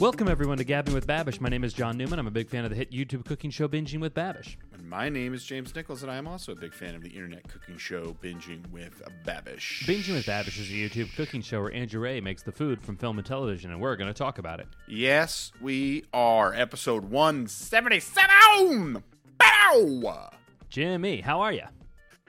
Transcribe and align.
Welcome 0.00 0.28
everyone 0.28 0.56
to 0.56 0.64
Gabbing 0.64 0.94
with 0.94 1.06
Babish. 1.06 1.42
My 1.42 1.50
name 1.50 1.62
is 1.62 1.74
John 1.74 1.98
Newman. 1.98 2.18
I'm 2.18 2.26
a 2.26 2.30
big 2.30 2.48
fan 2.48 2.64
of 2.64 2.70
the 2.70 2.76
hit 2.76 2.90
YouTube 2.90 3.26
cooking 3.26 3.50
show 3.50 3.68
Binging 3.68 4.00
with 4.00 4.14
Babish. 4.14 4.56
And 4.72 4.88
my 4.88 5.10
name 5.10 5.34
is 5.34 5.44
James 5.44 5.74
Nichols, 5.74 6.02
and 6.02 6.10
I 6.10 6.16
am 6.16 6.26
also 6.26 6.52
a 6.52 6.54
big 6.54 6.72
fan 6.72 6.94
of 6.94 7.02
the 7.02 7.10
internet 7.10 7.46
cooking 7.46 7.76
show 7.76 8.16
Binging 8.22 8.66
with 8.70 9.02
Babish. 9.26 9.84
Binging 9.84 10.14
with 10.14 10.24
Babish 10.24 10.58
is 10.58 10.70
a 10.70 10.72
YouTube 10.72 11.14
cooking 11.16 11.42
show 11.42 11.60
where 11.60 11.74
Andrew 11.74 12.00
Rea 12.00 12.22
makes 12.22 12.42
the 12.42 12.50
food 12.50 12.80
from 12.80 12.96
film 12.96 13.18
and 13.18 13.26
television, 13.26 13.72
and 13.72 13.78
we're 13.78 13.94
going 13.94 14.08
to 14.08 14.14
talk 14.14 14.38
about 14.38 14.58
it. 14.58 14.68
Yes, 14.88 15.52
we 15.60 16.06
are. 16.14 16.54
Episode 16.54 17.04
177! 17.04 19.04
Bow! 19.36 20.30
Jimmy, 20.70 21.20
how 21.20 21.42
are 21.42 21.52
you? 21.52 21.64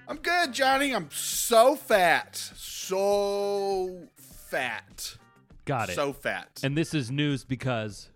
I'm 0.10 0.18
good, 0.18 0.52
Johnny. 0.52 0.94
I'm 0.94 1.08
so 1.10 1.78
fat. 1.78 2.36
So 2.36 4.10
fat. 4.18 5.16
Got 5.80 5.90
it. 5.90 5.96
So 5.96 6.12
fat. 6.14 6.60
and 6.64 6.78
this 6.78 6.94
is 6.94 7.10
news 7.12 7.44
because 7.46 8.10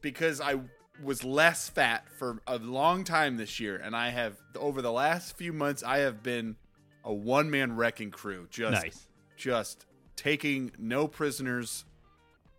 because 0.00 0.40
I 0.40 0.60
was 1.02 1.24
less 1.24 1.68
fat 1.68 2.04
for 2.18 2.40
a 2.46 2.58
long 2.58 3.04
time 3.04 3.36
this 3.36 3.58
year, 3.58 3.76
and 3.76 3.96
I 3.96 4.10
have 4.10 4.36
over 4.56 4.80
the 4.82 4.92
last 4.92 5.36
few 5.36 5.52
months 5.52 5.82
I 5.82 5.98
have 5.98 6.22
been 6.22 6.56
a 7.04 7.12
one 7.12 7.50
man 7.50 7.74
wrecking 7.76 8.10
crew, 8.10 8.46
just 8.50 8.82
nice. 8.82 9.06
just 9.36 9.86
taking 10.16 10.70
no 10.78 11.08
prisoners 11.08 11.84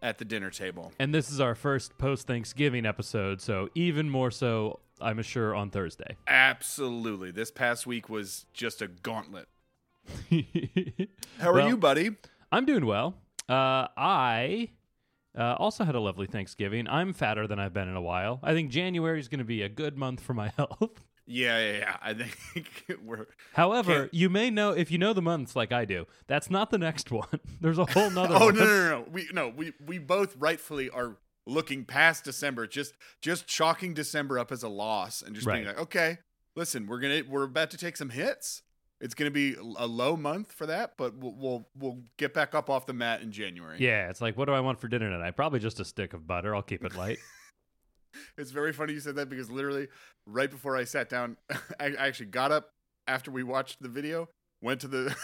at 0.01 0.17
the 0.17 0.25
dinner 0.25 0.49
table. 0.49 0.91
And 0.99 1.13
this 1.13 1.29
is 1.31 1.39
our 1.39 1.53
first 1.53 1.97
post 1.99 2.25
Thanksgiving 2.25 2.85
episode, 2.87 3.39
so 3.39 3.69
even 3.75 4.09
more 4.09 4.31
so, 4.31 4.79
I'm 4.99 5.21
sure, 5.21 5.53
on 5.53 5.69
Thursday. 5.69 6.17
Absolutely, 6.27 7.29
this 7.31 7.51
past 7.51 7.85
week 7.85 8.09
was 8.09 8.47
just 8.53 8.81
a 8.81 8.87
gauntlet. 8.87 9.47
How 11.39 11.53
Well- 11.53 11.65
are 11.65 11.69
you, 11.69 11.77
buddy? 11.77 12.11
I'm 12.51 12.65
doing 12.65 12.85
well. 12.85 13.15
Uh, 13.51 13.87
I 13.97 14.69
uh, 15.37 15.55
also 15.59 15.83
had 15.83 15.95
a 15.95 15.99
lovely 15.99 16.27
Thanksgiving. 16.27 16.87
I'm 16.87 17.13
fatter 17.13 17.47
than 17.47 17.59
I've 17.59 17.73
been 17.73 17.87
in 17.87 17.95
a 17.95 18.01
while. 18.01 18.39
I 18.43 18.53
think 18.53 18.71
January 18.71 19.19
is 19.19 19.27
going 19.27 19.39
to 19.39 19.45
be 19.45 19.61
a 19.61 19.69
good 19.69 19.97
month 19.97 20.21
for 20.21 20.33
my 20.33 20.49
health. 20.57 21.01
Yeah, 21.27 21.59
yeah, 21.59 21.77
yeah. 21.79 21.97
I 22.01 22.13
think 22.13 22.67
we're 23.03 23.27
However, 23.53 23.93
Can't- 24.01 24.13
you 24.13 24.29
may 24.29 24.49
know 24.49 24.71
if 24.71 24.89
you 24.91 24.97
know 24.97 25.13
the 25.13 25.21
months 25.21 25.55
like 25.55 25.71
I 25.71 25.85
do. 25.85 26.05
That's 26.27 26.49
not 26.49 26.71
the 26.71 26.77
next 26.77 27.11
one. 27.23 27.39
There's 27.59 27.77
a 27.77 27.85
whole 27.85 28.09
nother 28.09 28.35
Oh 28.37 28.45
one. 28.47 28.55
no, 28.55 28.65
no, 28.65 28.65
no, 28.65 28.89
no. 29.01 29.05
We 29.11 29.29
no, 29.33 29.47
we 29.49 29.73
we 29.85 29.99
both 29.99 30.35
rightfully 30.37 30.89
are 30.89 31.17
looking 31.47 31.85
past 31.85 32.23
December, 32.23 32.67
just 32.67 32.93
just 33.21 33.47
chalking 33.47 33.93
December 33.93 34.39
up 34.39 34.51
as 34.51 34.63
a 34.63 34.69
loss 34.69 35.21
and 35.21 35.35
just 35.35 35.47
being 35.47 35.65
like, 35.65 35.79
okay, 35.79 36.17
listen, 36.55 36.87
we're 36.87 36.99
gonna 36.99 37.21
we're 37.29 37.43
about 37.43 37.71
to 37.71 37.77
take 37.77 37.97
some 37.97 38.09
hits. 38.09 38.61
It's 39.01 39.15
gonna 39.15 39.31
be 39.31 39.55
a 39.55 39.87
low 39.87 40.15
month 40.15 40.51
for 40.51 40.67
that, 40.67 40.93
but 40.95 41.15
we'll 41.17 41.33
we'll, 41.33 41.67
we'll 41.77 41.99
get 42.17 42.33
back 42.33 42.53
up 42.53 42.69
off 42.69 42.85
the 42.85 42.93
mat 42.93 43.21
in 43.21 43.31
January. 43.31 43.77
Yeah, 43.79 44.09
it's 44.09 44.21
like, 44.21 44.37
what 44.37 44.45
do 44.45 44.53
I 44.53 44.59
want 44.59 44.79
for 44.79 44.87
dinner 44.87 45.09
tonight? 45.09 45.35
Probably 45.35 45.59
just 45.59 45.79
a 45.79 45.85
stick 45.85 46.13
of 46.13 46.27
butter. 46.27 46.55
I'll 46.55 46.61
keep 46.61 46.85
it 46.85 46.95
light. 46.95 47.17
It's 48.37 48.51
very 48.51 48.73
funny 48.73 48.91
you 48.91 48.99
said 48.99 49.15
that 49.15 49.29
because 49.29 49.49
literally 49.49 49.87
right 50.27 50.51
before 50.51 50.75
I 50.75 50.83
sat 50.83 51.07
down, 51.07 51.37
I, 51.79 51.85
I 51.97 52.07
actually 52.07 52.25
got 52.25 52.51
up 52.51 52.71
after 53.07 53.31
we 53.31 53.41
watched 53.41 53.81
the 53.81 53.87
video, 53.87 54.27
went 54.61 54.81
to 54.81 54.89
the 54.89 55.15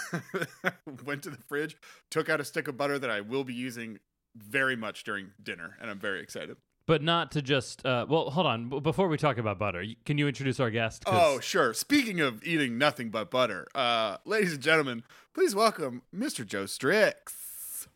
went 1.05 1.23
to 1.23 1.29
the 1.29 1.37
fridge, 1.49 1.75
took 2.09 2.29
out 2.29 2.39
a 2.39 2.45
stick 2.45 2.69
of 2.69 2.77
butter 2.77 2.97
that 2.97 3.09
I 3.09 3.19
will 3.19 3.43
be 3.43 3.53
using 3.53 3.99
very 4.35 4.75
much 4.75 5.03
during 5.03 5.31
dinner, 5.41 5.77
and 5.81 5.89
I'm 5.89 5.99
very 5.99 6.21
excited. 6.21 6.55
But 6.87 7.03
not 7.03 7.31
to 7.33 7.41
just. 7.43 7.85
Uh, 7.85 8.07
well, 8.09 8.31
hold 8.31 8.47
on. 8.47 8.69
Before 8.81 9.07
we 9.07 9.17
talk 9.17 9.37
about 9.37 9.59
butter, 9.59 9.83
can 10.05 10.17
you 10.17 10.27
introduce 10.27 10.59
our 10.59 10.71
guest 10.71 11.03
Oh, 11.05 11.39
sure. 11.39 11.73
Speaking 11.75 12.19
of 12.21 12.43
eating 12.43 12.77
nothing 12.79 13.11
but 13.11 13.29
butter, 13.29 13.67
uh, 13.75 14.17
ladies 14.25 14.53
and 14.53 14.61
gentlemen, 14.63 15.03
please 15.35 15.53
welcome 15.53 16.01
Mr. 16.15 16.43
Joe 16.45 16.65
Strix. 16.65 17.87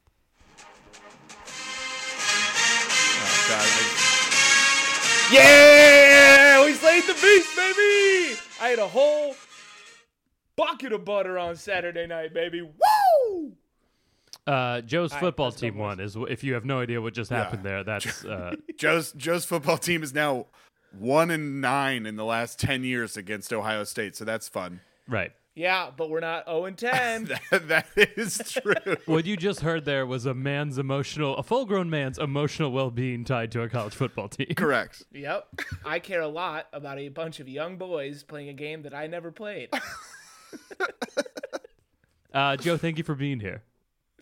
Oh, 3.23 3.45
God. 3.49 3.65
I- 3.65 4.07
Yeah, 5.33 6.65
we 6.65 6.73
slayed 6.73 7.03
the 7.03 7.13
beast, 7.13 7.55
baby. 7.55 8.37
I 8.61 8.67
had 8.69 8.79
a 8.79 8.87
whole 8.87 9.35
bucket 10.57 10.91
of 10.91 11.05
butter 11.05 11.39
on 11.39 11.55
Saturday 11.55 12.05
night, 12.05 12.33
baby. 12.33 12.61
Woo! 12.61 12.71
Uh, 14.47 14.81
Joe's 14.81 15.13
football 15.13 15.47
let's 15.47 15.61
team 15.61 15.77
won. 15.77 15.99
Is 15.99 16.17
if 16.29 16.43
you 16.43 16.53
have 16.55 16.65
no 16.65 16.79
idea 16.79 17.01
what 17.01 17.13
just 17.13 17.29
happened 17.29 17.63
there. 17.63 17.83
That's 17.83 18.25
uh, 18.25 18.55
Joe's 18.77 19.11
Joe's 19.13 19.45
football 19.45 19.77
team 19.77 20.03
is 20.03 20.13
now 20.13 20.47
one 20.97 21.29
and 21.31 21.61
nine 21.61 22.05
in 22.05 22.15
the 22.15 22.25
last 22.25 22.59
ten 22.59 22.83
years 22.83 23.17
against 23.17 23.53
Ohio 23.53 23.83
State, 23.83 24.15
so 24.15 24.25
that's 24.25 24.47
fun. 24.49 24.81
right. 25.07 25.31
Yeah, 25.53 25.89
but 25.95 26.09
we're 26.09 26.21
not 26.21 26.45
0 26.45 26.63
and 26.63 26.77
10. 26.77 27.27
That, 27.51 27.67
that 27.67 27.87
is 27.97 28.37
true. 28.37 28.95
What 29.05 29.25
you 29.25 29.35
just 29.35 29.59
heard 29.59 29.83
there 29.83 30.05
was 30.05 30.25
a 30.25 30.33
man's 30.33 30.77
emotional, 30.77 31.35
a 31.35 31.43
full-grown 31.43 31.89
man's 31.89 32.17
emotional 32.17 32.71
well-being 32.71 33.25
tied 33.25 33.51
to 33.51 33.61
a 33.61 33.67
college 33.67 33.93
football 33.93 34.29
team. 34.29 34.53
Correct. 34.55 35.03
yep. 35.11 35.49
I 35.85 35.99
care 35.99 36.21
a 36.21 36.29
lot 36.29 36.67
about 36.71 36.99
a 36.99 37.09
bunch 37.09 37.41
of 37.41 37.49
young 37.49 37.75
boys 37.75 38.23
playing 38.23 38.47
a 38.47 38.53
game 38.53 38.83
that 38.83 38.93
I 38.93 39.07
never 39.07 39.29
played. 39.29 39.69
Uh, 42.33 42.55
Joe, 42.55 42.77
thank 42.77 42.97
you 42.97 43.03
for 43.03 43.13
being 43.15 43.41
here. 43.41 43.61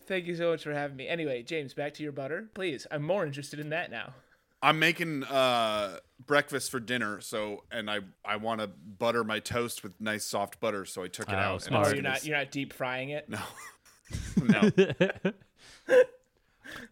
Thank 0.06 0.26
you 0.26 0.34
so 0.34 0.50
much 0.50 0.64
for 0.64 0.72
having 0.72 0.96
me. 0.96 1.06
Anyway, 1.08 1.42
James, 1.42 1.74
back 1.74 1.94
to 1.94 2.02
your 2.02 2.12
butter, 2.12 2.48
please. 2.54 2.86
I'm 2.90 3.02
more 3.02 3.24
interested 3.24 3.60
in 3.60 3.70
that 3.70 3.90
now. 3.90 4.14
I'm 4.62 4.78
making 4.78 5.24
uh, 5.24 5.98
breakfast 6.26 6.70
for 6.70 6.80
dinner, 6.80 7.20
so 7.20 7.64
and 7.70 7.90
I 7.90 8.00
I 8.24 8.36
want 8.36 8.60
to 8.60 8.66
butter 8.66 9.24
my 9.24 9.38
toast 9.38 9.82
with 9.82 9.98
nice 10.00 10.24
soft 10.24 10.60
butter, 10.60 10.84
so 10.84 11.02
I 11.02 11.08
took 11.08 11.28
it 11.28 11.34
Oh, 11.34 11.38
out. 11.38 11.52
and 11.54 11.62
smart. 11.62 11.86
It's 11.86 11.94
you're 11.94 12.02
not 12.02 12.24
you're 12.26 12.36
not 12.36 12.50
deep 12.50 12.72
frying 12.72 13.10
it. 13.10 13.28
No. 13.28 13.38
no. 14.42 14.70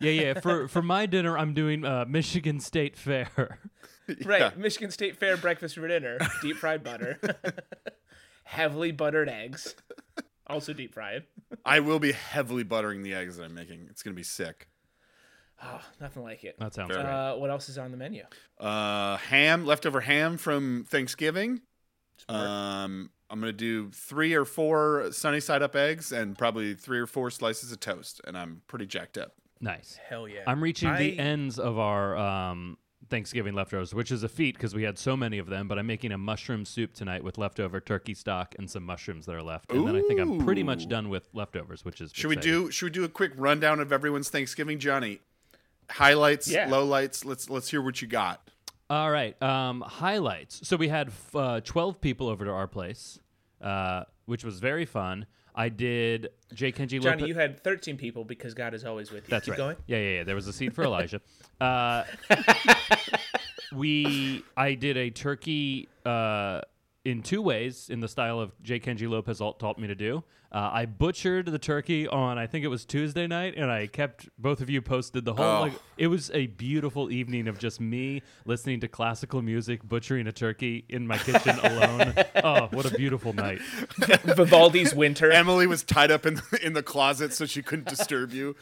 Yeah, 0.00 0.10
yeah. 0.10 0.40
For 0.40 0.66
for 0.68 0.82
my 0.82 1.06
dinner, 1.06 1.36
I'm 1.36 1.52
doing 1.54 1.84
uh, 1.84 2.04
Michigan 2.08 2.60
State 2.60 2.96
Fair. 2.96 3.58
Right, 4.24 4.40
Yeah. 4.40 4.50
Michigan 4.56 4.90
State 4.90 5.16
Fair 5.18 5.36
breakfast 5.36 5.74
for 5.74 5.86
dinner, 5.86 6.16
deep 6.40 6.56
fried 6.56 6.82
butter, 6.82 7.18
heavily 8.44 8.90
buttered 8.90 9.28
eggs, 9.28 9.74
also 10.48 10.72
deep 10.72 10.94
fried. 10.94 11.24
I 11.64 11.80
will 11.80 11.98
be 11.98 12.12
heavily 12.12 12.62
buttering 12.62 13.02
the 13.02 13.14
eggs 13.14 13.36
that 13.36 13.44
I'm 13.44 13.54
making. 13.54 13.86
It's 13.90 14.02
gonna 14.02 14.14
be 14.14 14.22
sick. 14.22 14.68
Oh, 15.62 15.80
nothing 16.00 16.22
like 16.22 16.44
it. 16.44 16.56
That 16.58 16.74
sounds 16.74 16.92
Fair. 16.92 17.02
great. 17.02 17.12
Uh, 17.12 17.34
what 17.36 17.50
else 17.50 17.68
is 17.68 17.78
on 17.78 17.90
the 17.90 17.96
menu? 17.96 18.22
Uh, 18.60 19.16
ham, 19.16 19.66
leftover 19.66 20.00
ham 20.00 20.36
from 20.36 20.84
Thanksgiving. 20.88 21.62
Um, 22.28 23.10
I'm 23.30 23.40
gonna 23.40 23.52
do 23.52 23.90
three 23.90 24.34
or 24.34 24.44
four 24.44 25.10
sunny 25.12 25.40
side 25.40 25.62
up 25.62 25.74
eggs 25.76 26.12
and 26.12 26.36
probably 26.38 26.74
three 26.74 26.98
or 26.98 27.06
four 27.06 27.30
slices 27.30 27.72
of 27.72 27.80
toast, 27.80 28.20
and 28.24 28.36
I'm 28.36 28.62
pretty 28.66 28.86
jacked 28.86 29.18
up. 29.18 29.32
Nice. 29.60 29.98
Hell 30.08 30.28
yeah. 30.28 30.42
I'm 30.46 30.62
reaching 30.62 30.94
the 30.94 31.18
ends 31.18 31.58
of 31.58 31.78
our 31.78 32.16
um, 32.16 32.78
Thanksgiving 33.08 33.54
leftovers, 33.54 33.94
which 33.94 34.10
is 34.12 34.22
a 34.22 34.28
feat 34.28 34.54
because 34.56 34.74
we 34.74 34.82
had 34.82 34.98
so 34.98 35.16
many 35.16 35.38
of 35.38 35.46
them. 35.48 35.68
But 35.68 35.78
I'm 35.78 35.86
making 35.86 36.12
a 36.12 36.18
mushroom 36.18 36.64
soup 36.64 36.94
tonight 36.94 37.24
with 37.24 37.38
leftover 37.38 37.80
turkey 37.80 38.14
stock 38.14 38.54
and 38.58 38.70
some 38.70 38.84
mushrooms 38.84 39.26
that 39.26 39.34
are 39.34 39.42
left, 39.42 39.70
and 39.72 39.86
then 39.86 39.96
I 39.96 40.02
think 40.02 40.20
I'm 40.20 40.44
pretty 40.44 40.62
much 40.62 40.88
done 40.88 41.08
with 41.08 41.28
leftovers, 41.32 41.84
which 41.84 42.00
is 42.00 42.12
Should 42.14 42.28
we 42.28 42.36
do? 42.36 42.70
Should 42.70 42.86
we 42.86 42.90
do 42.90 43.04
a 43.04 43.08
quick 43.08 43.32
rundown 43.36 43.80
of 43.80 43.92
everyone's 43.92 44.28
Thanksgiving, 44.30 44.78
Johnny? 44.78 45.20
Highlights, 45.90 46.50
Yeah. 46.50 46.68
lowlights. 46.68 47.24
Let's 47.24 47.48
let's 47.48 47.68
hear 47.70 47.80
what 47.82 48.02
you 48.02 48.08
got. 48.08 48.50
All 48.90 49.10
right. 49.10 49.40
Um, 49.42 49.82
highlights. 49.82 50.66
So 50.66 50.76
we 50.76 50.88
had 50.88 51.08
f- 51.08 51.34
uh, 51.36 51.60
12 51.60 52.00
people 52.00 52.28
over 52.28 52.44
to 52.46 52.50
our 52.50 52.66
place, 52.66 53.18
uh, 53.60 54.04
which 54.26 54.44
was 54.44 54.60
very 54.60 54.84
fun. 54.86 55.26
I 55.58 55.70
did 55.70 56.30
J. 56.54 56.70
Kenji 56.70 57.02
Johnny, 57.02 57.26
you 57.26 57.34
had 57.34 57.64
13 57.64 57.96
people 57.96 58.24
because 58.24 58.54
God 58.54 58.74
is 58.74 58.84
always 58.84 59.10
with 59.10 59.24
you. 59.24 59.30
That's 59.30 59.46
Keep 59.46 59.52
right. 59.52 59.58
going. 59.58 59.76
Yeah, 59.88 59.98
yeah, 59.98 60.16
yeah. 60.18 60.24
There 60.24 60.36
was 60.36 60.46
a 60.46 60.52
seat 60.52 60.72
for 60.72 60.84
Elijah. 60.84 61.20
uh, 61.60 62.04
we, 63.74 64.44
I 64.56 64.74
did 64.74 64.96
a 64.96 65.10
turkey 65.10 65.88
uh, 66.06 66.60
in 67.08 67.22
two 67.22 67.40
ways, 67.40 67.88
in 67.88 68.00
the 68.00 68.08
style 68.08 68.38
of 68.38 68.52
J. 68.62 68.78
Kenji 68.78 69.08
Lopez 69.08 69.40
alt- 69.40 69.58
taught 69.58 69.78
me 69.78 69.86
to 69.88 69.94
do. 69.94 70.22
Uh, 70.52 70.70
I 70.72 70.84
butchered 70.84 71.46
the 71.46 71.58
turkey 71.58 72.06
on, 72.06 72.36
I 72.36 72.46
think 72.46 72.66
it 72.66 72.68
was 72.68 72.84
Tuesday 72.84 73.26
night, 73.26 73.54
and 73.56 73.70
I 73.70 73.86
kept 73.86 74.28
both 74.38 74.60
of 74.60 74.68
you 74.68 74.82
posted 74.82 75.24
the 75.24 75.32
whole. 75.32 75.44
Oh. 75.44 75.60
Like, 75.60 75.72
it 75.96 76.08
was 76.08 76.30
a 76.32 76.48
beautiful 76.48 77.10
evening 77.10 77.48
of 77.48 77.58
just 77.58 77.80
me 77.80 78.22
listening 78.44 78.80
to 78.80 78.88
classical 78.88 79.40
music, 79.40 79.82
butchering 79.82 80.26
a 80.26 80.32
turkey 80.32 80.84
in 80.90 81.06
my 81.06 81.16
kitchen 81.16 81.58
alone. 81.62 82.14
Oh, 82.44 82.68
what 82.72 82.84
a 82.84 82.94
beautiful 82.94 83.32
night! 83.32 83.60
Vivaldi's 84.24 84.94
Winter, 84.94 85.30
Emily 85.30 85.66
was 85.66 85.82
tied 85.82 86.10
up 86.10 86.26
in 86.26 86.34
the, 86.34 86.60
in 86.62 86.72
the 86.74 86.82
closet 86.82 87.32
so 87.32 87.46
she 87.46 87.62
couldn't 87.62 87.88
disturb 87.88 88.32
you. 88.32 88.54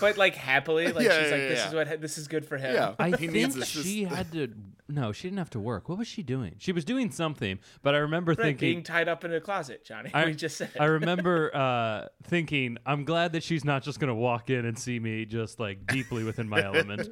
But 0.00 0.16
like 0.16 0.34
happily, 0.34 0.92
like 0.92 1.04
Yeah, 1.06 1.20
she's 1.22 1.30
yeah, 1.30 1.36
like, 1.36 1.48
this 1.48 1.58
yeah. 1.58 1.68
is 1.68 1.74
what 1.74 2.00
this 2.00 2.18
is 2.18 2.28
good 2.28 2.44
for 2.46 2.56
him. 2.56 2.74
Yeah, 2.74 2.94
I 2.98 3.10
he 3.10 3.16
think 3.28 3.32
needs 3.32 3.66
she 3.68 4.04
This- 4.04 4.12
had 4.14 4.32
to. 4.32 4.48
No, 4.86 5.12
she 5.12 5.28
didn't 5.28 5.38
have 5.38 5.48
to 5.50 5.60
work. 5.60 5.88
What 5.88 5.96
was 5.96 6.06
she 6.06 6.22
doing? 6.22 6.56
She 6.58 6.70
was 6.70 6.84
doing 6.84 7.10
something, 7.10 7.58
but 7.82 7.94
I 7.94 7.98
remember 7.98 8.32
Right, 8.32 8.38
thinking. 8.48 8.68
being 8.74 8.82
tied 8.82 9.08
up 9.08 9.24
in 9.24 9.32
a 9.32 9.40
closet, 9.40 9.82
Johnny. 9.82 10.10
I, 10.14 10.26
we 10.26 10.34
just 10.34 10.58
said. 10.58 10.72
I 10.78 10.84
remember 10.84 11.50
uh, 11.56 12.08
thinking, 12.24 12.76
I'm 12.84 13.04
glad 13.06 13.32
that 13.32 13.42
she's 13.42 13.64
not 13.64 13.82
just 13.82 13.98
going 13.98 14.08
to 14.08 14.14
walk 14.14 14.50
in 14.50 14.66
and 14.66 14.78
see 14.78 14.98
me 15.00 15.24
just 15.24 15.58
like 15.58 15.86
deeply 15.86 16.22
within 16.22 16.50
my 16.50 16.62
element. 16.62 17.08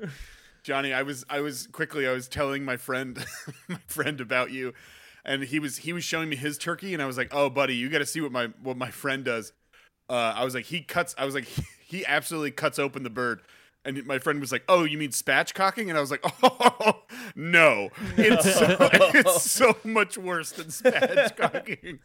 Johnny, 0.63 0.93
I 0.93 1.03
was 1.03 1.25
I 1.31 1.41
was 1.41 1.67
quickly 1.67 2.07
I 2.07 2.13
was 2.13 2.29
telling 2.29 2.63
my 2.65 2.77
friend 2.77 3.19
my 3.69 3.79
friend 3.87 4.21
about 4.21 4.51
you, 4.53 4.75
and 5.25 5.43
he 5.43 5.59
was 5.59 5.79
he 5.79 5.93
was 5.95 6.05
showing 6.05 6.29
me 6.29 6.37
his 6.37 6.59
turkey, 6.59 6.93
and 6.93 7.03
I 7.03 7.07
was 7.07 7.17
like, 7.17 7.35
oh 7.35 7.49
buddy, 7.51 7.75
you 7.75 7.89
got 7.89 7.99
to 7.99 8.07
see 8.07 8.21
what 8.21 8.33
my 8.33 8.49
what 8.63 8.77
my 8.77 8.91
friend 8.91 9.25
does. 9.25 9.53
Uh, 10.13 10.35
I 10.37 10.45
was 10.45 10.55
like, 10.55 10.67
he 10.67 10.83
cuts. 10.83 11.15
I 11.17 11.25
was 11.25 11.35
like, 11.35 11.47
he 11.87 12.05
absolutely 12.07 12.51
cuts 12.51 12.79
open 12.79 13.03
the 13.03 13.11
bird, 13.11 13.41
And 13.85 14.05
my 14.07 14.19
friend 14.19 14.41
was 14.41 14.53
like, 14.53 14.63
"Oh, 14.69 14.85
you 14.85 14.99
mean 14.99 15.11
spatchcocking?" 15.11 15.89
And 15.89 15.97
I 15.97 16.01
was 16.01 16.11
like, 16.11 16.21
"Oh, 16.43 17.03
no, 17.35 17.89
it's 18.17 18.55
so, 18.55 18.77
it's 18.81 19.51
so 19.51 19.77
much 19.85 20.17
worse 20.19 20.53
than 20.53 20.67
spatchcocking." 20.67 21.99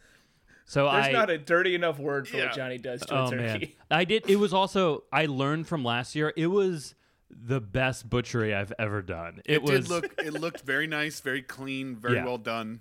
So 0.64 0.90
There's 0.90 1.06
I 1.06 1.12
not 1.12 1.30
a 1.30 1.38
dirty 1.38 1.74
enough 1.74 1.98
word 1.98 2.28
for 2.28 2.36
Yeah. 2.36 2.46
what 2.46 2.54
Johnny 2.54 2.78
does 2.78 3.00
to 3.02 3.14
oh 3.14 3.26
a 3.28 3.36
man. 3.36 3.68
I 3.90 4.04
did. 4.04 4.28
It 4.28 4.36
was 4.36 4.52
also 4.52 5.04
I 5.12 5.26
learned 5.26 5.66
from 5.68 5.84
last 5.84 6.14
year. 6.14 6.32
It 6.36 6.48
was 6.48 6.94
the 7.30 7.60
best 7.60 8.08
butchery 8.08 8.54
I've 8.54 8.72
ever 8.78 9.00
done. 9.02 9.40
It, 9.44 9.56
It, 9.56 9.62
was 9.62 9.80
did 9.82 9.88
look. 9.90 10.14
It 10.18 10.32
looked 10.34 10.62
very 10.62 10.86
nice, 10.86 11.20
very 11.20 11.42
clean, 11.42 11.96
very 11.96 12.16
Yeah. 12.16 12.24
well 12.24 12.38
done. 12.38 12.80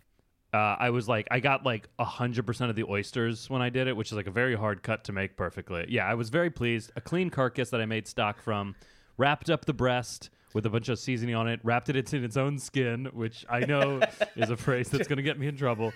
Uh, 0.53 0.75
I 0.79 0.89
was 0.91 1.07
like, 1.07 1.27
I 1.31 1.39
got 1.39 1.65
like 1.65 1.88
hundred 1.99 2.45
percent 2.47 2.69
of 2.69 2.75
the 2.75 2.85
oysters 2.85 3.49
when 3.49 3.61
I 3.61 3.69
did 3.69 3.88
it, 3.88 3.95
which 3.97 4.11
is 4.11 4.13
like 4.17 4.27
a 4.27 4.31
very 4.31 4.55
hard 4.55 4.81
cut 4.83 5.03
to 5.05 5.11
make 5.11 5.35
perfectly. 5.38 5.85
Yeah, 5.89 6.05
I 6.07 6.13
was 6.13 6.29
very 6.29 6.49
pleased. 6.49 6.91
A 6.95 7.01
clean 7.01 7.29
carcass 7.29 7.69
that 7.71 7.81
I 7.81 7.85
made 7.85 8.07
stock 8.07 8.41
from, 8.41 8.75
wrapped 9.17 9.49
up 9.49 9.65
the 9.65 9.73
breast 9.73 10.29
with 10.53 10.65
a 10.65 10.69
bunch 10.69 10.89
of 10.89 10.97
seasoning 10.97 11.35
on 11.35 11.47
it, 11.47 11.59
wrapped 11.63 11.89
it 11.89 12.13
in 12.13 12.23
its 12.23 12.38
own 12.38 12.57
skin, 12.57 13.09
which 13.13 13.45
I 13.49 13.59
know 13.61 13.99
is 14.38 14.49
a 14.49 14.57
phrase 14.57 14.89
that's 14.89 15.07
going 15.07 15.17
to 15.17 15.23
get 15.23 15.38
me 15.38 15.47
in 15.47 15.57
trouble. 15.57 15.91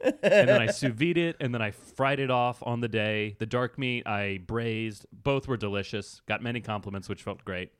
and 0.00 0.14
then 0.22 0.60
I 0.60 0.66
sous 0.66 0.92
vide 0.92 1.16
it, 1.16 1.36
and 1.40 1.54
then 1.54 1.62
I 1.62 1.70
fried 1.70 2.20
it 2.20 2.30
off 2.30 2.62
on 2.62 2.80
the 2.80 2.88
day. 2.88 3.34
The 3.38 3.46
dark 3.46 3.78
meat 3.78 4.06
I 4.06 4.40
braised. 4.46 5.06
Both 5.10 5.48
were 5.48 5.56
delicious. 5.56 6.20
Got 6.28 6.42
many 6.42 6.60
compliments, 6.60 7.08
which 7.08 7.22
felt 7.22 7.42
great. 7.46 7.72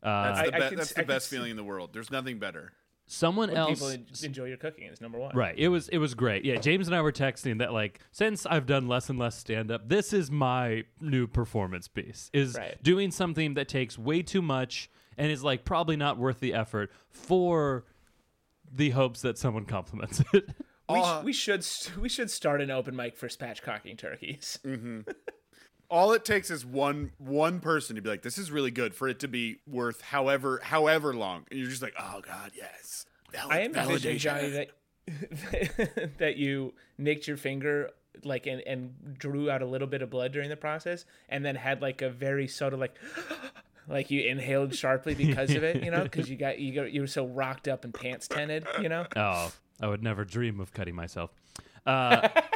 Uh, 0.00 0.32
That's 0.34 0.38
I- 0.38 0.44
the, 0.50 0.54
I 0.54 0.58
be- 0.60 0.68
can 0.68 0.76
that's 0.76 0.90
s- 0.92 0.96
the 0.96 1.02
best 1.02 1.26
s- 1.26 1.30
feeling 1.30 1.50
in 1.50 1.56
the 1.56 1.64
world. 1.64 1.90
There's 1.92 2.12
nothing 2.12 2.38
better. 2.38 2.72
Someone 3.06 3.48
When 3.48 3.56
else 3.58 3.80
people 3.80 4.04
enjoy 4.24 4.46
your 4.46 4.56
cooking 4.56 4.88
is 4.88 5.00
number 5.00 5.18
one. 5.18 5.34
Right. 5.36 5.54
It 5.58 5.68
was 5.68 5.88
it 5.88 5.98
was 5.98 6.14
great. 6.14 6.44
Yeah, 6.44 6.56
James 6.56 6.86
and 6.88 6.94
I 6.96 7.00
were 7.00 7.12
texting 7.12 7.58
that 7.58 7.72
like 7.72 8.00
since 8.12 8.46
I've 8.46 8.66
done 8.66 8.88
less 8.88 9.08
and 9.08 9.18
less 9.18 9.36
stand 9.36 9.70
up, 9.70 9.88
this 9.88 10.12
is 10.12 10.30
my 10.30 10.84
new 11.00 11.26
performance 11.26 11.88
piece. 11.88 12.30
Is 12.32 12.54
Right. 12.56 12.82
doing 12.82 13.10
something 13.10 13.54
that 13.54 13.68
takes 13.68 13.98
way 13.98 14.22
too 14.22 14.42
much 14.42 14.90
and 15.16 15.30
is 15.30 15.42
like 15.44 15.64
probably 15.64 15.96
not 15.96 16.18
worth 16.18 16.40
the 16.40 16.52
effort 16.54 16.90
for 17.08 17.84
the 18.70 18.90
hopes 18.90 19.22
that 19.22 19.38
someone 19.38 19.64
compliments 19.64 20.22
it. 20.32 20.48
We, 20.88 21.00
sh- 21.02 21.24
we 21.24 21.32
should 21.32 21.64
st- 21.64 21.96
we 21.98 22.08
should 22.08 22.30
start 22.30 22.60
an 22.60 22.70
open 22.70 22.94
mic 22.94 23.16
for 23.16 23.28
spatchcocking 23.28 23.98
turkeys. 23.98 24.58
Mm-hmm. 24.64 25.00
All 25.88 26.12
it 26.12 26.24
takes 26.24 26.50
is 26.50 26.64
one 26.66 27.12
one 27.18 27.60
person 27.60 27.96
to 27.96 28.02
be 28.02 28.08
like, 28.10 28.22
"This 28.22 28.38
is 28.38 28.50
really 28.50 28.70
good," 28.70 28.94
for 28.94 29.08
it 29.08 29.20
to 29.20 29.28
be 29.28 29.58
worth 29.66 30.00
however 30.00 30.60
however 30.62 31.14
long, 31.14 31.44
and 31.50 31.60
you're 31.60 31.68
just 31.70 31.82
like, 31.82 31.94
"Oh 31.98 32.20
God, 32.26 32.52
yes." 32.56 33.06
Valid- 33.32 33.52
I 33.52 33.60
am 33.60 33.74
envisioning 33.74 34.16
validation." 34.16 34.20
Johnny 34.20 34.50
that 34.50 36.18
that 36.18 36.36
you 36.36 36.74
nicked 36.98 37.28
your 37.28 37.36
finger 37.36 37.90
like 38.24 38.46
and, 38.46 38.62
and 38.66 39.16
drew 39.18 39.50
out 39.50 39.62
a 39.62 39.66
little 39.66 39.86
bit 39.86 40.02
of 40.02 40.10
blood 40.10 40.32
during 40.32 40.48
the 40.48 40.56
process, 40.56 41.04
and 41.28 41.44
then 41.44 41.54
had 41.54 41.82
like 41.82 42.02
a 42.02 42.10
very 42.10 42.48
subtle 42.48 42.78
like. 42.78 42.96
Like 43.88 44.10
you 44.10 44.20
inhaled 44.22 44.74
sharply 44.74 45.14
because 45.14 45.48
of 45.54 45.62
it, 45.62 45.84
you 45.84 45.92
know, 45.92 46.02
because 46.02 46.28
you 46.28 46.34
got 46.34 46.58
you 46.58 46.74
got 46.74 46.90
you 46.90 47.02
were 47.02 47.06
so 47.06 47.24
rocked 47.24 47.68
up 47.68 47.84
and 47.84 47.94
pants 47.94 48.26
tented, 48.26 48.66
you 48.82 48.88
know. 48.88 49.06
Oh, 49.16 49.52
I 49.80 49.86
would 49.86 50.02
never 50.02 50.24
dream 50.24 50.58
of 50.58 50.72
cutting 50.74 50.96
myself. 50.96 51.30
Uh, 51.86 52.28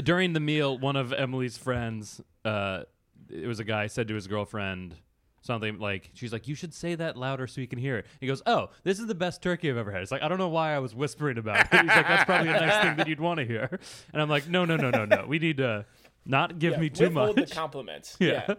during 0.00 0.32
the 0.32 0.40
meal, 0.40 0.78
one 0.78 0.96
of 0.96 1.12
Emily's 1.12 1.56
friends, 1.58 2.20
uh, 2.44 2.82
it 3.28 3.46
was 3.46 3.60
a 3.60 3.64
guy, 3.64 3.86
said 3.86 4.08
to 4.08 4.14
his 4.14 4.26
girlfriend 4.26 4.94
something 5.42 5.78
like, 5.78 6.10
"She's 6.14 6.32
like, 6.32 6.46
you 6.48 6.54
should 6.54 6.74
say 6.74 6.94
that 6.96 7.16
louder 7.16 7.46
so 7.46 7.60
you 7.60 7.66
can 7.66 7.78
hear 7.78 7.96
it." 7.96 8.06
He 8.20 8.26
goes, 8.26 8.42
"Oh, 8.46 8.70
this 8.84 8.98
is 8.98 9.06
the 9.06 9.14
best 9.14 9.42
turkey 9.42 9.70
I've 9.70 9.76
ever 9.76 9.90
had." 9.90 10.02
It's 10.02 10.10
like 10.12 10.22
I 10.22 10.28
don't 10.28 10.38
know 10.38 10.48
why 10.48 10.74
I 10.74 10.78
was 10.80 10.94
whispering 10.94 11.38
about 11.38 11.60
it. 11.60 11.66
He's 11.70 11.86
like, 11.88 12.06
"That's 12.08 12.24
probably 12.24 12.48
a 12.50 12.60
nice 12.60 12.82
thing 12.84 12.96
that 12.96 13.08
you'd 13.08 13.20
want 13.20 13.38
to 13.38 13.46
hear," 13.46 13.78
and 14.12 14.20
I'm 14.20 14.28
like, 14.28 14.48
"No, 14.48 14.64
no, 14.64 14.76
no, 14.76 14.90
no, 14.90 15.04
no. 15.04 15.24
We 15.26 15.38
need 15.38 15.56
to 15.58 15.86
not 16.26 16.58
give 16.58 16.72
Yeah, 16.74 16.78
me 16.80 16.90
too 16.90 17.10
much." 17.10 17.34
the 17.36 17.46
compliments. 17.46 18.16
Yeah. 18.20 18.44
yeah. 18.48 18.54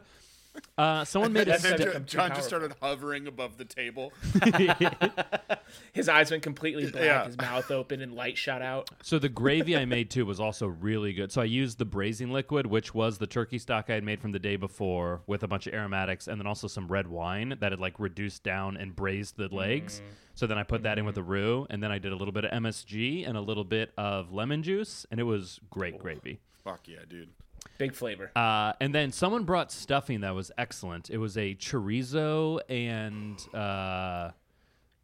Uh, 0.77 1.05
someone 1.05 1.31
made 1.31 1.47
a 1.47 1.51
That's 1.51 1.63
st- 1.63 1.73
of 1.75 1.79
Jo- 1.79 1.85
become 1.87 2.05
too 2.05 2.17
John 2.17 2.29
just 2.31 2.47
started 2.47 2.73
hovering 2.81 3.27
above 3.27 3.57
the 3.57 3.65
table. 3.65 4.11
His 5.93 6.09
eyes 6.09 6.31
went 6.31 6.43
completely 6.43 6.89
black, 6.91 7.03
Yeah. 7.03 7.25
his 7.25 7.37
mouth 7.37 7.71
open, 7.71 8.01
and 8.01 8.13
light 8.13 8.37
shot 8.37 8.61
out. 8.61 8.89
So 9.01 9.19
the 9.19 9.29
gravy 9.29 9.77
I 9.77 9.85
made 9.85 10.09
too 10.09 10.25
was 10.25 10.39
also 10.39 10.67
really 10.67 11.13
good. 11.13 11.31
So 11.31 11.41
I 11.41 11.45
used 11.45 11.77
the 11.77 11.85
braising 11.85 12.31
liquid, 12.31 12.65
which 12.65 12.93
was 12.93 13.17
the 13.17 13.27
turkey 13.27 13.57
stock 13.57 13.85
I 13.89 13.93
had 13.93 14.03
made 14.03 14.19
from 14.19 14.31
the 14.31 14.39
day 14.39 14.55
before, 14.57 15.21
with 15.27 15.43
a 15.43 15.47
bunch 15.47 15.67
of 15.67 15.73
aromatics, 15.73 16.27
and 16.27 16.39
then 16.39 16.47
also 16.47 16.67
some 16.67 16.87
red 16.87 17.07
wine 17.07 17.55
that 17.59 17.71
had 17.71 17.79
like 17.79 17.99
reduced 17.99 18.43
down 18.43 18.75
and 18.77 18.95
braised 18.95 19.37
the 19.37 19.47
legs. 19.53 20.01
So 20.33 20.47
then 20.47 20.57
I 20.57 20.63
put 20.63 20.83
that 20.83 20.97
in 20.97 21.05
with 21.05 21.15
the 21.15 21.23
roux, 21.23 21.67
and 21.69 21.81
then 21.81 21.91
I 21.91 21.99
did 21.99 22.11
a 22.11 22.15
little 22.15 22.31
bit 22.33 22.45
of 22.45 22.51
MSG 22.51 23.27
and 23.27 23.37
a 23.37 23.41
little 23.41 23.63
bit 23.65 23.91
of 23.97 24.31
lemon 24.33 24.63
juice, 24.63 25.05
and 25.11 25.19
it 25.19 25.23
was 25.23 25.59
great 25.69 25.99
gravy. 25.99 26.39
Fuck 26.63 26.87
yeah, 26.87 26.99
dude. 27.07 27.29
Big 27.81 27.95
flavor. 27.95 28.31
Uh, 28.35 28.73
and 28.79 28.93
then 28.93 29.11
someone 29.11 29.43
brought 29.43 29.71
stuffing 29.71 30.21
that 30.21 30.35
was 30.35 30.51
excellent. 30.57 31.09
It 31.09 31.17
was 31.17 31.35
a 31.37 31.55
chorizo 31.55 32.59
and 32.69 33.39
uh, 33.55 34.31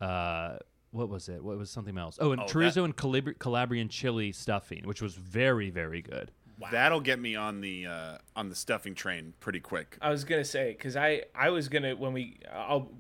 uh, 0.04 0.58
what 0.92 1.10
was 1.10 1.28
it? 1.30 1.44
What 1.44 1.58
was 1.58 1.70
something 1.72 1.98
else? 1.98 2.18
Oh, 2.22 2.32
and 2.32 2.42
Oh, 2.42 2.46
chorizo 2.46 2.76
that- 2.76 2.84
and 2.84 2.96
Calabri- 2.96 3.40
Calabrian 3.40 3.90
chili 3.90 4.32
stuffing, 4.32 4.84
which 4.86 5.02
was 5.02 5.16
very 5.16 5.70
very 5.70 6.02
good. 6.02 6.32
That'll 6.72 7.02
get 7.02 7.20
me 7.20 7.36
on 7.36 7.62
the 7.62 7.86
uh, 7.88 8.18
on 8.36 8.50
the 8.50 8.56
stuffing 8.56 8.96
train 8.96 9.34
pretty 9.40 9.60
quick. 9.60 9.98
I 10.02 10.10
was 10.10 10.24
gonna 10.24 10.46
say 10.46 10.72
because 10.72 10.96
I 10.96 11.24
I 11.36 11.50
was 11.50 11.70
gonna 11.70 11.96
when 11.96 12.14
we 12.14 12.40
I'll 12.52 12.92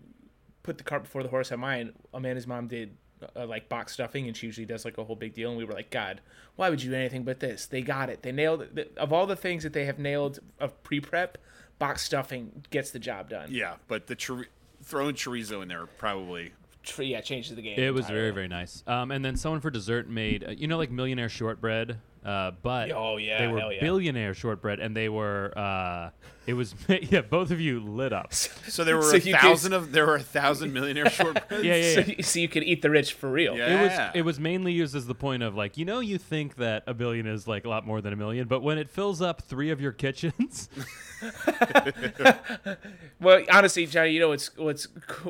put 0.63 0.77
the 0.77 0.83
cart 0.83 1.03
before 1.03 1.23
the 1.23 1.29
horse 1.29 1.51
on 1.51 1.59
mine. 1.59 1.93
Amanda's 2.13 2.45
mom 2.47 2.67
did 2.67 2.97
uh, 3.35 3.45
like 3.45 3.69
box 3.69 3.93
stuffing, 3.93 4.27
and 4.27 4.35
she 4.35 4.45
usually 4.45 4.65
does 4.65 4.85
like 4.85 4.97
a 4.97 5.03
whole 5.03 5.15
big 5.15 5.33
deal. 5.33 5.49
And 5.49 5.57
we 5.57 5.63
were 5.65 5.73
like, 5.73 5.89
God, 5.89 6.21
why 6.55 6.69
would 6.69 6.81
you 6.81 6.91
do 6.91 6.95
anything 6.95 7.23
but 7.23 7.39
this? 7.39 7.65
They 7.65 7.81
got 7.81 8.09
it. 8.09 8.23
They 8.23 8.31
nailed 8.31 8.61
it. 8.61 8.93
Of 8.97 9.13
all 9.13 9.27
the 9.27 9.35
things 9.35 9.63
that 9.63 9.73
they 9.73 9.85
have 9.85 9.99
nailed 9.99 10.39
of 10.59 10.81
pre 10.83 10.99
prep, 10.99 11.37
box 11.79 12.03
stuffing 12.03 12.63
gets 12.69 12.91
the 12.91 12.99
job 12.99 13.29
done. 13.29 13.49
Yeah, 13.51 13.75
but 13.87 14.07
the 14.07 14.15
chori- 14.15 14.47
throwing 14.83 15.15
chorizo 15.15 15.61
in 15.61 15.67
there 15.67 15.85
probably. 15.85 16.53
Yeah, 16.97 17.19
changes 17.19 17.53
the 17.53 17.61
game. 17.61 17.77
It 17.77 17.93
was 17.93 18.07
very 18.07 18.31
very 18.31 18.47
nice. 18.47 18.81
Um, 18.87 19.11
and 19.11 19.23
then 19.23 19.35
someone 19.35 19.59
for 19.59 19.69
dessert 19.69 20.09
made 20.09 20.45
uh, 20.45 20.51
you 20.51 20.67
know 20.67 20.77
like 20.77 20.89
millionaire 20.89 21.27
shortbread, 21.27 21.97
uh, 22.25 22.51
but 22.61 22.91
Oh, 22.91 23.17
yeah, 23.17 23.39
they 23.39 23.47
were 23.47 23.71
yeah. 23.71 23.79
billionaire 23.81 24.33
shortbread, 24.33 24.79
and 24.79 24.95
they 24.95 25.09
were 25.09 25.53
uh, 25.57 26.09
it 26.45 26.53
was 26.53 26.73
yeah 26.87 27.21
both 27.21 27.51
of 27.51 27.59
you 27.61 27.79
lit 27.79 28.13
up. 28.13 28.33
So 28.67 28.83
there 28.83 28.97
were 28.97 29.03
So 29.03 29.15
a 29.15 29.19
you 29.19 29.33
could- 29.33 29.41
thousand 29.41 29.73
of 29.73 29.91
there 29.91 30.05
were 30.05 30.15
a 30.15 30.23
thousand 30.23 30.73
millionaire 30.73 31.05
shortbreads. 31.09 31.63
Yeah, 31.63 31.75
yeah, 31.75 31.93
So, 31.95 31.99
yeah. 32.01 32.15
you- 32.17 32.23
so 32.23 32.39
you 32.39 32.47
could 32.49 32.63
eat 32.63 32.81
the 32.81 32.89
rich 32.89 33.13
for 33.13 33.29
real. 33.31 33.57
Yeah. 33.57 33.79
It 33.79 33.83
was 33.83 34.15
it 34.15 34.21
was 34.23 34.39
mainly 34.39 34.73
used 34.73 34.95
as 34.95 35.07
the 35.07 35.15
point 35.15 35.41
of 35.43 35.55
like 35.55 35.77
you 35.77 35.85
know 35.85 35.99
you 35.99 36.17
think 36.17 36.55
that 36.57 36.83
a 36.87 36.93
billion 36.93 37.27
is 37.27 37.47
like 37.47 37.65
a 37.65 37.69
lot 37.69 37.85
more 37.87 38.01
than 38.01 38.13
a 38.13 38.17
million, 38.17 38.47
but 38.47 38.61
when 38.61 38.77
it 38.77 38.89
fills 38.89 39.21
up 39.21 39.41
three 39.43 39.69
of 39.71 39.79
your 39.81 39.91
kitchens, 39.93 40.69
Well, 43.19 43.41
honestly, 43.51 43.85
Johnny, 43.87 44.11
you 44.11 44.19
know 44.19 44.29
what's 44.29 44.55
what's 44.57 44.85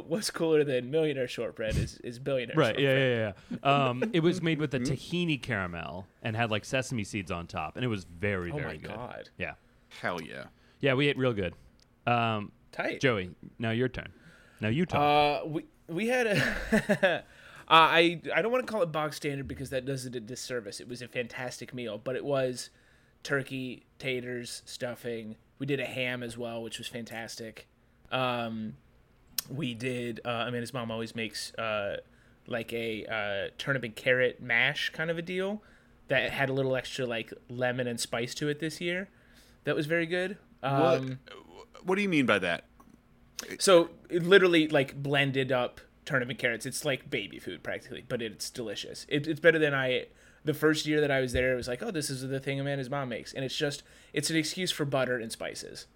what's 0.07 0.29
cooler 0.29 0.63
than 0.63 0.91
millionaire 0.91 1.27
shortbread 1.27 1.77
is 1.77 1.97
is 1.99 2.19
billionaire. 2.19 2.55
right? 2.57 2.77
Yeah, 2.77 2.97
yeah, 2.97 3.31
yeah. 3.63 3.87
Um, 3.87 4.03
it 4.13 4.19
was 4.21 4.41
made 4.41 4.59
with 4.59 4.73
a 4.73 4.79
tahini 4.79 5.41
caramel 5.41 6.05
and 6.27 6.35
had 6.35 6.51
like 6.51 6.65
sesame 6.65 7.05
seeds 7.05 7.31
on 7.31 7.47
top, 7.47 7.77
and 7.77 7.85
it 7.85 7.87
was 7.87 8.03
very 8.03 8.51
very 8.51 8.51
good. 8.51 8.59
Oh 8.59 8.59
very 8.59 8.77
my 8.77 8.81
good. 8.81 8.95
god, 8.95 9.29
Yeah, 9.37 9.53
Hell 10.01 10.21
yeah. 10.21 10.43
yeah, 10.81 10.93
we 10.93 11.07
ate 11.07 11.17
real 11.17 11.31
good. 11.33 11.53
Um, 12.05 12.51
tight. 12.73 12.99
Joey, 12.99 13.31
now 13.57 13.71
your 13.71 13.87
turn. 13.87 14.09
Now 14.59 14.67
you 14.67 14.85
talk. 14.85 15.43
Uh, 15.45 15.47
we 15.47 15.65
we 15.87 16.07
had 16.07 16.27
a. 16.27 16.37
uh, 17.13 17.21
I 17.69 18.19
I 18.35 18.41
don't 18.41 18.51
want 18.51 18.67
to 18.67 18.71
call 18.71 18.81
it 18.83 18.91
bog 18.91 19.13
standard 19.13 19.47
because 19.47 19.69
that 19.69 19.85
does 19.85 20.05
it 20.05 20.15
a 20.15 20.19
disservice. 20.19 20.81
It 20.81 20.89
was 20.89 21.01
a 21.01 21.07
fantastic 21.07 21.73
meal, 21.73 21.97
but 21.97 22.15
it 22.17 22.25
was 22.25 22.69
turkey, 23.23 23.85
taters, 23.99 24.63
stuffing. 24.65 25.37
We 25.59 25.65
did 25.65 25.79
a 25.79 25.85
ham 25.85 26.23
as 26.23 26.37
well, 26.37 26.61
which 26.61 26.77
was 26.77 26.87
fantastic. 26.89 27.67
Um, 28.11 28.75
we 29.49 29.73
did. 29.73 30.19
Uh, 30.25 30.29
I 30.29 30.49
mean, 30.51 30.59
his 30.61 30.73
mom 30.73 30.91
always 30.91 31.15
makes 31.15 31.53
uh, 31.53 31.97
like 32.47 32.73
a 32.73 33.05
uh, 33.05 33.51
turnip 33.57 33.83
and 33.83 33.95
carrot 33.95 34.41
mash 34.41 34.89
kind 34.89 35.09
of 35.09 35.17
a 35.17 35.21
deal 35.21 35.61
that 36.07 36.31
had 36.31 36.49
a 36.49 36.53
little 36.53 36.75
extra 36.75 37.05
like 37.05 37.33
lemon 37.49 37.87
and 37.87 37.99
spice 37.99 38.33
to 38.35 38.47
it 38.49 38.59
this 38.59 38.79
year. 38.81 39.09
That 39.65 39.75
was 39.75 39.85
very 39.85 40.05
good. 40.05 40.37
Um, 40.63 41.19
what, 41.49 41.67
what 41.83 41.95
do 41.95 42.01
you 42.01 42.09
mean 42.09 42.25
by 42.25 42.39
that? 42.39 42.63
so 43.59 43.89
it 44.09 44.23
literally 44.23 44.67
like 44.67 44.95
blended 45.01 45.51
up 45.51 45.79
turnip 46.05 46.29
and 46.29 46.39
carrots. 46.39 46.65
It's 46.65 46.83
like 46.85 47.09
baby 47.09 47.37
food 47.39 47.61
practically, 47.63 48.03
but 48.07 48.21
it's 48.21 48.49
delicious. 48.49 49.05
It, 49.09 49.27
it's 49.27 49.39
better 49.39 49.59
than 49.59 49.73
I. 49.73 50.07
The 50.45 50.53
first 50.53 50.85
year 50.85 51.01
that 51.01 51.11
I 51.11 51.19
was 51.19 51.33
there, 51.33 51.51
it 51.51 51.55
was 51.57 51.67
like, 51.67 51.83
oh, 51.83 51.91
this 51.91 52.09
is 52.09 52.21
the 52.21 52.39
thing 52.39 52.57
Amanda's 52.59 52.89
mom 52.89 53.09
makes, 53.09 53.33
and 53.33 53.43
it's 53.43 53.55
just 53.55 53.83
it's 54.13 54.29
an 54.29 54.37
excuse 54.37 54.71
for 54.71 54.85
butter 54.85 55.17
and 55.17 55.29
spices. 55.31 55.87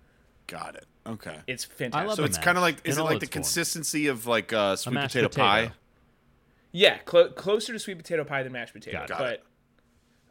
Got 0.47 0.75
it. 0.75 0.85
Okay. 1.07 1.37
It's 1.47 1.63
fantastic. 1.63 2.07
love 2.07 2.17
So 2.17 2.23
it's 2.25 2.37
kind 2.37 2.57
of 2.57 2.61
like 2.61 2.77
is 2.83 2.97
in 2.97 3.01
it 3.01 3.05
like 3.05 3.19
the 3.19 3.25
its 3.25 3.33
forms. 3.33 3.47
consistency 3.47 4.07
of 4.07 4.27
like 4.27 4.51
uh, 4.51 4.75
sweet 4.75 4.95
potato, 4.95 5.29
potato. 5.29 5.43
pie? 5.47 5.71
yeah, 6.73 6.97
clo- 6.99 7.29
closer 7.29 7.71
to 7.73 7.79
sweet 7.79 7.97
potato 7.97 8.23
pie 8.25 8.43
than 8.43 8.51
mashed 8.51 8.73
potato, 8.73 9.05
Got 9.07 9.21
it. 9.33 9.43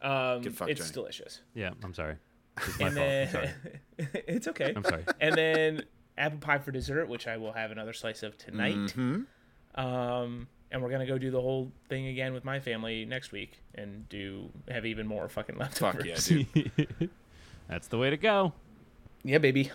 Got 0.02 0.08
but 0.08 0.36
um, 0.36 0.42
Get 0.42 0.52
fucked, 0.54 0.70
it's 0.70 0.80
Johnny. 0.80 0.92
delicious. 0.92 1.40
yeah, 1.54 1.70
I'm 1.82 1.94
sorry. 1.94 2.16
It's 2.58 2.78
my 2.78 2.86
And 2.88 2.96
fault. 2.96 3.08
I'm 3.08 3.28
sorry. 3.30 3.50
it's 4.26 4.48
okay. 4.48 4.72
I'm 4.76 4.84
sorry. 4.84 5.04
and 5.20 5.34
then 5.34 5.84
apple 6.18 6.38
pie 6.38 6.58
for 6.58 6.70
dessert, 6.72 7.08
which 7.08 7.26
I 7.26 7.36
will 7.36 7.52
have 7.52 7.70
another 7.70 7.92
slice 7.92 8.22
of 8.22 8.36
tonight. 8.36 8.74
Mm-hmm. 8.76 9.80
Um, 9.80 10.48
and 10.70 10.82
we're 10.82 10.90
gonna 10.90 11.06
go 11.06 11.18
do 11.18 11.30
the 11.30 11.40
whole 11.40 11.72
thing 11.88 12.06
again 12.08 12.32
with 12.32 12.44
my 12.44 12.60
family 12.60 13.04
next 13.04 13.32
week 13.32 13.60
and 13.74 14.08
do 14.08 14.50
have 14.68 14.84
even 14.86 15.06
more 15.06 15.28
fucking 15.28 15.56
leftovers. 15.56 16.28
Fuck 16.28 16.46
yeah, 16.54 16.84
dude. 16.98 17.10
That's 17.68 17.88
the 17.88 17.98
way 17.98 18.10
to 18.10 18.16
go. 18.16 18.52
Yeah, 19.22 19.38
baby. 19.38 19.70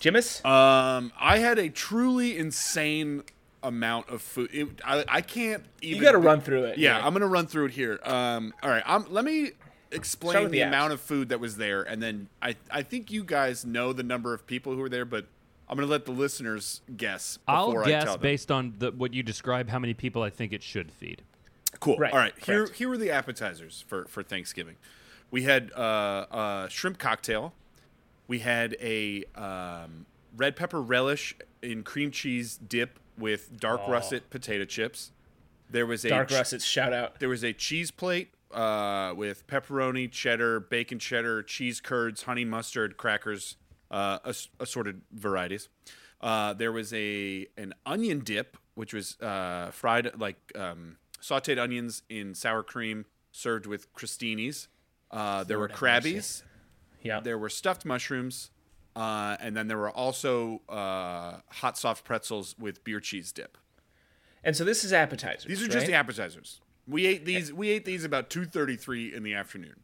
Jimis? 0.00 0.44
Um, 0.44 1.12
I 1.18 1.38
had 1.38 1.58
a 1.58 1.68
truly 1.68 2.36
insane 2.36 3.22
amount 3.62 4.08
of 4.08 4.20
food. 4.22 4.50
It, 4.52 4.68
I, 4.84 5.04
I 5.08 5.20
can't 5.20 5.64
even. 5.80 5.96
you 5.98 6.02
got 6.02 6.12
to 6.12 6.18
run 6.18 6.40
through 6.40 6.64
it. 6.64 6.78
Yeah, 6.78 7.04
I'm 7.04 7.12
gonna 7.12 7.26
run 7.26 7.46
through 7.46 7.66
it 7.66 7.72
here. 7.72 7.98
Um, 8.04 8.52
all 8.62 8.70
right. 8.70 8.82
Um, 8.86 9.06
let 9.10 9.24
me 9.24 9.46
Start 9.46 9.54
explain 9.90 10.44
the 10.44 10.48
the 10.50 10.60
amount 10.62 10.92
of 10.92 11.00
food 11.00 11.28
that 11.30 11.40
was 11.40 11.56
there, 11.56 11.82
and 11.82 12.02
then 12.02 12.28
I 12.42 12.56
I 12.70 12.82
think 12.82 13.10
you 13.10 13.24
guys 13.24 13.64
know 13.64 13.92
the 13.92 14.02
number 14.02 14.32
of 14.34 14.46
people 14.46 14.74
who 14.74 14.80
were 14.80 14.88
there, 14.88 15.04
but 15.04 15.26
I'm 15.68 15.76
gonna 15.76 15.86
let 15.90 16.04
the 16.04 16.12
listeners 16.12 16.80
guess 16.96 17.38
I'll 17.48 17.66
before 17.68 17.84
I 17.84 17.88
guess 17.88 18.04
tell 18.04 18.12
them. 18.14 18.22
based 18.22 18.50
on 18.50 18.74
the, 18.78 18.90
what 18.92 19.14
you 19.14 19.22
describe 19.22 19.68
how 19.68 19.78
many 19.78 19.94
people 19.94 20.22
I 20.22 20.30
think 20.30 20.52
it 20.52 20.62
should 20.62 20.92
feed. 20.92 21.22
Cool. 21.80 21.96
Right, 21.98 22.12
All 22.12 22.18
right. 22.18 22.32
Here, 22.44 22.64
correct. 22.64 22.76
here 22.78 22.88
were 22.88 22.96
the 22.98 23.10
appetizers 23.10 23.84
for 23.86 24.04
for 24.06 24.22
Thanksgiving. 24.22 24.76
We 25.30 25.42
had 25.42 25.72
uh, 25.76 25.80
uh, 25.80 26.68
shrimp 26.68 26.98
cocktail. 26.98 27.52
We 28.28 28.38
had 28.40 28.76
a 28.80 29.24
um, 29.34 30.06
red 30.36 30.56
pepper 30.56 30.80
relish 30.80 31.34
in 31.62 31.82
cream 31.82 32.10
cheese 32.10 32.56
dip 32.56 32.98
with 33.18 33.58
dark 33.58 33.82
Oh. 33.86 33.90
russet 33.90 34.30
potato 34.30 34.64
chips. 34.64 35.10
There 35.68 35.84
was 35.86 36.04
a 36.04 36.10
Dark 36.10 36.28
ch- 36.28 36.32
Russets, 36.34 36.64
shout 36.64 36.92
out. 36.92 37.18
There 37.18 37.28
was 37.28 37.42
a 37.42 37.52
cheese 37.52 37.90
plate 37.90 38.28
uh, 38.52 39.12
with 39.16 39.46
pepperoni, 39.46 40.10
cheddar, 40.10 40.60
bacon 40.60 40.98
cheddar, 40.98 41.42
cheese 41.42 41.80
curds, 41.80 42.22
honey 42.22 42.44
mustard, 42.44 42.96
crackers, 42.96 43.56
uh, 43.90 44.18
ass- 44.24 44.48
assorted 44.60 45.02
varieties. 45.12 45.68
Uh, 46.20 46.54
there 46.54 46.72
was 46.72 46.92
a 46.92 47.46
an 47.56 47.74
onion 47.84 48.20
dip, 48.20 48.56
which 48.74 48.94
was 48.94 49.20
uh, 49.20 49.70
fried 49.72 50.18
like 50.18 50.36
um, 50.54 50.96
sautéed 51.20 51.58
onions 51.58 52.02
in 52.08 52.34
sour 52.34 52.62
cream, 52.62 53.04
served 53.32 53.66
with 53.66 53.92
crostinis. 53.94 54.68
Uh, 55.10 55.44
there 55.44 55.58
were 55.58 55.68
Lord 55.68 55.78
have 55.78 56.04
mercy. 56.04 56.14
crabbies. 56.14 56.42
Yeah. 57.02 57.20
There 57.20 57.38
were 57.38 57.48
stuffed 57.48 57.84
mushrooms, 57.84 58.50
uh, 58.96 59.36
and 59.40 59.56
then 59.56 59.68
there 59.68 59.78
were 59.78 59.90
also 59.90 60.62
uh, 60.68 61.40
hot 61.48 61.78
soft 61.78 62.04
pretzels 62.04 62.56
with 62.58 62.82
beer 62.82 63.00
cheese 63.00 63.30
dip. 63.30 63.58
And 64.42 64.56
so 64.56 64.64
this 64.64 64.84
is 64.84 64.92
appetizers. 64.92 65.44
These 65.44 65.62
are 65.62 65.66
just 65.66 65.78
right? 65.78 65.86
the 65.88 65.94
appetizers. 65.94 66.60
We 66.86 67.06
ate 67.06 67.24
these. 67.24 67.52
We 67.52 67.70
ate 67.70 67.84
these 67.84 68.04
about 68.04 68.30
two 68.30 68.44
thirty 68.44 68.76
three 68.76 69.14
in 69.14 69.22
the 69.22 69.34
afternoon. 69.34 69.80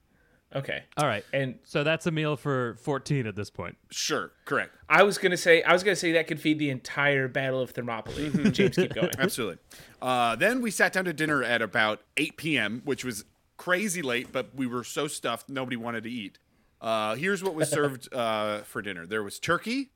Okay. 0.54 0.82
All 0.96 1.06
right. 1.06 1.24
And 1.32 1.58
So 1.64 1.82
that's 1.82 2.06
a 2.06 2.10
meal 2.10 2.36
for 2.36 2.76
14 2.82 3.26
at 3.26 3.34
this 3.34 3.50
point. 3.50 3.76
Sure, 3.90 4.32
correct, 4.44 4.76
I 4.88 5.02
was 5.02 5.18
gonna 5.18 5.36
say 5.36 5.62
I 5.62 5.72
was 5.72 5.82
gonna 5.82 5.96
say 5.96 6.12
that 6.12 6.26
could 6.26 6.40
feed 6.40 6.58
the 6.58 6.70
entire 6.70 7.28
Battle 7.28 7.60
of 7.60 7.70
Thermopylae. 7.70 8.50
James, 8.50 8.76
keep 8.76 8.94
going. 8.94 9.10
absolutely. 9.18 9.58
Uh, 10.00 10.36
then 10.36 10.60
we 10.60 10.70
sat 10.70 10.92
down 10.92 11.04
to 11.06 11.12
dinner 11.12 11.42
at 11.42 11.62
about 11.62 12.02
eight 12.16 12.36
p.m., 12.36 12.82
which 12.84 13.04
was 13.04 13.24
crazy 13.56 14.02
late, 14.02 14.32
but 14.32 14.54
we 14.54 14.66
were 14.66 14.84
so 14.84 15.06
stuffed 15.06 15.48
nobody 15.48 15.76
wanted 15.76 16.04
to 16.04 16.10
eat. 16.10 16.38
Uh, 16.80 17.14
here's 17.14 17.42
what 17.42 17.54
was 17.54 17.70
served 17.70 18.12
uh, 18.14 18.58
for 18.62 18.82
dinner: 18.82 19.06
there 19.06 19.22
was 19.22 19.38
turkey, 19.38 19.92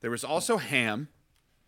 there 0.00 0.10
was 0.10 0.24
also 0.24 0.56
ham, 0.56 1.08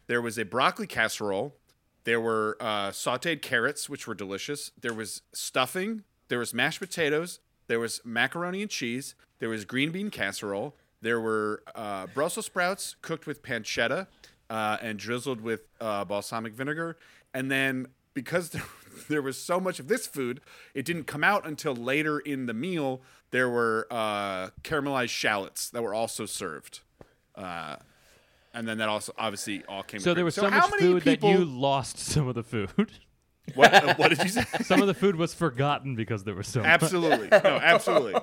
there 0.06 0.22
was 0.22 0.38
a 0.38 0.44
broccoli 0.44 0.86
casserole, 0.86 1.56
there 2.04 2.20
were 2.20 2.56
uh, 2.60 2.90
sautéed 2.90 3.42
carrots, 3.42 3.88
which 3.88 4.06
were 4.06 4.14
delicious. 4.14 4.72
There 4.80 4.94
was 4.94 5.22
stuffing, 5.32 6.02
there 6.28 6.38
was 6.38 6.52
mashed 6.52 6.80
potatoes, 6.80 7.40
there 7.68 7.78
was 7.78 8.00
macaroni 8.04 8.62
and 8.62 8.70
cheese, 8.70 9.14
there 9.38 9.48
was 9.48 9.64
green 9.64 9.90
bean 9.90 10.10
casserole, 10.10 10.74
there 11.00 11.20
were 11.20 11.62
uh, 11.74 12.06
Brussels 12.08 12.46
sprouts 12.46 12.96
cooked 13.02 13.26
with 13.26 13.42
pancetta 13.42 14.06
uh, 14.50 14.78
and 14.80 14.98
drizzled 14.98 15.40
with 15.40 15.62
uh, 15.80 16.04
balsamic 16.04 16.54
vinegar, 16.54 16.96
and 17.34 17.50
then 17.50 17.88
because 18.14 18.50
there, 18.50 18.62
there 19.08 19.22
was 19.22 19.38
so 19.38 19.60
much 19.60 19.78
of 19.78 19.88
this 19.88 20.06
food, 20.06 20.40
it 20.74 20.84
didn't 20.84 21.04
come 21.04 21.24
out 21.24 21.46
until 21.46 21.74
later 21.74 22.18
in 22.18 22.46
the 22.46 22.54
meal. 22.54 23.00
There 23.30 23.48
were 23.48 23.86
uh, 23.90 24.50
caramelized 24.62 25.08
shallots 25.08 25.70
that 25.70 25.82
were 25.82 25.94
also 25.94 26.26
served. 26.26 26.80
And 28.54 28.68
then 28.68 28.78
that 28.78 28.88
also 28.88 29.12
obviously 29.16 29.64
all 29.66 29.82
came. 29.82 30.00
So 30.00 30.14
there 30.14 30.24
was 30.24 30.34
so, 30.34 30.48
how 30.48 30.68
much 30.68 30.80
many 30.80 30.82
food 30.82 31.04
people, 31.04 31.32
that 31.32 31.38
you 31.38 31.44
lost 31.44 31.98
some 32.12 32.28
of 32.28 32.34
the 32.34 32.42
food. 32.42 32.70
What, 33.56 33.74
uh, 33.74 33.94
what 33.96 34.10
did 34.10 34.22
you 34.22 34.28
say? 34.28 34.44
some 34.62 34.80
of 34.80 34.86
the 34.86 34.94
food 34.94 35.16
was 35.16 35.34
forgotten 35.34 35.96
because 35.96 36.22
there 36.22 36.36
was 36.36 36.46
so 36.46 36.60
much. 36.60 36.68
absolutely, 36.68 37.26
no, 37.26 37.58
absolutely. 37.60 38.14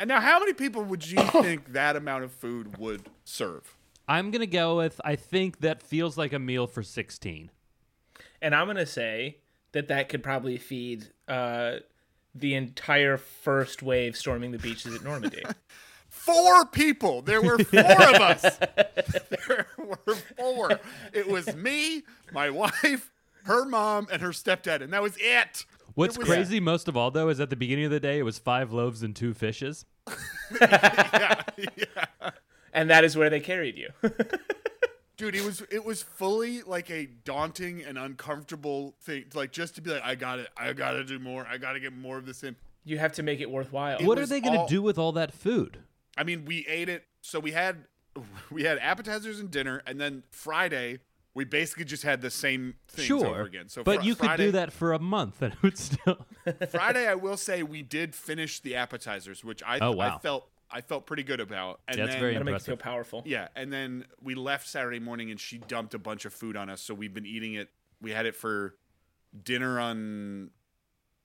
And 0.00 0.08
now, 0.08 0.20
how 0.20 0.40
many 0.40 0.54
people 0.54 0.82
would 0.82 1.08
you 1.08 1.22
think 1.40 1.72
that 1.72 1.94
amount 1.94 2.24
of 2.24 2.32
food 2.32 2.76
would 2.76 3.08
serve? 3.24 3.76
I'm 4.08 4.32
going 4.32 4.40
to 4.40 4.48
go 4.48 4.78
with 4.78 5.00
I 5.04 5.14
think 5.14 5.60
that 5.60 5.84
feels 5.84 6.18
like 6.18 6.32
a 6.32 6.40
meal 6.40 6.66
for 6.66 6.82
16. 6.82 7.52
And 8.42 8.54
I'm 8.54 8.66
gonna 8.66 8.86
say 8.86 9.36
that 9.72 9.88
that 9.88 10.08
could 10.08 10.22
probably 10.22 10.56
feed 10.56 11.08
uh, 11.28 11.76
the 12.34 12.54
entire 12.54 13.16
first 13.16 13.82
wave 13.82 14.16
storming 14.16 14.50
the 14.50 14.58
beaches 14.58 14.94
at 14.94 15.04
Normandy. 15.04 15.44
Four 16.24 16.66
people. 16.66 17.22
There 17.22 17.40
were 17.42 17.58
four 17.58 17.80
of 17.80 18.20
us. 18.20 18.58
There 19.46 19.66
were 19.78 20.14
four. 20.36 20.80
It 21.12 21.28
was 21.28 21.54
me, 21.56 22.02
my 22.32 22.50
wife, 22.50 23.10
her 23.44 23.64
mom, 23.64 24.06
and 24.12 24.20
her 24.22 24.30
stepdad, 24.30 24.82
and 24.82 24.92
that 24.92 25.02
was 25.02 25.16
it. 25.18 25.64
What's 25.94 26.16
was- 26.18 26.28
crazy 26.28 26.60
most 26.60 26.88
of 26.88 26.96
all, 26.96 27.10
though, 27.10 27.28
is 27.30 27.40
at 27.40 27.50
the 27.50 27.56
beginning 27.56 27.84
of 27.86 27.90
the 27.90 28.00
day, 28.00 28.18
it 28.18 28.22
was 28.22 28.38
five 28.38 28.72
loaves 28.72 29.02
and 29.02 29.14
two 29.16 29.34
fishes. 29.34 29.84
Yeah, 30.60 31.42
yeah. 31.76 32.30
and 32.72 32.90
that 32.90 33.04
is 33.04 33.16
where 33.16 33.30
they 33.30 33.40
carried 33.40 33.76
you. 33.78 33.88
Dude, 35.16 35.34
it 35.36 35.44
was 35.44 35.62
it 35.70 35.84
was 35.84 36.02
fully 36.02 36.62
like 36.62 36.90
a 36.90 37.06
daunting 37.24 37.82
and 37.84 37.96
uncomfortable 37.98 38.94
thing. 39.02 39.26
Like 39.34 39.52
just 39.52 39.74
to 39.76 39.80
be 39.82 39.90
like, 39.90 40.02
I 40.02 40.14
got 40.16 40.38
it, 40.40 40.48
I 40.56 40.72
gotta 40.72 41.04
do 41.04 41.18
more, 41.18 41.46
I 41.48 41.58
gotta 41.58 41.78
get 41.78 41.92
more 41.92 42.16
of 42.18 42.26
this 42.26 42.42
in. 42.42 42.56
you 42.84 42.98
have 42.98 43.12
to 43.12 43.22
make 43.22 43.40
it 43.40 43.50
worthwhile. 43.50 43.98
It 43.98 44.06
what 44.06 44.18
are 44.18 44.26
they 44.26 44.40
going 44.40 44.54
to 44.54 44.60
all- 44.60 44.68
do 44.68 44.82
with 44.82 44.98
all 44.98 45.12
that 45.12 45.32
food? 45.32 45.78
I 46.16 46.24
mean, 46.24 46.44
we 46.44 46.66
ate 46.66 46.88
it. 46.88 47.04
So 47.20 47.38
we 47.40 47.52
had 47.52 47.84
we 48.50 48.64
had 48.64 48.78
appetizers 48.78 49.40
and 49.40 49.50
dinner, 49.50 49.82
and 49.86 50.00
then 50.00 50.24
Friday 50.30 51.00
we 51.32 51.44
basically 51.44 51.84
just 51.84 52.02
had 52.02 52.20
the 52.22 52.30
same 52.30 52.74
things 52.88 53.08
over 53.10 53.24
Sure. 53.24 53.42
again. 53.42 53.68
So 53.68 53.84
but 53.84 54.00
fr- 54.00 54.04
you 54.04 54.14
could 54.16 54.26
Friday, 54.26 54.46
do 54.46 54.52
that 54.52 54.72
for 54.72 54.92
a 54.92 54.98
month 54.98 55.40
and 55.42 55.52
it 55.52 55.62
would 55.62 55.78
still. 55.78 56.26
Friday, 56.70 57.06
I 57.06 57.14
will 57.14 57.36
say 57.36 57.62
we 57.62 57.82
did 57.82 58.16
finish 58.16 58.58
the 58.58 58.74
appetizers, 58.74 59.44
which 59.44 59.62
I 59.62 59.78
Oh, 59.78 59.92
I 59.92 59.94
wow. 59.94 60.18
felt 60.18 60.48
I 60.72 60.80
felt 60.80 61.06
pretty 61.06 61.22
good 61.22 61.40
about. 61.40 61.80
And 61.88 61.98
That's 61.98 62.12
then, 62.12 62.20
very 62.20 62.32
That'll 62.34 62.46
make 62.46 62.54
you 62.54 62.58
feel 62.60 62.76
powerful. 62.76 63.22
Yeah, 63.26 63.48
and 63.56 63.72
then 63.72 64.06
we 64.20 64.34
left 64.34 64.68
Saturday 64.68 64.98
morning, 65.00 65.30
and 65.30 65.38
she 65.40 65.58
dumped 65.58 65.94
a 65.94 65.98
bunch 65.98 66.24
of 66.24 66.32
food 66.34 66.56
on 66.56 66.68
us. 66.70 66.80
So 66.80 66.94
we've 66.94 67.14
been 67.14 67.26
eating 67.26 67.54
it. 67.54 67.70
We 68.00 68.10
had 68.12 68.26
it 68.26 68.34
for 68.34 68.74
dinner 69.44 69.78
on. 69.80 70.50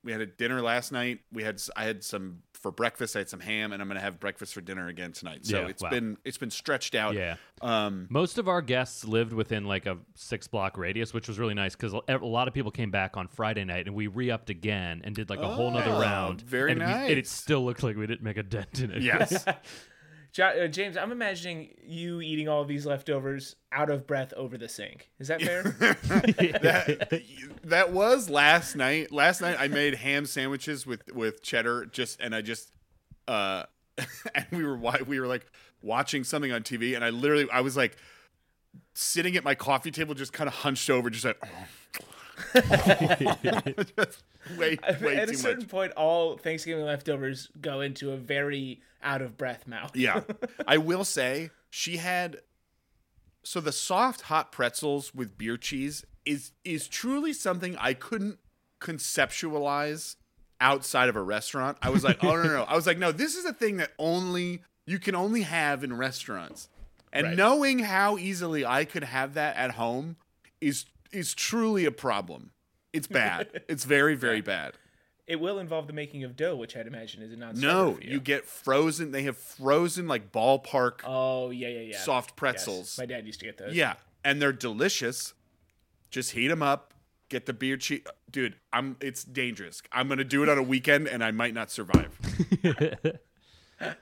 We 0.05 0.11
had 0.11 0.21
a 0.21 0.25
dinner 0.27 0.61
last 0.61 0.91
night. 0.91 1.19
We 1.33 1.43
had 1.43 1.55
s- 1.55 1.69
I 1.75 1.83
had 1.85 2.03
some 2.03 2.43
for 2.53 2.71
breakfast. 2.71 3.15
I 3.15 3.19
had 3.19 3.29
some 3.29 3.39
ham, 3.41 3.73
and 3.73 3.81
I'm 3.81 3.87
gonna 3.87 3.99
have 3.99 4.19
breakfast 4.19 4.53
for 4.53 4.61
dinner 4.61 4.87
again 4.87 5.11
tonight. 5.11 5.45
So 5.45 5.61
Yeah, 5.61 5.67
it's 5.67 5.81
wow. 5.83 5.89
been 5.89 6.17
it's 6.23 6.37
been 6.37 6.51
stretched 6.51 6.93
out. 6.95 7.15
yeah. 7.15 7.35
Um. 7.61 8.05
Most 8.09 8.37
of 8.37 8.47
our 8.47 8.61
guests 8.61 9.03
lived 9.03 9.33
within 9.33 9.65
like 9.65 9.85
a 9.87 9.97
six 10.13 10.47
block 10.47 10.77
radius, 10.77 11.13
which 11.13 11.27
was 11.27 11.39
really 11.39 11.53
nice 11.55 11.75
because 11.75 11.93
a 12.07 12.17
lot 12.17 12.47
of 12.47 12.53
people 12.53 12.69
came 12.71 12.91
back 12.91 13.17
on 13.17 13.27
Friday 13.27 13.65
night 13.65 13.87
and 13.87 13.95
we 13.95 14.07
re 14.07 14.29
upped 14.31 14.49
again 14.51 15.01
and 15.03 15.15
did 15.15 15.29
like 15.29 15.39
a 15.39 15.47
whole 15.47 15.71
nother 15.71 15.89
Oh, 15.91 15.99
round. 16.01 16.41
very 16.41 16.71
and 16.71 16.79
we- 16.81 16.85
and 16.85 17.09
it 17.17 17.27
still 17.27 17.65
looked 17.65 17.81
like 17.83 17.97
we 17.97 18.05
didn't 18.05 18.23
make 18.23 18.37
a 18.37 18.43
dent 18.43 18.79
in 18.79 18.91
it. 18.91 19.01
Yes. 19.01 19.43
Uh, 20.39 20.67
James, 20.67 20.97
I'm 20.97 21.11
imagining 21.11 21.73
you 21.83 22.21
eating 22.21 22.49
all 22.49 22.65
these 22.65 22.85
leftovers 22.85 23.55
out 23.71 23.89
of 23.89 24.05
breath 24.05 24.33
over 24.35 24.57
the 24.57 24.67
sink. 24.67 25.09
Is 25.19 25.29
that 25.29 25.41
fair? 25.41 25.63
that, 25.79 27.23
that 27.63 27.91
was 27.91 28.29
last 28.29 28.75
night. 28.75 29.11
Last 29.11 29.41
night 29.41 29.55
I 29.59 29.67
made 29.67 29.95
ham 29.95 30.25
sandwiches 30.25 30.85
with 30.85 31.13
with 31.13 31.41
cheddar 31.41 31.85
just 31.85 32.19
and 32.19 32.35
I 32.35 32.41
just 32.41 32.71
uh 33.27 33.63
and 34.35 34.45
we 34.51 34.65
were 34.65 34.77
we 35.05 35.19
were 35.19 35.27
like 35.27 35.45
watching 35.81 36.23
something 36.23 36.51
on 36.51 36.63
TV 36.63 36.95
and 36.95 37.05
I 37.05 37.09
literally 37.11 37.49
I 37.51 37.61
was 37.61 37.77
like 37.77 37.97
sitting 38.93 39.37
at 39.37 39.43
my 39.43 39.55
coffee 39.55 39.91
table 39.91 40.13
just 40.15 40.33
kind 40.33 40.47
of 40.47 40.53
hunched 40.53 40.89
over 40.89 41.09
just 41.09 41.25
like 41.25 41.37
just 43.97 44.23
way 44.57 44.77
way 45.01 45.17
At 45.17 45.29
a 45.29 45.35
certain 45.37 45.63
much. 45.63 45.69
point, 45.69 45.91
all 45.93 46.37
Thanksgiving 46.37 46.85
leftovers 46.85 47.49
go 47.61 47.81
into 47.81 48.11
a 48.11 48.17
very 48.17 48.81
out 49.03 49.21
of 49.21 49.37
breath 49.37 49.67
mouth. 49.67 49.95
Yeah. 49.95 50.21
I 50.67 50.77
will 50.77 51.03
say 51.05 51.51
she 51.69 51.97
had 51.97 52.41
so 53.43 53.59
the 53.61 53.71
soft 53.71 54.21
hot 54.21 54.51
pretzels 54.51 55.13
with 55.13 55.37
beer 55.37 55.57
cheese 55.57 56.05
is 56.25 56.51
is 56.63 56.87
truly 56.87 57.33
something 57.33 57.75
I 57.77 57.93
couldn't 57.93 58.39
conceptualize 58.81 60.15
outside 60.61 61.09
of 61.09 61.15
a 61.15 61.21
restaurant. 61.21 61.77
I 61.81 61.89
was 61.89 62.03
like, 62.03 62.23
"Oh 62.23 62.35
no, 62.35 62.43
no, 62.43 62.49
no." 62.49 62.63
I 62.67 62.75
was 62.75 62.87
like, 62.87 62.97
"No, 62.97 63.11
this 63.11 63.35
is 63.35 63.45
a 63.45 63.53
thing 63.53 63.77
that 63.77 63.91
only 63.99 64.61
you 64.87 64.99
can 64.99 65.15
only 65.15 65.41
have 65.41 65.83
in 65.83 65.95
restaurants." 65.95 66.69
And 67.13 67.27
Right. 67.27 67.37
knowing 67.37 67.79
how 67.79 68.17
easily 68.17 68.65
I 68.65 68.83
could 68.83 69.03
have 69.03 69.35
that 69.35 69.55
at 69.55 69.71
home 69.71 70.17
is 70.59 70.85
is 71.11 71.33
truly 71.33 71.85
a 71.85 71.91
problem. 71.91 72.51
It's 72.95 73.07
bad. 73.07 73.63
it's 73.67 73.83
very 73.85 74.15
very 74.15 74.41
bad. 74.41 74.73
It 75.27 75.39
will 75.39 75.57
involve 75.57 75.87
the 75.87 75.93
making 75.93 76.23
of 76.23 76.35
dough, 76.35 76.55
which 76.55 76.77
I'd 76.77 76.85
imagine 76.85 77.23
is 77.23 77.33
a 77.33 77.35
non 77.35 77.59
No, 77.59 77.95
for 77.95 78.03
you 78.03 78.19
get 78.19 78.45
frozen. 78.45 79.11
They 79.11 79.23
have 79.23 79.37
frozen 79.37 80.07
like 80.07 80.31
ballpark 80.31 81.01
Oh 81.03 81.49
yeah, 81.49 81.67
yeah, 81.67 81.79
yeah. 81.81 81.97
soft 81.99 82.31
Yes. 82.31 82.35
pretzels. 82.37 82.97
My 82.99 83.05
dad 83.07 83.25
used 83.25 83.39
to 83.39 83.45
get 83.45 83.57
those. 83.57 83.73
Yeah, 83.75 83.95
and 84.23 84.41
they're 84.41 84.53
delicious. 84.53 85.33
Just 86.11 86.31
heat 86.31 86.47
them 86.49 86.61
up. 86.61 86.93
Get 87.29 87.47
the 87.47 87.53
beer 87.53 87.75
cheese, 87.75 88.03
dude. 88.29 88.55
I'm. 88.71 88.97
It's 89.01 89.23
dangerous. 89.23 89.81
I'm 89.91 90.07
gonna 90.07 90.23
do 90.23 90.43
it 90.43 90.49
on 90.49 90.59
a 90.59 90.63
weekend, 90.63 91.07
and 91.07 91.23
I 91.23 91.31
might 91.31 91.55
not 91.55 91.71
survive. 91.71 92.17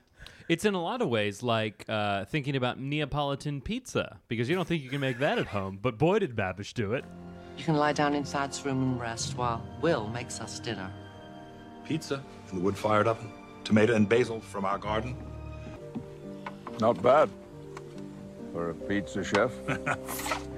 It's 0.50 0.66
in 0.66 0.74
a 0.74 0.82
lot 0.84 1.02
of 1.02 1.08
ways 1.08 1.42
like 1.42 1.86
uh, 1.88 2.26
thinking 2.26 2.58
about 2.58 2.78
Neapolitan 2.78 3.62
pizza 3.62 4.20
because 4.28 4.50
you 4.50 4.56
don't 4.56 4.68
think 4.68 4.84
you 4.84 4.90
can 4.90 5.00
make 5.00 5.20
that 5.20 5.38
at 5.40 5.48
home, 5.48 5.80
but 5.82 5.98
boy 5.98 6.20
did 6.20 6.36
Babish 6.36 6.74
do 6.74 6.94
it. 6.94 7.06
You 7.57 7.63
can 7.63 7.75
lie 7.75 7.93
down 7.93 8.15
inside 8.15 8.50
this 8.50 8.65
room 8.65 8.81
and 8.81 9.00
rest 9.00 9.38
while 9.38 9.62
Will 9.81 10.07
makes 10.07 10.39
us 10.39 10.60
dinner. 10.60 10.91
Pizza 11.86 12.24
in 12.51 12.57
the 12.57 12.63
wood 12.63 12.77
fired 12.77 13.07
oven, 13.07 13.31
tomato 13.63 13.95
and 13.95 14.07
basil 14.07 14.39
from 14.39 14.65
our 14.65 14.77
garden. 14.77 15.15
Not 16.79 17.01
bad. 17.01 17.29
For 18.51 18.69
a 18.72 18.74
pizza 18.74 19.24
chef. 19.24 19.51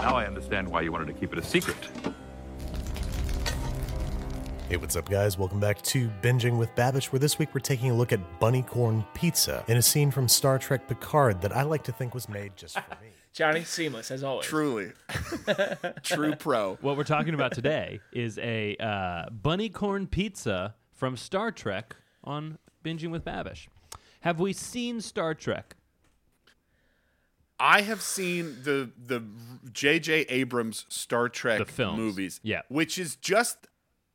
Now 0.00 0.16
I 0.16 0.24
understand 0.26 0.66
why 0.66 0.80
you 0.80 0.92
wanted 0.92 1.08
to 1.08 1.12
keep 1.12 1.30
it 1.34 1.38
a 1.38 1.42
secret. 1.42 1.76
Hey, 4.70 4.76
what's 4.76 4.94
up, 4.94 5.08
guys? 5.10 5.36
Welcome 5.36 5.58
back 5.58 5.82
to 5.82 6.08
Binging 6.22 6.56
with 6.56 6.72
Babish, 6.76 7.06
where 7.06 7.18
this 7.18 7.40
week 7.40 7.48
we're 7.52 7.58
taking 7.60 7.90
a 7.90 7.94
look 7.94 8.12
at 8.12 8.20
bunnicorn 8.38 9.04
pizza 9.14 9.64
in 9.66 9.76
a 9.76 9.82
scene 9.82 10.12
from 10.12 10.28
Star 10.28 10.60
Trek 10.60 10.86
Picard 10.86 11.40
that 11.42 11.50
I 11.50 11.62
like 11.62 11.82
to 11.84 11.92
think 11.92 12.14
was 12.14 12.28
made 12.28 12.56
just 12.56 12.74
for 12.78 12.94
me. 13.02 13.08
Johnny, 13.32 13.64
seamless 13.64 14.12
as 14.12 14.22
always. 14.22 14.46
Truly. 14.46 14.92
True 16.04 16.36
pro. 16.36 16.76
What 16.82 16.96
we're 16.96 17.02
talking 17.02 17.34
about 17.34 17.52
today 17.52 17.98
is 18.12 18.38
a 18.38 18.76
uh, 18.78 19.28
bunnicorn 19.30 20.08
pizza 20.08 20.76
from 20.94 21.16
Star 21.16 21.50
Trek 21.50 21.96
on 22.22 22.58
Binging 22.84 23.10
with 23.10 23.24
Babish. 23.24 23.66
Have 24.20 24.38
we 24.38 24.52
seen 24.52 25.00
Star 25.00 25.34
Trek? 25.34 25.74
I 27.58 27.82
have 27.82 28.02
seen 28.02 28.58
the 28.62 28.90
the 29.04 29.22
J.J. 29.72 30.20
Abrams 30.28 30.86
Star 30.88 31.28
Trek 31.28 31.58
The 31.58 31.64
films. 31.66 31.98
movies, 31.98 32.40
Yeah. 32.44 32.62
which 32.68 32.98
is 32.98 33.16
just 33.16 33.66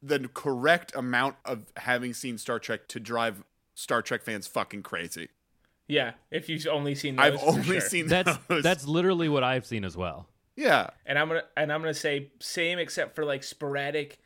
the 0.07 0.29
correct 0.33 0.95
amount 0.95 1.35
of 1.45 1.65
having 1.77 2.13
seen 2.13 2.37
Star 2.37 2.59
Trek 2.59 2.87
to 2.89 2.99
drive 2.99 3.43
Star 3.73 4.01
Trek 4.01 4.21
fans 4.23 4.47
fucking 4.47 4.83
crazy. 4.83 5.29
Yeah, 5.87 6.13
if 6.31 6.49
you've 6.49 6.65
only 6.67 6.95
seen 6.95 7.15
those, 7.15 7.25
I've 7.25 7.43
only 7.43 7.63
sure. 7.63 7.81
seen 7.81 8.07
That's 8.07 8.37
those. 8.47 8.63
that's 8.63 8.87
literally 8.87 9.29
what 9.29 9.43
I've 9.43 9.65
seen 9.65 9.83
as 9.85 9.95
well. 9.95 10.27
yeah. 10.55 10.89
and 11.05 11.19
I'm 11.19 11.27
gonna 11.27 11.43
and 11.55 11.71
I'm 11.71 11.81
gonna 11.81 11.93
say 11.93 12.31
same 12.39 12.79
except 12.79 13.15
for 13.15 13.25
like 13.25 13.43
sporadic. 13.43 14.19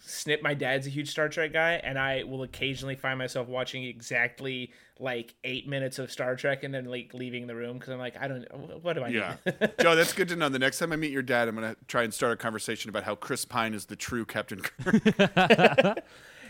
Snip, 0.00 0.42
my 0.42 0.54
dad's 0.54 0.86
a 0.86 0.90
huge 0.90 1.10
Star 1.10 1.28
Trek 1.28 1.52
guy, 1.52 1.74
and 1.74 1.98
I 1.98 2.24
will 2.24 2.42
occasionally 2.42 2.94
find 2.96 3.18
myself 3.18 3.48
watching 3.48 3.84
exactly 3.84 4.72
like 4.98 5.34
eight 5.44 5.66
minutes 5.68 5.98
of 5.98 6.10
Star 6.12 6.36
Trek 6.36 6.62
and 6.62 6.74
then 6.74 6.84
like 6.84 7.14
leaving 7.14 7.46
the 7.46 7.54
room 7.54 7.78
because 7.78 7.90
I'm 7.92 7.98
like, 7.98 8.16
I 8.20 8.28
don't, 8.28 8.44
what 8.82 8.94
do 8.94 9.02
I 9.02 9.08
Yeah. 9.08 9.36
need? 9.46 9.72
Joe, 9.80 9.94
that's 9.96 10.12
good 10.12 10.28
to 10.28 10.36
know. 10.36 10.48
The 10.48 10.58
next 10.58 10.78
time 10.78 10.92
I 10.92 10.96
meet 10.96 11.10
your 11.12 11.22
dad, 11.22 11.48
I'm 11.48 11.56
going 11.56 11.74
to 11.74 11.80
try 11.86 12.02
and 12.02 12.12
start 12.12 12.32
a 12.32 12.36
conversation 12.36 12.88
about 12.90 13.04
how 13.04 13.14
Chris 13.14 13.44
Pine 13.44 13.72
is 13.74 13.86
the 13.86 13.96
true 13.96 14.24
Captain 14.26 14.60
Kirk. 14.60 15.98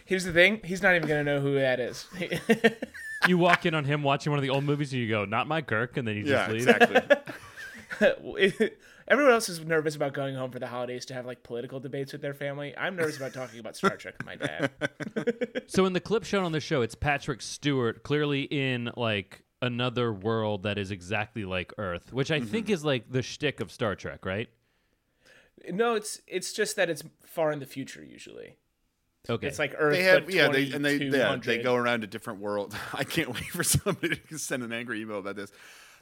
Here's 0.07 0.25
the 0.25 0.33
thing: 0.33 0.61
he's 0.65 0.83
not 0.83 0.97
even 0.97 1.07
gonna 1.07 1.23
know 1.23 1.41
who 1.41 1.55
that 1.55 1.79
is. 1.79 2.09
You 3.29 3.39
walk 3.39 3.67
in 3.67 3.75
on 3.75 3.85
him 3.85 4.03
watching 4.03 4.33
one 4.33 4.39
of 4.39 4.43
the 4.43 4.51
old 4.51 4.65
movies 4.65 4.93
and 4.93 5.01
you 5.03 5.09
go, 5.09 5.25
"Not 5.25 5.47
my 5.47 5.61
Kirk," 5.63 5.97
and 5.99 6.09
then 6.09 6.17
you 6.17 6.25
yeah, 6.25 6.49
just 6.49 6.51
leave. 6.51 6.69
exactly. 6.69 7.17
Everyone 9.09 9.33
else 9.33 9.49
is 9.49 9.65
nervous 9.65 9.97
about 9.97 10.15
going 10.15 10.35
home 10.35 10.51
for 10.51 10.59
the 10.59 10.67
holidays 10.67 11.05
to 11.07 11.15
have 11.15 11.27
like 11.27 11.43
political 11.43 11.81
debates 11.81 12.13
with 12.13 12.23
their 12.23 12.35
family. 12.35 12.75
I'm 12.77 12.97
nervous 12.97 13.17
about 13.17 13.35
talking 13.35 13.59
about 13.59 13.77
Star 13.77 13.97
Trek 13.97 14.15
with 14.19 14.27
my 14.27 14.37
dad. 14.37 14.71
So 15.67 15.85
in 15.87 15.93
the 15.93 16.01
clip 16.01 16.25
shown 16.25 16.45
on 16.45 16.51
the 16.51 16.59
show, 16.59 16.83
it's 16.83 16.97
Patrick 16.97 17.41
Stewart 17.41 18.03
clearly 18.03 18.43
in 18.43 18.91
like 18.97 19.45
another 19.63 20.13
world 20.13 20.65
that 20.65 20.79
is 20.79 20.91
exactly 20.91 21.45
like 21.45 21.73
Earth, 21.79 22.13
which 22.13 22.33
I 22.33 22.41
mm-hmm. 22.41 22.49
think 22.49 22.71
is 22.71 22.85
like 22.85 23.11
the 23.11 23.23
shtick 23.23 23.61
of 23.61 23.71
Star 23.71 23.95
Trek, 23.95 24.27
right? 24.27 24.49
No, 25.71 25.95
it's 25.95 26.21
it's 26.27 26.53
just 26.53 26.75
that 26.77 26.91
it's 26.91 27.05
far 27.25 27.53
in 27.53 27.61
the 27.61 27.67
future 27.67 28.03
usually. 28.03 28.57
Okay. 29.29 29.47
It's 29.47 29.59
like 29.59 29.75
Earth. 29.79 29.95
They 29.95 30.03
have, 30.03 30.25
but 30.25 30.35
yeah, 30.35 30.49
they 30.49 30.73
and 30.73 30.85
they, 30.85 30.95
yeah, 30.95 31.29
2200. 31.35 31.43
they 31.45 31.63
go 31.63 31.75
around 31.75 32.01
to 32.01 32.07
different 32.07 32.41
worlds. 32.41 32.75
I 32.93 33.05
can't 33.05 33.33
wait 33.33 33.45
for 33.45 33.63
somebody 33.63 34.17
to 34.17 34.39
send 34.39 34.63
an 34.63 34.73
angry 34.73 35.01
email 35.01 35.19
about 35.19 35.37
this. 35.37 35.53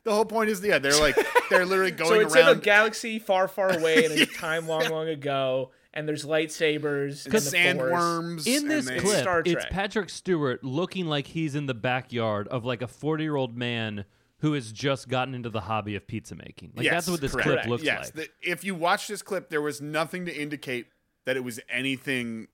The 0.05 0.12
whole 0.12 0.25
point 0.25 0.50
is, 0.50 0.62
yeah, 0.64 0.78
they're 0.78 0.99
like 1.00 1.17
they're 1.50 1.67
literally 1.67 1.90
going 1.93 2.11
So 2.11 2.21
it's 2.21 2.35
in 2.37 2.47
a 2.49 2.55
galaxy 2.55 3.19
far, 3.19 3.49
far 3.49 3.76
away 3.78 4.04
and 4.04 4.15
a 4.15 4.26
time 4.39 4.67
long, 4.69 4.89
long 4.89 5.08
ago, 5.08 5.71
and 5.93 6.08
there's 6.08 6.25
lightsabers 6.25 7.25
and 7.26 7.34
the 7.34 7.41
Force. 7.41 7.50
sandworms 7.52 8.47
in 8.47 8.69
this 8.69 8.87
and 8.89 8.97
they- 8.97 9.00
clip, 9.02 9.21
Star 9.21 9.43
it's 9.45 9.67
Patrick 9.71 10.08
Stewart 10.11 10.63
looking 10.65 11.06
like 11.06 11.26
he's 11.26 11.54
in 11.54 11.67
the 11.67 11.75
backyard 11.75 12.49
of 12.49 12.65
like 12.65 12.82
a 12.82 12.89
40 12.89 13.23
year 13.25 13.37
old 13.37 13.56
man 13.56 14.04
who 14.41 14.52
has 14.52 14.71
just 14.71 15.08
gotten 15.08 15.34
into 15.34 15.50
the 15.50 15.63
hobby 15.63 15.97
of 15.97 16.06
pizza 16.06 16.37
making. 16.37 16.73
Like 16.76 16.89
that's 16.89 17.08
what 17.08 17.21
this 17.21 17.32
correct. 17.32 17.49
clip 17.49 17.67
looks 17.67 17.82
yes, 17.82 18.13
like. 18.15 18.30
the- 18.43 18.50
if 18.50 18.63
you 18.65 18.75
watch 18.76 19.08
this 19.08 19.21
clip, 19.21 19.50
there 19.50 19.61
was 19.63 19.80
nothing 19.80 20.26
to 20.26 20.34
indicate 20.34 20.87
that 21.25 21.37
it 21.37 21.43
was 21.43 21.58
anything 21.69 22.47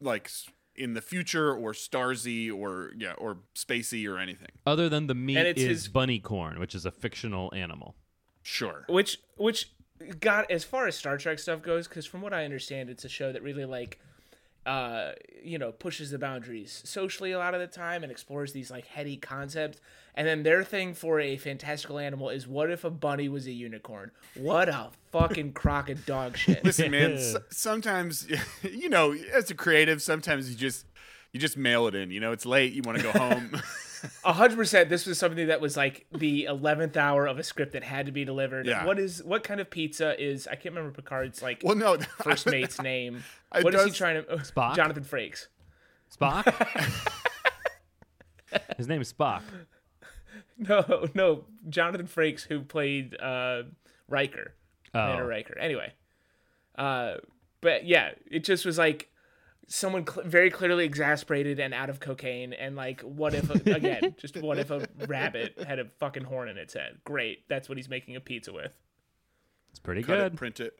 like 0.00 0.26
s- 0.26 0.48
in 0.74 0.94
the 0.94 1.00
future 1.02 1.52
or 1.54 1.72
Starzy 1.72 2.52
or 2.52 2.92
yeah 2.96 3.12
or 3.14 3.38
spacey 3.54 4.08
or 4.08 4.18
anything. 4.18 4.48
Other 4.66 4.88
than 4.88 5.06
the 5.06 5.14
meat 5.14 5.36
And 5.36 5.46
it's 5.48 5.60
is 5.60 5.68
his- 5.68 5.88
bunnicorn, 5.88 6.58
which 6.58 6.74
is 6.74 6.84
a 6.86 6.90
fictional 6.90 7.52
animal. 7.54 7.94
Sure. 8.42 8.84
which 8.88 9.18
which 9.36 9.70
got 10.18 10.50
as 10.50 10.64
far 10.64 10.86
as 10.88 10.96
Star 10.96 11.16
Trek 11.16 11.38
stuff 11.38 11.62
goes, 11.62 11.86
because 11.86 12.06
from 12.06 12.22
what 12.22 12.32
I 12.32 12.44
understand, 12.44 12.90
it's 12.90 13.04
a 13.04 13.08
show 13.08 13.32
that 13.32 13.42
really 13.42 13.64
like, 13.64 14.00
uh, 14.66 15.12
you 15.42 15.58
know, 15.58 15.72
pushes 15.72 16.10
the 16.10 16.18
boundaries 16.18 16.82
socially 16.84 17.32
a 17.32 17.38
lot 17.38 17.54
of 17.54 17.60
the 17.60 17.66
time 17.66 18.02
and 18.02 18.12
explores 18.12 18.52
these 18.52 18.70
like 18.70 18.86
heady 18.86 19.16
concepts. 19.16 19.80
And 20.14 20.26
then 20.26 20.42
their 20.42 20.62
thing 20.62 20.94
for 20.94 21.20
a 21.20 21.36
fantastical 21.36 21.98
animal 21.98 22.28
is, 22.28 22.46
what 22.46 22.70
if 22.70 22.84
a 22.84 22.90
bunny 22.90 23.28
was 23.28 23.46
a 23.46 23.52
unicorn? 23.52 24.10
What 24.36 24.68
a 24.68 24.90
fucking 25.10 25.52
crock 25.54 25.88
of 25.88 26.04
dog 26.06 26.36
shit. 26.36 26.64
Listen, 26.64 26.90
man. 26.90 27.12
s- 27.16 27.36
sometimes 27.50 28.28
you 28.62 28.88
know, 28.88 29.12
as 29.32 29.50
a 29.50 29.54
creative, 29.54 30.02
sometimes 30.02 30.50
you 30.50 30.56
just 30.56 30.86
you 31.32 31.40
just 31.40 31.56
mail 31.56 31.86
it 31.86 31.94
in. 31.94 32.10
You 32.10 32.20
know, 32.20 32.32
it's 32.32 32.44
late. 32.46 32.72
You 32.74 32.82
want 32.82 32.98
to 32.98 33.04
go 33.04 33.12
home. 33.12 33.60
A 34.24 34.32
hundred 34.32 34.56
percent. 34.56 34.88
This 34.88 35.06
was 35.06 35.18
something 35.18 35.46
that 35.46 35.60
was 35.60 35.76
like 35.76 36.06
the 36.12 36.44
eleventh 36.44 36.96
hour 36.96 37.26
of 37.26 37.38
a 37.38 37.42
script 37.42 37.72
that 37.72 37.84
had 37.84 38.06
to 38.06 38.12
be 38.12 38.24
delivered. 38.24 38.66
Yeah. 38.66 38.84
What 38.84 38.98
is 38.98 39.22
what 39.22 39.44
kind 39.44 39.60
of 39.60 39.70
pizza 39.70 40.20
is? 40.22 40.46
I 40.46 40.54
can't 40.56 40.74
remember 40.74 40.90
Picard's 40.90 41.42
like 41.42 41.62
well, 41.64 41.76
no. 41.76 41.98
first 42.22 42.46
mate's 42.46 42.80
name. 42.80 43.22
It 43.54 43.64
What 43.64 43.74
is 43.74 43.84
he 43.84 43.90
trying 43.90 44.24
to? 44.24 44.36
Spock? 44.38 44.76
Jonathan 44.76 45.04
Frakes. 45.04 45.46
Spock? 46.16 46.46
His 48.76 48.88
name 48.88 49.00
is 49.00 49.12
Spock. 49.12 49.42
No, 50.58 51.08
no, 51.14 51.44
Jonathan 51.68 52.06
Frakes, 52.06 52.42
who 52.46 52.60
played 52.60 53.16
uh, 53.20 53.62
Riker, 54.08 54.54
Commander 54.92 55.24
Oh. 55.24 55.26
Riker. 55.26 55.58
Anyway, 55.58 55.92
uh, 56.76 57.14
but 57.60 57.86
yeah, 57.86 58.10
it 58.30 58.44
just 58.44 58.64
was 58.66 58.78
like 58.78 59.08
someone 59.74 60.06
cl- 60.06 60.26
very 60.28 60.50
clearly 60.50 60.84
exasperated 60.84 61.58
and 61.58 61.72
out 61.72 61.88
of 61.88 61.98
cocaine, 61.98 62.52
and 62.52 62.76
like, 62.76 63.00
what 63.00 63.32
if 63.34 63.48
again, 63.66 64.14
just 64.18 64.36
what 64.36 64.58
if 64.58 64.70
a 64.70 64.86
rabbit 65.08 65.62
had 65.66 65.78
a 65.78 65.86
fucking 65.98 66.24
horn 66.24 66.48
in 66.48 66.58
its 66.58 66.74
head? 66.74 66.98
Great, 67.04 67.48
that's 67.48 67.68
what 67.68 67.78
he's 67.78 67.88
making 67.88 68.14
a 68.16 68.20
pizza 68.20 68.52
with. 68.52 68.76
It's 69.70 69.78
pretty 69.80 70.02
Cut 70.02 70.16
good. 70.18 70.32
it, 70.34 70.36
print 70.36 70.60
it. 70.60 70.74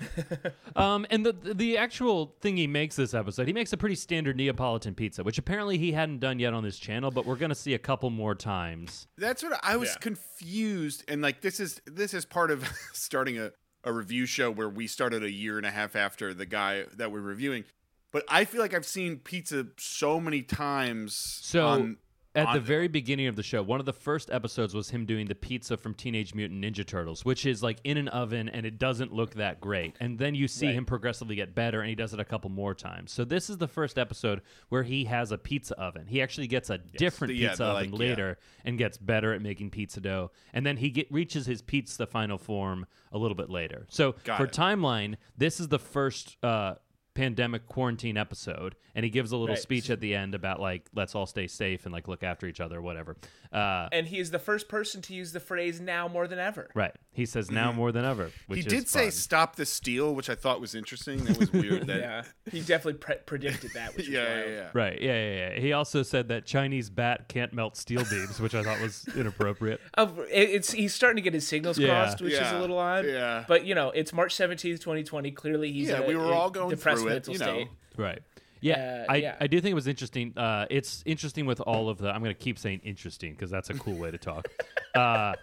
Um, 0.76 1.06
and 1.10 1.26
the 1.26 1.32
the 1.32 1.76
actual 1.76 2.36
thing 2.40 2.56
he 2.56 2.68
makes 2.68 2.94
this 2.94 3.14
episode, 3.14 3.48
he 3.48 3.52
makes 3.52 3.72
a 3.72 3.76
pretty 3.76 3.96
standard 3.96 4.36
Neapolitan 4.36 4.94
pizza, 4.94 5.24
which 5.24 5.38
apparently 5.38 5.76
he 5.76 5.90
hadn't 5.90 6.20
done 6.20 6.38
yet 6.38 6.54
on 6.54 6.62
this 6.62 6.78
channel, 6.78 7.10
but 7.10 7.26
we're 7.26 7.34
gonna 7.36 7.54
see 7.56 7.74
a 7.74 7.78
couple 7.80 8.08
more 8.10 8.36
times. 8.36 9.08
That's 9.16 9.42
what 9.42 9.58
I 9.60 9.76
was 9.76 9.88
Yeah. 9.90 9.96
confused, 9.98 11.04
and 11.08 11.20
like 11.20 11.40
this 11.40 11.58
is 11.58 11.80
this 11.84 12.14
is 12.14 12.24
part 12.24 12.52
of 12.52 12.64
starting 12.92 13.40
a, 13.40 13.50
a 13.82 13.92
review 13.92 14.24
show 14.26 14.52
where 14.52 14.68
we 14.68 14.86
started 14.86 15.24
a 15.24 15.30
year 15.32 15.56
and 15.56 15.66
a 15.66 15.70
half 15.72 15.96
after 15.96 16.32
the 16.32 16.46
guy 16.46 16.84
that 16.96 17.10
we're 17.10 17.20
reviewing. 17.20 17.64
But 18.10 18.24
I 18.28 18.44
feel 18.44 18.60
like 18.60 18.74
I've 18.74 18.86
seen 18.86 19.18
pizza 19.18 19.66
so 19.78 20.18
many 20.20 20.42
times. 20.42 21.14
So 21.42 21.66
on, 21.66 21.96
at 22.34 22.46
on- 22.46 22.54
the 22.54 22.60
very 22.60 22.88
beginning 22.88 23.26
of 23.26 23.36
the 23.36 23.42
show, 23.42 23.62
one 23.62 23.80
of 23.80 23.86
the 23.86 23.92
first 23.92 24.30
episodes 24.30 24.72
was 24.74 24.88
him 24.88 25.04
doing 25.04 25.26
the 25.26 25.34
pizza 25.34 25.76
from 25.76 25.92
Teenage 25.92 26.34
Mutant 26.34 26.64
Ninja 26.64 26.86
Turtles, 26.86 27.24
which 27.26 27.44
is 27.44 27.62
like 27.62 27.78
in 27.84 27.98
an 27.98 28.08
oven 28.08 28.48
and 28.48 28.64
it 28.64 28.78
doesn't 28.78 29.12
look 29.12 29.34
that 29.34 29.60
great. 29.60 29.94
And 30.00 30.18
then 30.18 30.34
you 30.34 30.48
see 30.48 30.66
Right. 30.66 30.74
him 30.74 30.86
progressively 30.86 31.36
get 31.36 31.54
better 31.54 31.80
and 31.80 31.88
he 31.90 31.94
does 31.94 32.14
it 32.14 32.20
a 32.20 32.24
couple 32.24 32.48
more 32.50 32.74
times. 32.74 33.12
So 33.12 33.24
this 33.24 33.50
is 33.50 33.58
the 33.58 33.68
first 33.68 33.98
episode 33.98 34.40
where 34.70 34.84
he 34.84 35.04
has 35.04 35.30
a 35.32 35.36
pizza 35.38 35.78
oven. 35.78 36.06
He 36.06 36.22
actually 36.22 36.46
gets 36.46 36.70
a 36.70 36.78
different 36.78 37.34
The- 37.34 37.40
pizza 37.46 37.56
the, 37.58 37.64
oven 37.64 37.90
like, 37.90 38.00
yeah. 38.00 38.08
later 38.08 38.38
and 38.64 38.78
gets 38.78 38.96
better 38.96 39.34
at 39.34 39.42
making 39.42 39.70
pizza 39.70 40.00
dough. 40.00 40.30
And 40.54 40.64
then 40.64 40.78
he 40.78 40.88
get 40.90 41.12
reaches 41.12 41.44
his 41.44 41.60
pizza 41.60 42.06
final 42.06 42.38
form 42.38 42.86
a 43.12 43.18
little 43.18 43.36
bit 43.36 43.50
later. 43.50 43.84
So 43.90 44.12
Got 44.24 44.38
for 44.38 44.44
it. 44.46 44.52
timeline, 44.52 45.16
this 45.36 45.60
is 45.60 45.68
the 45.68 45.78
first 45.78 46.36
uh 46.42 46.76
pandemic 47.18 47.66
quarantine 47.66 48.16
episode 48.16 48.76
and 48.94 49.04
he 49.04 49.10
gives 49.10 49.32
a 49.32 49.36
little 49.36 49.54
Right. 49.54 49.62
speech 49.62 49.90
at 49.90 50.00
the 50.00 50.14
end 50.14 50.34
about 50.34 50.60
like 50.60 50.88
let's 50.94 51.14
all 51.14 51.26
stay 51.26 51.46
safe 51.48 51.84
and 51.84 51.92
like 51.92 52.06
look 52.06 52.22
after 52.22 52.46
each 52.46 52.60
other 52.60 52.78
or 52.78 52.82
whatever 52.82 53.16
uh 53.52 53.88
And 53.90 54.06
he 54.06 54.18
is 54.18 54.30
the 54.30 54.38
first 54.38 54.68
person 54.68 55.02
to 55.02 55.14
use 55.14 55.32
the 55.32 55.40
phrase 55.40 55.80
"now 55.80 56.06
more 56.06 56.28
than 56.28 56.38
ever." 56.38 56.70
right 56.74 56.94
he 57.12 57.26
says 57.26 57.50
now 57.50 57.72
more 57.72 57.90
than 57.92 58.04
ever 58.04 58.30
which 58.46 58.60
Mm-hmm. 58.60 58.70
he 58.70 58.76
is 58.76 58.84
did 58.84 58.88
say 58.88 59.02
fun. 59.04 59.10
"stop 59.10 59.56
the 59.56 59.66
steal," 59.66 60.14
which 60.14 60.30
I 60.30 60.34
thought 60.36 60.60
was 60.60 60.74
interesting. 60.76 61.24
That 61.24 61.38
was 61.38 61.52
weird. 61.52 61.86
That, 61.88 61.98
Yeah, 62.00 62.22
he 62.52 62.60
definitely 62.60 62.94
pre- 63.00 63.16
predicted 63.26 63.72
that. 63.74 63.96
Which 63.96 64.08
yeah, 64.16 64.44
yeah, 64.44 64.46
yeah. 64.50 64.68
right 64.74 65.00
yeah, 65.00 65.12
yeah 65.30 65.36
yeah 65.54 65.60
he 65.60 65.72
also 65.72 66.02
said 66.02 66.28
that 66.28 66.46
chinese 66.46 66.88
bat 66.90 67.28
can't 67.28 67.52
melt 67.52 67.76
steel 67.76 68.04
beams 68.10 68.38
which 68.40 68.54
i 68.54 68.62
thought 68.62 68.80
was 68.80 69.06
inappropriate 69.16 69.80
Oh, 69.96 70.20
it- 70.30 70.50
it's 70.50 70.70
he's 70.72 70.94
starting 70.94 71.16
to 71.16 71.22
get 71.22 71.34
his 71.34 71.46
signals 71.46 71.78
Yeah. 71.78 71.88
crossed, 71.88 72.20
which 72.20 72.34
is 72.34 72.52
a 72.52 72.58
little 72.60 72.78
odd. 72.78 73.04
Yeah. 73.06 73.44
But 73.48 73.64
you 73.64 73.74
know, 73.74 73.90
it's 73.90 74.12
March 74.12 74.34
seventeenth, 74.34 74.80
twenty 74.80 75.02
twenty. 75.02 75.30
Clearly, 75.30 75.72
he's 75.72 75.88
Yeah, 75.88 76.00
a, 76.00 76.06
we 76.06 76.14
were 76.16 76.24
a 76.24 76.28
all 76.38 76.50
going 76.50 76.70
depressed 76.70 77.04
through 77.08 77.16
it, 77.16 77.28
you 77.28 77.38
know. 77.38 77.54
state. 77.54 77.68
right 77.96 78.20
Yeah, 78.60 79.04
Uh, 79.08 79.12
I, 79.12 79.16
yeah. 79.16 79.36
I 79.40 79.46
do 79.46 79.60
think 79.60 79.70
it 79.72 79.74
was 79.74 79.86
interesting. 79.86 80.32
Uh, 80.36 80.66
it's 80.70 81.02
interesting 81.06 81.46
with 81.46 81.60
all 81.60 81.88
of 81.88 81.98
the. 81.98 82.08
I'm 82.10 82.22
going 82.22 82.34
to 82.34 82.40
keep 82.40 82.58
saying 82.58 82.80
interesting 82.82 83.32
because 83.32 83.50
that's 83.50 83.70
a 83.70 83.74
cool 83.74 83.94
way 83.94 84.10
to 84.10 84.18
talk. 84.18 84.48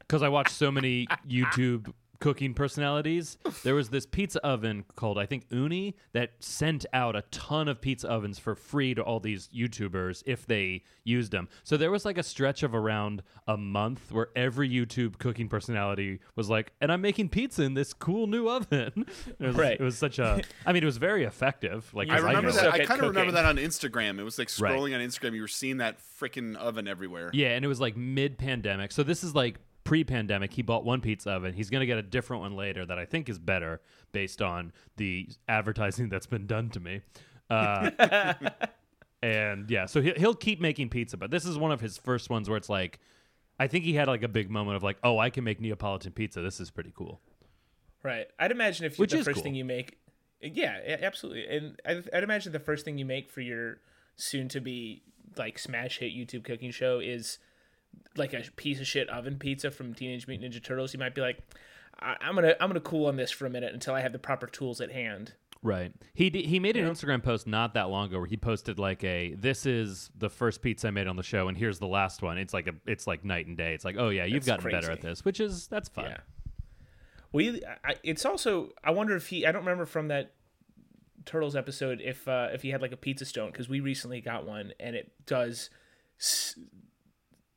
Because 0.00 0.22
I 0.22 0.28
watched 0.30 0.52
so 0.52 0.70
many 0.70 1.06
YouTube 1.28 1.92
cooking 2.20 2.52
personalities. 2.54 3.38
There 3.62 3.74
was 3.74 3.90
this 3.90 4.04
pizza 4.06 4.44
oven 4.44 4.84
called 4.96 5.18
I 5.18 5.26
think 5.26 5.48
Ooni 5.50 5.94
that 6.12 6.32
sent 6.40 6.84
out 6.92 7.14
a 7.14 7.22
ton 7.30 7.68
of 7.68 7.80
pizza 7.80 8.08
ovens 8.08 8.38
for 8.38 8.54
free 8.54 8.94
to 8.94 9.02
all 9.02 9.20
these 9.20 9.48
YouTubers 9.48 10.22
if 10.26 10.46
they 10.46 10.82
used 11.04 11.30
them. 11.32 11.48
So 11.64 11.76
there 11.76 11.90
was 11.90 12.04
like 12.04 12.18
a 12.18 12.22
stretch 12.22 12.62
of 12.62 12.74
around 12.74 13.22
a 13.46 13.56
month 13.56 14.10
where 14.10 14.28
every 14.34 14.68
YouTube 14.68 15.18
cooking 15.18 15.48
personality 15.48 16.18
was 16.36 16.50
like, 16.50 16.72
"And 16.80 16.90
I'm 16.90 17.00
making 17.00 17.28
pizza 17.28 17.62
in 17.62 17.74
this 17.74 17.92
cool 17.92 18.26
new 18.26 18.48
oven." 18.48 19.06
It 19.38 19.46
was, 19.46 19.56
Right. 19.56 19.78
It 19.78 19.82
was 19.82 19.96
such 19.96 20.18
a. 20.18 20.42
I 20.66 20.72
mean, 20.72 20.82
it 20.82 20.86
was 20.86 20.96
very 20.98 21.24
effective. 21.24 21.92
Like 21.94 22.08
I 22.10 22.14
I 22.14 22.16
'cause 22.16 22.24
remember 22.26 22.48
know 22.50 22.56
that. 22.56 22.72
I 22.74 22.84
kind 22.84 23.00
of 23.00 23.08
remember 23.08 23.32
that 23.32 23.44
on 23.44 23.56
Instagram. 23.56 24.18
It 24.18 24.24
was 24.24 24.38
like 24.38 24.48
Right. 24.60 24.72
scrolling 24.72 24.94
on 24.94 25.00
Instagram. 25.00 25.34
You 25.34 25.42
were 25.42 25.48
seeing 25.48 25.76
that 25.78 25.98
freaking 26.20 26.56
oven 26.56 26.88
everywhere. 26.88 27.30
Yeah, 27.32 27.50
and 27.50 27.64
it 27.64 27.68
was 27.68 27.80
like 27.80 27.96
mid 27.96 28.38
pandemic. 28.38 28.90
So 28.92 29.02
this 29.02 29.22
is 29.22 29.34
like 29.34 29.58
pre 29.88 30.04
pandemic. 30.04 30.52
He 30.52 30.60
bought 30.60 30.84
one 30.84 31.00
pizza 31.00 31.30
oven. 31.30 31.54
He's 31.54 31.70
going 31.70 31.80
to 31.80 31.86
get 31.86 31.96
a 31.96 32.02
different 32.02 32.42
one 32.42 32.54
later 32.54 32.84
that 32.84 32.98
I 32.98 33.06
think 33.06 33.28
is 33.28 33.38
better 33.38 33.80
based 34.12 34.42
on 34.42 34.72
the 34.96 35.28
advertising 35.48 36.08
that's 36.10 36.26
been 36.26 36.46
done 36.46 36.68
to 36.70 36.80
me. 36.80 37.00
Uh, 37.48 37.90
and 39.22 39.70
yeah, 39.70 39.86
so 39.86 40.02
he- 40.02 40.12
he'll 40.18 40.34
keep 40.34 40.60
making 40.60 40.90
pizza, 40.90 41.16
but 41.16 41.30
this 41.30 41.46
is 41.46 41.56
one 41.56 41.72
of 41.72 41.80
his 41.80 41.96
first 41.96 42.28
ones 42.28 42.50
where 42.50 42.58
it's 42.58 42.68
like, 42.68 43.00
I 43.58 43.66
think 43.66 43.84
he 43.84 43.94
had 43.94 44.08
like 44.08 44.22
a 44.22 44.28
big 44.28 44.50
moment 44.50 44.76
of 44.76 44.82
like, 44.82 44.98
oh, 45.02 45.18
I 45.18 45.30
can 45.30 45.42
make 45.42 45.58
Neapolitan 45.58 46.12
pizza. 46.12 46.42
This 46.42 46.60
is 46.60 46.70
pretty 46.70 46.92
cool. 46.94 47.20
Right. 48.02 48.26
I'd 48.38 48.52
imagine 48.52 48.84
if 48.84 48.98
Which 48.98 49.12
the 49.12 49.24
first 49.24 49.36
cool. 49.36 49.42
thing 49.42 49.54
you 49.54 49.64
make, 49.64 49.98
yeah, 50.40 50.98
absolutely, 51.02 51.46
and 51.48 51.80
I'd, 51.84 52.08
I'd 52.12 52.22
imagine 52.22 52.52
the 52.52 52.60
first 52.60 52.84
thing 52.84 52.98
you 52.98 53.06
make 53.06 53.30
for 53.30 53.40
your 53.40 53.78
soon-to-be 54.16 55.02
like 55.36 55.58
smash 55.58 55.98
hit 55.98 56.12
YouTube 56.12 56.44
cooking 56.44 56.70
show 56.70 57.00
is 57.00 57.38
like 58.16 58.32
a 58.32 58.42
piece 58.56 58.80
of 58.80 58.86
shit 58.86 59.08
oven 59.08 59.38
pizza 59.38 59.70
from 59.70 59.94
Teenage 59.94 60.26
Mutant 60.26 60.52
Ninja 60.52 60.62
Turtles. 60.62 60.92
You 60.92 60.98
might 60.98 61.14
be 61.14 61.20
like, 61.20 61.38
I- 62.00 62.16
I'm 62.20 62.34
gonna 62.34 62.54
I'm 62.60 62.68
gonna 62.68 62.80
cool 62.80 63.06
on 63.06 63.16
this 63.16 63.30
for 63.30 63.46
a 63.46 63.50
minute 63.50 63.74
until 63.74 63.94
I 63.94 64.00
have 64.00 64.12
the 64.12 64.18
proper 64.18 64.46
tools 64.46 64.80
at 64.80 64.90
hand. 64.92 65.34
Right. 65.60 65.92
He 66.14 66.30
d- 66.30 66.46
he 66.46 66.60
made 66.60 66.76
an 66.76 66.88
Instagram 66.88 67.20
post 67.20 67.48
not 67.48 67.74
that 67.74 67.90
long 67.90 68.06
ago 68.08 68.18
where 68.18 68.28
he 68.28 68.36
posted 68.36 68.78
like 68.78 69.02
a 69.02 69.34
this 69.34 69.66
is 69.66 70.08
the 70.16 70.30
first 70.30 70.62
pizza 70.62 70.86
I 70.86 70.90
made 70.92 71.08
on 71.08 71.16
the 71.16 71.22
show 71.24 71.48
and 71.48 71.58
here's 71.58 71.80
the 71.80 71.88
last 71.88 72.22
one. 72.22 72.38
It's 72.38 72.54
like 72.54 72.68
a 72.68 72.74
it's 72.86 73.08
like 73.08 73.24
night 73.24 73.48
and 73.48 73.56
day. 73.56 73.74
It's 73.74 73.84
like 73.84 73.96
oh 73.98 74.08
yeah 74.10 74.24
you've 74.24 74.44
That's 74.44 74.62
gotten 74.64 74.70
better 74.70 74.92
at 74.92 75.00
this, 75.00 75.24
which 75.24 75.40
is 75.40 75.66
that's 75.66 75.88
fun. 75.88 76.10
Yeah. 76.10 76.18
We 77.32 77.60
I, 77.84 77.96
it's 78.04 78.24
also 78.24 78.70
I 78.84 78.92
wonder 78.92 79.16
if 79.16 79.26
he 79.26 79.44
I 79.46 79.50
don't 79.52 79.62
remember 79.62 79.84
from 79.86 80.08
that 80.08 80.32
Turtles 81.24 81.56
episode 81.56 82.00
if 82.02 82.26
uh, 82.28 82.48
if 82.52 82.62
he 82.62 82.70
had 82.70 82.80
like 82.80 82.92
a 82.92 82.96
pizza 82.96 83.24
stone 83.24 83.50
because 83.50 83.68
we 83.68 83.80
recently 83.80 84.20
got 84.20 84.46
one 84.46 84.72
and 84.80 84.94
it 84.96 85.10
does 85.26 85.68
s- 86.20 86.56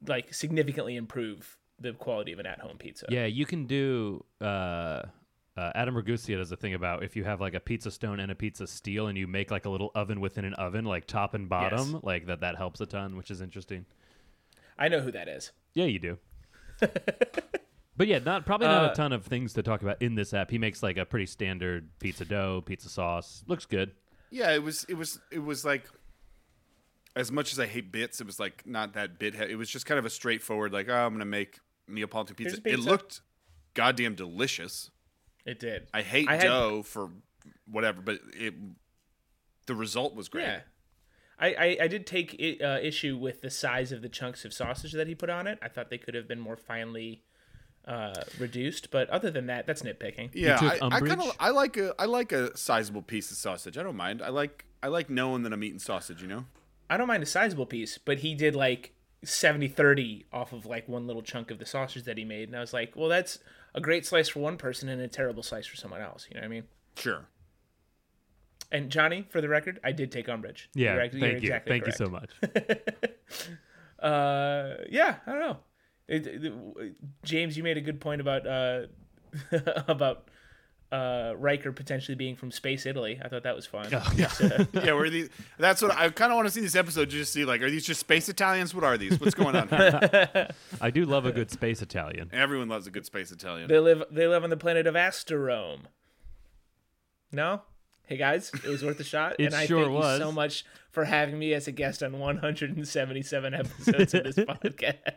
like 0.07 0.33
significantly 0.33 0.95
improve 0.95 1.57
the 1.79 1.93
quality 1.93 2.31
of 2.31 2.39
an 2.39 2.45
at-home 2.45 2.77
pizza. 2.77 3.05
Yeah, 3.09 3.25
you 3.25 3.45
can 3.45 3.65
do. 3.65 4.23
Uh, 4.39 5.03
uh, 5.57 5.71
Adam 5.75 5.95
Ragusea 5.95 6.37
does 6.37 6.51
a 6.51 6.55
thing 6.55 6.73
about 6.73 7.03
if 7.03 7.15
you 7.15 7.23
have 7.23 7.41
like 7.41 7.53
a 7.55 7.59
pizza 7.59 7.91
stone 7.91 8.19
and 8.19 8.31
a 8.31 8.35
pizza 8.35 8.67
steel, 8.67 9.07
and 9.07 9.17
you 9.17 9.27
make 9.27 9.51
like 9.51 9.65
a 9.65 9.69
little 9.69 9.91
oven 9.95 10.21
within 10.21 10.45
an 10.45 10.53
oven, 10.55 10.85
like 10.85 11.07
top 11.07 11.33
and 11.33 11.49
bottom, 11.49 11.93
Yes. 11.93 12.03
like 12.03 12.25
that. 12.27 12.41
That 12.41 12.55
helps 12.55 12.79
a 12.81 12.85
ton, 12.85 13.17
which 13.17 13.29
is 13.31 13.41
interesting. 13.41 13.85
I 14.77 14.87
know 14.87 14.99
who 15.01 15.11
that 15.11 15.27
is. 15.27 15.51
Yeah, 15.73 15.85
you 15.85 15.99
do. 15.99 16.17
but 17.97 18.07
yeah, 18.07 18.19
not 18.19 18.45
probably 18.45 18.67
not 18.67 18.85
Uh, 18.85 18.91
a 18.91 18.95
ton 18.95 19.11
of 19.13 19.25
things 19.25 19.53
to 19.53 19.63
talk 19.63 19.81
about 19.81 20.01
in 20.01 20.15
this 20.15 20.33
app. 20.33 20.49
He 20.49 20.57
makes 20.57 20.81
like 20.81 20.97
a 20.97 21.05
pretty 21.05 21.25
standard 21.27 21.89
pizza 21.99 22.25
dough, 22.25 22.61
pizza 22.65 22.89
sauce. 22.89 23.43
Looks 23.47 23.65
good. 23.65 23.91
Yeah, 24.31 24.53
it 24.53 24.63
was. 24.63 24.85
It 24.87 24.95
was. 24.95 25.19
It 25.31 25.39
was 25.39 25.65
like. 25.65 25.85
As 27.15 27.31
much 27.31 27.51
as 27.51 27.59
I 27.59 27.65
hate 27.65 27.91
bits, 27.91 28.21
it 28.21 28.27
was 28.27 28.39
like 28.39 28.63
not 28.65 28.93
that 28.93 29.19
bit. 29.19 29.35
It 29.35 29.57
was 29.57 29.69
just 29.69 29.85
kind 29.85 29.99
of 29.99 30.05
a 30.05 30.09
straightforward, 30.09 30.71
like, 30.71 30.87
oh, 30.89 31.05
I'm 31.05 31.13
gonna 31.13 31.25
make 31.25 31.59
Neapolitan 31.87 32.35
pizza. 32.35 32.61
Here's 32.63 32.79
It 32.79 32.83
looked 32.83 33.21
goddamn 33.73 34.15
delicious. 34.15 34.91
It 35.45 35.59
did. 35.59 35.87
I 35.93 36.01
hate 36.01 36.29
I 36.29 36.35
had- 36.35 36.43
dough 36.43 36.83
for 36.83 37.09
whatever, 37.69 38.01
but 38.01 38.19
it. 38.33 38.53
The 39.67 39.75
result 39.75 40.15
was 40.15 40.27
great. 40.27 40.43
Yeah. 40.43 40.61
I, 41.41 41.47
I, 41.53 41.77
I 41.81 41.87
did 41.87 42.05
take 42.05 42.35
i 42.39 42.63
uh, 42.63 42.79
issue 42.79 43.17
with 43.17 43.41
the 43.41 43.49
size 43.49 43.91
of 43.91 44.01
the 44.03 44.09
chunks 44.09 44.45
of 44.45 44.53
sausage 44.53 44.93
that 44.93 45.07
he 45.07 45.15
put 45.15 45.29
on 45.29 45.47
it. 45.47 45.57
I 45.61 45.69
thought 45.69 45.89
they 45.89 45.97
could 45.97 46.13
have 46.13 46.27
been 46.27 46.39
more 46.39 46.55
finely 46.55 47.23
uh, 47.85 48.13
reduced, 48.39 48.91
but 48.91 49.09
other 49.09 49.31
than 49.31 49.47
that, 49.47 49.65
that's 49.65 49.81
nitpicking. 49.81 50.29
Yeah, 50.33 50.59
I, 50.61 50.77
I 50.87 50.99
kind 50.99 51.19
of 51.21 51.35
I 51.39 51.49
like 51.49 51.77
a 51.77 51.95
I 51.97 52.05
like 52.05 52.31
a 52.31 52.55
sizable 52.55 53.01
piece 53.01 53.31
of 53.31 53.37
sausage. 53.37 53.77
I 53.77 53.83
don't 53.83 53.95
mind. 53.95 54.21
I 54.21 54.29
like 54.29 54.65
I 54.83 54.87
like 54.87 55.09
knowing 55.09 55.41
that 55.43 55.51
I'm 55.51 55.63
eating 55.63 55.79
sausage. 55.79 56.21
You 56.21 56.27
know. 56.27 56.45
I 56.91 56.97
don't 56.97 57.07
mind 57.07 57.23
a 57.23 57.25
sizable 57.25 57.65
piece, 57.65 57.97
but 57.97 58.19
he 58.19 58.35
did 58.35 58.53
like 58.55 58.93
70 59.23 59.69
30 59.69 60.25
off 60.33 60.51
of 60.51 60.65
like 60.65 60.89
one 60.89 61.07
little 61.07 61.21
chunk 61.21 61.49
of 61.49 61.57
the 61.57 61.65
sausage 61.65 62.03
that 62.03 62.17
he 62.17 62.25
made. 62.25 62.49
And 62.49 62.57
I 62.57 62.59
was 62.59 62.73
like, 62.73 62.95
well, 62.95 63.07
that's 63.07 63.39
a 63.73 63.79
great 63.79 64.05
slice 64.05 64.27
for 64.27 64.41
one 64.41 64.57
person 64.57 64.89
and 64.89 65.01
a 65.01 65.07
terrible 65.07 65.41
slice 65.41 65.65
for 65.65 65.77
someone 65.77 66.01
else. 66.01 66.27
You 66.29 66.35
know 66.35 66.41
what 66.41 66.45
I 66.47 66.49
mean? 66.49 66.63
Sure. 66.97 67.25
And 68.73 68.89
Johnny, 68.89 69.25
for 69.29 69.39
the 69.39 69.47
record, 69.47 69.79
I 69.83 69.93
did 69.93 70.11
take 70.11 70.27
umbrage. 70.27 70.69
Yeah, 70.73 70.95
You're 70.95 71.01
thank 71.09 71.13
you're 71.13 71.29
you, 71.31 71.37
exactly 71.37 71.71
thank 71.71 71.87
you 71.87 71.93
so 71.93 72.07
much. 72.07 72.29
Uh, 74.01 74.77
yeah, 74.89 75.17
I 75.27 75.31
don't 75.31 75.39
know. 75.41 75.57
It, 76.07 76.25
it- 76.25 76.95
James, 77.23 77.55
you 77.55 77.61
made 77.61 77.77
a 77.77 77.81
good 77.81 78.01
point 78.01 78.19
about 78.19 78.47
uh, 78.47 78.87
about 79.87 80.27
uh, 80.91 81.33
Riker 81.37 81.71
potentially 81.71 82.15
being 82.15 82.35
from 82.35 82.51
space 82.51 82.85
Italy. 82.85 83.19
I 83.23 83.29
thought 83.29 83.43
that 83.43 83.55
was 83.55 83.65
fun. 83.65 83.87
Oh, 83.93 84.11
yeah. 84.15 84.31
yeah, 84.73 84.93
were 84.93 85.09
these? 85.09 85.29
That's 85.57 85.81
what 85.81 85.95
I 85.95 86.09
kind 86.09 86.31
of 86.31 86.35
want 86.35 86.47
to 86.47 86.53
see 86.53 86.61
this 86.61 86.75
episode. 86.75 87.09
Just 87.09 87.31
see 87.31 87.45
like, 87.45 87.61
are 87.61 87.69
these 87.69 87.85
just 87.85 87.99
space 88.01 88.27
Italians? 88.27 88.75
What 88.75 88.83
are 88.83 88.97
these? 88.97 89.19
What's 89.19 89.35
going 89.35 89.55
on? 89.55 89.69
I 90.81 90.91
do 90.91 91.05
love 91.05 91.25
a 91.25 91.31
good 91.31 91.49
space 91.49 91.81
Italian. 91.81 92.29
Everyone 92.33 92.67
loves 92.67 92.87
a 92.87 92.91
good 92.91 93.05
space 93.05 93.31
Italian. 93.31 93.67
They 93.67 93.79
live 93.79 94.03
they 94.11 94.27
live 94.27 94.43
on 94.43 94.49
the 94.49 94.57
planet 94.57 94.87
of 94.87 94.95
Asterome. 94.95 95.81
No? 97.31 97.61
Hey 98.03 98.17
guys, 98.17 98.51
it 98.53 98.67
was 98.67 98.83
worth 98.83 98.99
a 98.99 99.05
shot. 99.05 99.37
It 99.39 99.45
and 99.45 99.55
I 99.55 99.65
sure 99.65 99.85
thank 99.85 99.95
was. 99.97 100.19
you 100.19 100.25
so 100.25 100.31
much 100.33 100.65
for 100.89 101.05
having 101.05 101.39
me 101.39 101.53
as 101.53 101.69
a 101.69 101.71
guest 101.71 102.03
on 102.03 102.19
177 102.19 103.53
episodes 103.53 104.13
of 104.13 104.23
this 104.23 104.35
podcast. 104.45 105.13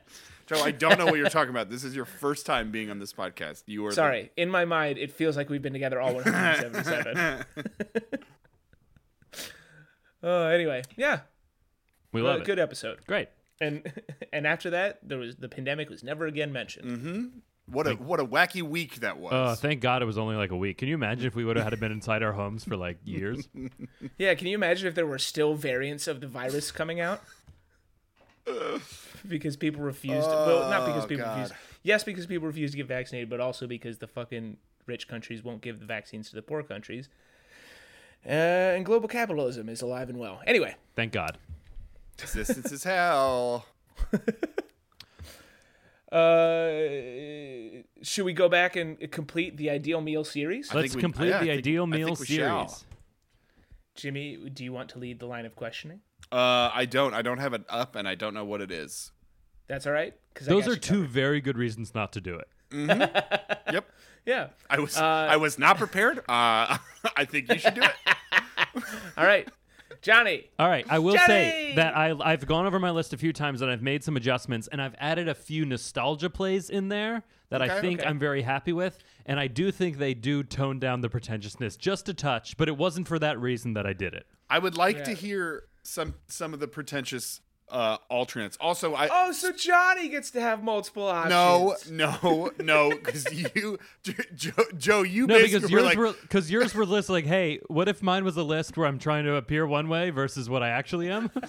Joe, 0.47 0.63
I 0.63 0.71
don't 0.73 0.99
know 0.99 1.07
what 1.07 1.17
you're 1.17 1.29
talking 1.31 1.51
about. 1.51 1.71
This 1.71 1.85
is 1.85 1.97
your 1.97 2.05
first 2.05 2.45
time 2.47 2.71
being 2.71 2.91
on 2.91 2.99
this 2.99 3.13
podcast. 3.13 3.63
You 3.67 3.85
are 3.87 3.91
the- 3.91 3.95
Sorry, 3.97 4.31
in 4.37 4.51
my 4.51 4.65
mind, 4.65 4.99
it 4.99 5.11
feels 5.11 5.37
like 5.37 5.49
we've 5.49 5.63
been 5.63 5.73
together 5.73 6.01
all 6.01 6.15
177. 6.15 7.45
Oh, 10.27 10.47
anyway, 10.47 10.81
yeah, 10.97 11.21
We 12.13 12.23
well, 12.23 12.33
love 12.33 12.41
it. 12.41 12.47
good 12.47 12.59
episode. 12.59 13.05
Great. 13.07 13.29
And 13.61 13.93
and 14.33 14.47
after 14.47 14.71
that, 14.71 15.01
there 15.07 15.19
was 15.19 15.37
the 15.37 15.51
pandemic 15.51 15.91
was 15.91 16.03
never 16.03 16.25
again 16.27 16.51
mentioned. 16.51 16.91
Mm-hmm. 16.91 17.25
what 17.67 17.87
a 17.87 17.93
what 17.97 18.21
a 18.21 18.25
wacky 18.25 18.63
week 18.63 18.97
that 19.01 19.19
was. 19.19 19.33
Oh, 19.35 19.55
thank 19.55 19.83
God 19.83 20.01
it 20.01 20.07
was 20.07 20.17
only 20.17 20.35
like 20.37 20.51
a 20.51 20.57
week. 20.57 20.79
Can 20.79 20.89
you 20.89 20.95
imagine 20.95 21.27
if 21.27 21.35
we 21.35 21.45
would 21.45 21.57
have 21.57 21.69
had 21.69 21.79
been 21.79 21.93
inside 21.93 22.23
our 22.23 22.33
homes 22.33 22.65
for 22.65 22.75
like 22.77 22.97
years? 23.05 23.47
Yeah, 24.19 24.35
can 24.35 24.47
you 24.47 24.55
imagine 24.55 24.87
if 24.89 24.95
there 24.95 25.07
were 25.07 25.19
still 25.19 25.55
variants 25.57 26.07
of 26.09 26.21
the 26.23 26.27
virus 26.27 26.71
coming 26.71 27.01
out? 27.01 27.23
Because 29.29 29.57
people 29.57 29.83
refused. 29.83 30.27
well, 30.29 30.69
not 30.71 30.87
because 30.87 31.05
Oh, 31.05 31.09
people 31.09 31.25
God. 31.25 31.39
refused. 31.39 31.55
Yes, 31.83 32.05
because 32.05 32.27
people 32.27 32.47
refuse 32.47 32.71
to 32.73 32.77
get 32.77 32.87
vaccinated, 32.87 33.29
but 33.31 33.41
also 33.41 33.67
because 33.67 33.99
the 33.99 34.07
fucking 34.07 34.57
rich 34.87 35.09
countries 35.09 35.43
won't 35.45 35.61
give 35.63 35.81
the 35.81 35.87
vaccines 35.87 36.29
to 36.31 36.35
the 36.37 36.43
poor 36.43 36.63
countries. 36.63 37.09
Uh, 38.27 38.31
and 38.31 38.85
global 38.87 39.09
capitalism 39.09 39.69
is 39.69 39.83
alive 39.83 40.09
and 40.09 40.19
well. 40.19 40.41
Anyway, 40.47 40.75
Thank 40.97 41.13
God. 41.13 41.37
Existence 42.23 42.71
is 42.73 42.85
hell. 42.85 43.67
uh, 46.13 46.69
should 48.03 48.25
we 48.25 48.33
go 48.33 48.49
back 48.49 48.77
and 48.77 49.11
complete 49.11 49.57
the 49.57 49.71
ideal 49.71 50.01
meal 50.01 50.25
series? 50.25 50.71
I 50.73 50.77
Let's 50.77 50.95
we- 50.95 51.01
complete 51.01 51.29
yeah, 51.29 51.41
the 51.41 51.47
think- 51.47 51.59
ideal 51.59 51.87
meal 51.87 52.17
series. 52.17 52.39
shall. 52.39 52.79
Jimmy, 53.97 54.37
do 54.53 54.65
you 54.65 54.73
want 54.73 54.89
to 54.91 54.99
lead 54.99 55.21
the 55.21 55.27
line 55.27 55.47
of 55.47 55.55
questioning? 55.55 56.01
Uh, 56.33 56.71
I 56.75 56.85
don't. 56.85 57.15
I 57.15 57.23
don't 57.23 57.39
have 57.39 57.53
it 57.55 57.63
up, 57.69 57.95
and 57.95 58.09
I 58.09 58.15
don't 58.17 58.35
know 58.35 58.45
what 58.45 58.61
it 58.61 58.73
is. 58.73 59.13
That's 59.69 59.87
all 59.87 59.93
right. 59.93 60.15
Because 60.33 60.47
Those 60.47 60.69
are 60.69 60.77
two 60.77 61.05
very 61.07 61.41
good 61.41 61.57
reasons 61.57 61.95
not 61.95 62.13
to 62.13 62.21
do 62.21 62.39
it. 62.39 62.49
Yep. 63.73 63.89
Yeah. 64.27 64.49
I 64.69 64.79
was. 64.79 64.97
Uh, 64.97 65.05
I 65.05 65.37
was 65.37 65.59
not 65.59 65.79
prepared. 65.79 66.19
Uh, 66.29 66.79
I 67.17 67.25
think 67.25 67.49
you 67.53 67.59
should 67.59 67.75
do 67.75 67.83
it. 67.83 67.93
All 69.17 69.25
right, 69.25 69.49
Johnny. 70.03 70.51
All 70.59 70.69
right, 70.69 70.85
I 70.89 70.99
will 70.99 71.17
say 71.27 71.73
that 71.77 71.97
I, 71.97 72.15
I've 72.21 72.47
gone 72.47 72.67
over 72.67 72.79
my 72.81 72.91
list 72.91 73.13
a 73.13 73.17
few 73.17 73.33
times 73.33 73.63
and 73.63 73.71
I've 73.71 73.83
made 73.83 74.03
some 74.03 74.17
adjustments 74.17 74.69
and 74.71 74.83
I've 74.83 74.95
added 74.99 75.29
a 75.29 75.35
few 75.35 75.65
nostalgia 75.65 76.29
plays 76.31 76.71
in 76.71 76.89
there 76.89 77.23
that 77.51 77.63
I 77.63 77.81
think 77.81 78.01
Okay. 78.01 78.09
I'm 78.09 78.19
very 78.19 78.43
happy 78.43 78.73
with. 78.73 78.99
And 79.27 79.39
I 79.39 79.47
do 79.47 79.71
think 79.71 79.99
they 79.99 80.13
do 80.15 80.43
tone 80.43 80.79
down 80.81 81.01
the 81.01 81.09
pretentiousness 81.09 81.77
just 81.77 82.09
a 82.09 82.15
touch, 82.15 82.57
but 82.57 82.69
it 82.69 82.77
wasn't 82.77 83.07
for 83.07 83.19
that 83.21 83.41
reason 83.41 83.75
that 83.75 83.87
I 83.87 83.93
did 83.93 84.15
it. 84.15 84.27
I 84.51 84.59
would 84.59 84.77
like 84.77 85.05
to 85.05 85.13
hear 85.13 85.65
some 85.83 86.15
some 86.27 86.53
of 86.55 86.61
the 86.61 86.69
pretentious 86.69 87.41
uh, 87.69 87.97
alternates. 88.09 88.57
Also, 88.61 88.95
I 88.95 89.09
Oh, 89.11 89.33
so 89.33 89.53
Johnny 89.53 90.09
gets 90.09 90.31
to 90.33 90.41
have 90.41 90.63
multiple 90.63 91.07
options. 91.07 91.91
no, 91.91 92.11
no, 92.23 92.51
no, 92.61 92.91
because 92.91 93.27
you, 93.33 93.79
Joe, 94.35 94.53
Joe, 94.77 95.03
you 95.03 95.27
No, 95.27 95.39
basically 95.39 95.61
because 95.61 95.71
were 95.71 95.79
yours 95.79 95.85
like, 95.85 95.99
were 95.99 96.13
because 96.23 96.51
yours 96.51 96.75
were 96.75 96.87
lists 96.87 97.11
like, 97.11 97.25
hey, 97.27 97.61
what 97.69 97.89
if 97.89 98.03
mine 98.03 98.25
was 98.25 98.37
a 98.37 98.43
list 98.43 98.77
where 98.77 98.87
I'm 98.87 98.99
trying 98.99 99.25
to 99.25 99.37
appear 99.37 99.67
one 99.67 99.89
way 99.89 100.11
versus 100.11 100.49
what 100.49 100.63
I 100.63 100.69
actually 100.71 101.11
am? 101.11 101.31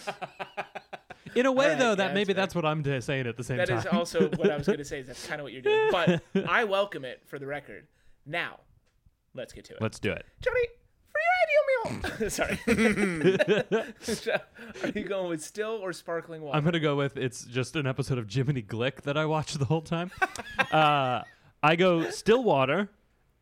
In 1.36 1.46
a 1.46 1.52
way, 1.52 1.66
Alright, 1.66 1.80
though, 1.80 1.90
yeah, 1.90 1.96
that 1.96 2.14
maybe 2.14 2.32
that's 2.32 2.54
that's 2.54 2.56
what 2.56 2.66
I'm 2.66 2.82
saying 3.02 3.28
at 3.28 3.36
the 3.36 3.44
same 3.44 3.58
That 3.58 3.68
time. 3.68 3.78
That 3.78 3.88
is 3.88 3.94
also 3.94 4.30
what 4.30 4.50
I 4.50 4.56
was 4.56 4.68
going 4.68 4.80
to 4.80 4.86
say. 4.86 5.00
Is 5.00 5.08
that's 5.08 5.28
kind 5.28 5.42
of 5.42 5.44
what 5.44 5.52
you're 5.52 5.62
doing. 5.62 5.90
But 5.92 6.22
I 6.50 6.64
welcome 6.64 7.04
it 7.04 7.24
for 7.26 7.40
the 7.40 7.46
record. 7.46 7.88
Now, 8.26 8.60
let's 9.34 9.52
get 9.52 9.66
to 9.66 9.74
it. 9.74 9.82
Let's 9.82 10.00
do 10.00 10.12
it. 10.14 10.26
Johnny, 10.42 10.62
for 11.26 11.32
your 11.34 11.44
ideal 11.44 12.20
meal. 12.20 12.30
Sorry. 12.30 12.60
Are 14.84 14.90
you 14.90 15.04
going 15.04 15.30
with 15.30 15.44
still 15.44 15.80
or 15.82 15.94
sparkling 15.94 16.42
water? 16.42 16.58
I'm 16.58 16.64
gonna 16.64 16.80
go 16.80 16.96
with 16.96 17.18
it's 17.18 17.46
just 17.46 17.76
an 17.76 17.88
episode 17.88 18.18
of 18.18 18.32
Jiminy 18.32 18.62
Glick 18.64 19.02
that 19.02 19.18
I 19.18 19.26
watched 19.26 19.58
the 19.60 19.66
whole 19.66 19.82
time. 19.82 20.12
uh, 20.72 21.22
I 21.64 21.76
go 21.76 22.10
still 22.10 22.44
water, 22.44 22.90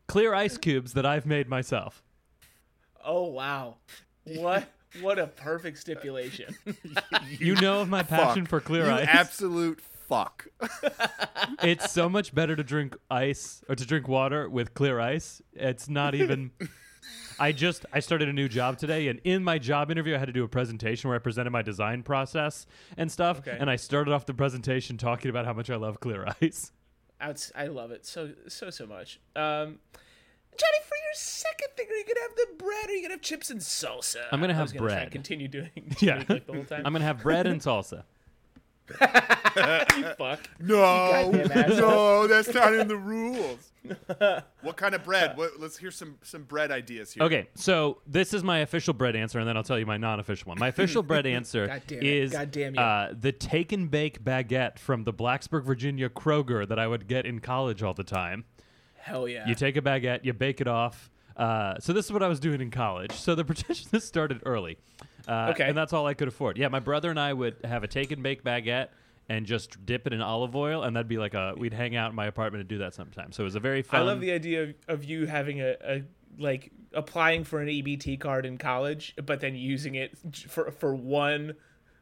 clear 0.06 0.34
ice 0.34 0.58
cubes 0.58 0.92
that 0.94 1.06
I've 1.06 1.26
made 1.26 1.48
myself. 1.48 2.02
oh 3.04 3.24
wow, 3.24 3.76
what 4.24 4.68
what 5.00 5.18
a 5.18 5.26
perfect 5.26 5.78
stipulation. 5.78 6.54
You 7.38 7.54
know 7.56 7.80
of 7.80 7.88
my 7.88 8.02
passion 8.02 8.44
fuck. 8.44 8.50
for 8.50 8.60
clear 8.60 8.86
you 8.86 8.92
ice. 8.92 9.06
absolute 9.08 9.80
fuck. 9.80 10.46
it's 11.62 11.90
so 11.90 12.08
much 12.08 12.34
better 12.34 12.54
to 12.54 12.62
drink 12.62 12.96
ice 13.10 13.62
or 13.68 13.74
to 13.74 13.84
drink 13.84 14.08
water 14.08 14.48
with 14.48 14.74
clear 14.74 15.00
ice. 15.00 15.42
It's 15.52 15.88
not 15.88 16.14
even. 16.14 16.52
I 17.38 17.52
just 17.52 17.86
I 17.92 18.00
started 18.00 18.28
a 18.28 18.32
new 18.32 18.48
job 18.48 18.78
today, 18.78 19.08
and 19.08 19.20
in 19.24 19.42
my 19.42 19.58
job 19.58 19.90
interview, 19.90 20.14
I 20.14 20.18
had 20.18 20.26
to 20.26 20.32
do 20.32 20.44
a 20.44 20.48
presentation 20.48 21.08
where 21.08 21.16
I 21.16 21.20
presented 21.20 21.50
my 21.50 21.62
design 21.62 22.02
process 22.02 22.66
and 22.96 23.10
stuff. 23.10 23.38
Okay. 23.40 23.56
And 23.58 23.68
I 23.70 23.76
started 23.76 24.12
off 24.12 24.26
the 24.26 24.34
presentation 24.34 24.96
talking 24.96 25.30
about 25.30 25.44
how 25.46 25.52
much 25.52 25.70
I 25.70 25.76
love 25.76 26.00
clear 26.00 26.26
Eyes. 26.42 26.72
Outs- 27.20 27.52
I 27.56 27.66
love 27.66 27.90
it 27.90 28.04
so 28.06 28.30
so 28.48 28.70
so 28.70 28.86
much. 28.86 29.20
Um, 29.36 29.78
Johnny, 30.56 30.78
for 30.86 30.96
your 30.96 31.14
second 31.14 31.68
thing, 31.76 31.86
are 31.90 31.94
you 31.96 32.04
gonna 32.04 32.20
have 32.20 32.36
the 32.36 32.64
bread? 32.64 32.86
Or 32.86 32.90
are 32.90 32.94
you 32.94 33.02
gonna 33.02 33.14
have 33.14 33.22
chips 33.22 33.50
and 33.50 33.60
salsa? 33.60 34.22
I'm 34.30 34.40
gonna 34.40 34.52
I 34.52 34.56
have 34.56 34.64
was 34.64 34.72
gonna 34.72 34.86
try 34.88 34.92
and 34.98 35.02
bread. 35.06 35.12
continue 35.12 35.48
doing 35.48 35.70
yeah 36.00 36.22
like 36.28 36.46
the 36.46 36.52
whole 36.52 36.64
time. 36.64 36.82
I'm 36.84 36.92
gonna 36.92 37.04
have 37.04 37.22
bread 37.22 37.46
and 37.46 37.60
salsa. 37.60 38.04
you 39.96 40.04
fuck. 40.18 40.40
No, 40.60 41.30
no, 41.30 42.26
that's 42.26 42.52
not 42.52 42.74
in 42.74 42.88
the 42.88 42.96
rules. 42.96 43.70
what 44.62 44.76
kind 44.76 44.94
of 44.94 45.04
bread? 45.04 45.36
What, 45.36 45.58
let's 45.60 45.76
hear 45.76 45.90
some 45.90 46.16
some 46.22 46.42
bread 46.44 46.70
ideas 46.70 47.12
here. 47.12 47.22
Okay, 47.24 47.48
so 47.54 47.98
this 48.06 48.32
is 48.32 48.42
my 48.42 48.58
official 48.60 48.94
bread 48.94 49.14
answer, 49.16 49.38
and 49.38 49.46
then 49.48 49.56
I'll 49.56 49.62
tell 49.62 49.78
you 49.78 49.86
my 49.86 49.96
non-official 49.98 50.48
one. 50.48 50.58
My 50.58 50.68
official 50.68 51.02
bread 51.10 51.26
answer 51.26 51.66
God 51.66 51.82
damn 51.86 51.98
it. 51.98 52.04
is 52.04 52.32
God 52.32 52.50
damn 52.50 52.74
you. 52.74 52.80
uh, 52.80 53.12
the 53.18 53.32
take 53.32 53.72
and 53.72 53.90
bake 53.90 54.24
baguette 54.24 54.78
from 54.78 55.04
the 55.04 55.12
Blacksburg, 55.12 55.64
Virginia 55.64 56.08
Kroger 56.08 56.66
that 56.68 56.78
I 56.78 56.86
would 56.86 57.06
get 57.08 57.26
in 57.26 57.40
college 57.40 57.82
all 57.82 57.94
the 57.94 58.04
time. 58.04 58.44
Hell 58.96 59.28
yeah. 59.28 59.46
You 59.46 59.54
take 59.54 59.76
a 59.76 59.82
baguette, 59.82 60.24
you 60.24 60.32
bake 60.32 60.60
it 60.62 60.68
off. 60.68 61.10
Uh, 61.36 61.78
so 61.80 61.92
this 61.92 62.06
is 62.06 62.12
what 62.12 62.22
I 62.22 62.28
was 62.28 62.38
doing 62.40 62.60
in 62.60 62.70
college. 62.70 63.12
So 63.12 63.34
the 63.34 63.44
petition 63.44 64.00
started 64.00 64.40
early, 64.46 64.78
uh, 65.28 65.48
Okay. 65.50 65.64
and 65.68 65.76
that's 65.76 65.92
all 65.92 66.06
I 66.06 66.14
could 66.14 66.28
afford. 66.28 66.56
Yeah, 66.56 66.68
my 66.68 66.80
brother 66.80 67.10
and 67.10 67.18
I 67.20 67.32
would 67.32 67.56
have 67.64 67.82
a 67.82 67.88
take 67.88 68.12
and 68.12 68.22
bake 68.22 68.44
baguette 68.44 68.88
and 69.28 69.46
just 69.46 69.84
dip 69.86 70.06
it 70.06 70.12
in 70.12 70.20
olive 70.20 70.54
oil, 70.54 70.82
and 70.82 70.94
that'd 70.96 71.08
be 71.08 71.18
like 71.18 71.34
a 71.34 71.54
we'd 71.56 71.72
hang 71.74 71.96
out 71.96 72.10
in 72.10 72.16
my 72.16 72.26
apartment 72.26 72.60
and 72.60 72.68
do 72.68 72.78
that 72.78 72.94
sometimes. 72.94 73.36
So 73.36 73.42
it 73.42 73.44
was 73.44 73.54
a 73.54 73.60
very 73.60 73.82
fun. 73.82 74.00
I 74.00 74.04
love 74.04 74.20
the 74.20 74.32
idea 74.32 74.62
of, 74.64 74.74
of 74.88 75.04
you 75.04 75.26
having 75.26 75.60
a, 75.60 75.76
a 75.82 76.02
like 76.38 76.72
applying 76.92 77.44
for 77.44 77.60
an 77.60 77.68
EBT 77.68 78.20
card 78.20 78.44
in 78.46 78.58
college, 78.58 79.14
but 79.24 79.40
then 79.40 79.54
using 79.54 79.94
it 79.94 80.16
for 80.48 80.70
for 80.70 80.94
one 80.94 81.54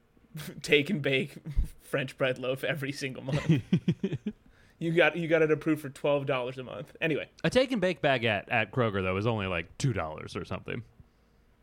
take 0.62 0.90
and 0.90 1.02
bake 1.02 1.34
French 1.82 2.16
bread 2.18 2.38
loaf 2.38 2.64
every 2.64 2.92
single 2.92 3.22
month. 3.22 3.48
you 4.78 4.92
got 4.92 5.16
you 5.16 5.28
got 5.28 5.42
it 5.42 5.50
approved 5.50 5.80
for 5.82 5.90
twelve 5.90 6.26
dollars 6.26 6.58
a 6.58 6.64
month. 6.64 6.96
Anyway, 7.00 7.28
A 7.44 7.50
take 7.50 7.70
and 7.72 7.80
bake 7.80 8.02
baguette 8.02 8.44
at 8.50 8.72
Kroger 8.72 9.02
though 9.02 9.16
is 9.16 9.26
only 9.26 9.46
like 9.46 9.76
two 9.78 9.92
dollars 9.92 10.34
or 10.34 10.44
something. 10.44 10.82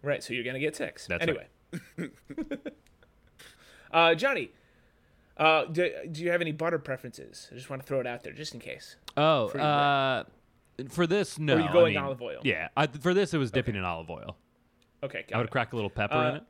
right? 0.03 0.23
So 0.23 0.33
you're 0.33 0.43
gonna 0.45 0.59
get 0.59 0.75
six. 0.75 1.07
That's 1.07 1.23
anyway. 1.23 1.47
uh, 3.91 4.15
Johnny, 4.15 4.51
uh, 5.39 5.65
do, 5.65 5.89
do 6.11 6.23
you 6.23 6.31
have 6.31 6.41
any 6.41 6.51
butter 6.51 6.79
preferences? 6.79 7.47
I 7.51 7.55
just 7.55 7.69
want 7.69 7.81
to 7.81 7.87
throw 7.87 7.99
it 7.99 8.07
out 8.07 8.23
there 8.23 8.33
just 8.33 8.53
in 8.53 8.59
case. 8.59 8.95
Oh, 9.17 9.47
For 9.47 9.59
uh, 9.59 10.23
for 10.89 11.07
this 11.07 11.39
no. 11.39 11.55
Or 11.55 11.59
you 11.59 11.65
I 11.65 11.73
going 11.73 11.93
mean, 11.95 12.03
olive 12.03 12.21
oil? 12.21 12.39
Yeah, 12.43 12.69
I, 12.77 12.87
for 12.87 13.13
this 13.13 13.33
it 13.33 13.37
was 13.37 13.51
dipping 13.51 13.75
in 13.75 13.83
olive 13.83 14.09
oil. 14.09 14.37
Okay, 15.03 15.25
got 15.29 15.35
I 15.35 15.37
would 15.39 15.47
it. 15.47 15.51
crack 15.51 15.73
a 15.73 15.75
little 15.75 15.89
pepper 15.89 16.15
in 16.15 16.19
Uh, 16.19 16.35
it. 16.35 16.43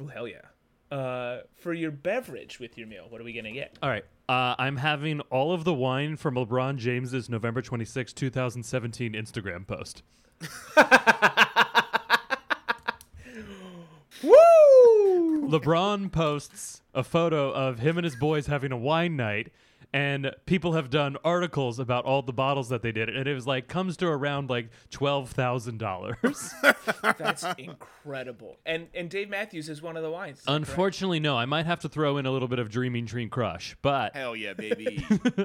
Oh 0.00 0.06
hell 0.06 0.28
yeah! 0.28 0.96
Uh, 0.96 1.40
for 1.56 1.72
your 1.74 1.90
beverage 1.90 2.60
with 2.60 2.78
your 2.78 2.86
meal, 2.86 3.06
what 3.08 3.20
are 3.20 3.24
we 3.24 3.32
gonna 3.32 3.52
get? 3.52 3.76
All 3.82 3.90
right. 3.90 4.04
Uh, 4.28 4.54
I'm 4.58 4.76
having 4.76 5.20
all 5.30 5.52
of 5.52 5.64
the 5.64 5.72
wine 5.72 6.16
from 6.16 6.34
LeBron 6.34 6.76
James's 6.76 7.30
November 7.30 7.62
26, 7.62 8.12
2017 8.12 9.14
Instagram 9.14 9.66
post. 9.66 10.02
Woo! 14.22 15.37
LeBron 15.48 16.12
posts 16.12 16.82
a 16.94 17.02
photo 17.02 17.50
of 17.50 17.78
him 17.78 17.96
and 17.96 18.04
his 18.04 18.16
boys 18.16 18.46
having 18.46 18.70
a 18.70 18.76
wine 18.76 19.16
night, 19.16 19.50
and 19.92 20.34
people 20.44 20.74
have 20.74 20.90
done 20.90 21.16
articles 21.24 21.78
about 21.78 22.04
all 22.04 22.20
the 22.20 22.32
bottles 22.32 22.68
that 22.68 22.82
they 22.82 22.92
did, 22.92 23.08
and 23.08 23.26
it 23.26 23.32
was 23.32 23.46
like 23.46 23.66
comes 23.66 23.96
to 23.96 24.06
around 24.06 24.50
like 24.50 24.68
twelve 24.90 25.30
thousand 25.30 25.78
dollars. 25.78 26.52
That's 27.18 27.46
incredible. 27.56 28.58
And 28.66 28.88
and 28.94 29.08
Dave 29.08 29.30
Matthews 29.30 29.70
is 29.70 29.80
one 29.80 29.96
of 29.96 30.02
the 30.02 30.10
wines. 30.10 30.40
is 30.40 30.44
that 30.44 30.50
correct? 30.50 30.68
Unfortunately, 30.68 31.20
no. 31.20 31.36
I 31.36 31.46
might 31.46 31.64
have 31.66 31.80
to 31.80 31.88
throw 31.88 32.18
in 32.18 32.26
a 32.26 32.30
little 32.30 32.48
bit 32.48 32.58
of 32.58 32.68
Dreaming 32.68 33.06
Tree 33.06 33.28
Crush, 33.28 33.76
but 33.80 34.14
Hell 34.14 34.36
yeah, 34.36 34.52
baby. 34.52 35.06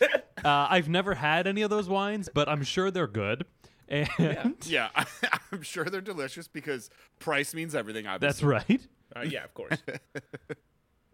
uh, 0.00 0.08
I've 0.44 0.88
never 0.90 1.14
had 1.14 1.46
any 1.46 1.62
of 1.62 1.70
those 1.70 1.88
wines, 1.88 2.28
but 2.32 2.48
I'm 2.48 2.62
sure 2.62 2.90
they're 2.90 3.06
good. 3.06 3.46
And 3.88 4.56
yeah, 4.64 4.88
I, 4.94 5.06
I'm 5.52 5.62
sure 5.62 5.84
they're 5.84 6.00
delicious 6.00 6.48
because 6.48 6.88
price 7.18 7.54
means 7.54 7.74
everything. 7.74 8.06
Obviously. 8.06 8.26
that's 8.26 8.68
right. 8.68 8.88
Uh, 9.14 9.22
yeah, 9.22 9.44
of 9.44 9.54
course. 9.54 9.76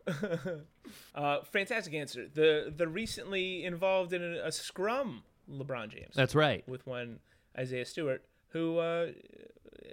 uh, 1.14 1.40
fantastic 1.52 1.94
answer. 1.94 2.26
The 2.32 2.72
the 2.74 2.88
recently 2.88 3.64
involved 3.64 4.12
in 4.12 4.22
a, 4.22 4.46
a 4.46 4.52
scrum, 4.52 5.22
LeBron 5.50 5.88
James. 5.88 6.14
That's 6.14 6.34
right. 6.34 6.66
with 6.68 6.86
one 6.86 7.18
Isaiah 7.58 7.84
Stewart, 7.84 8.24
who 8.50 8.78
uh, 8.78 9.08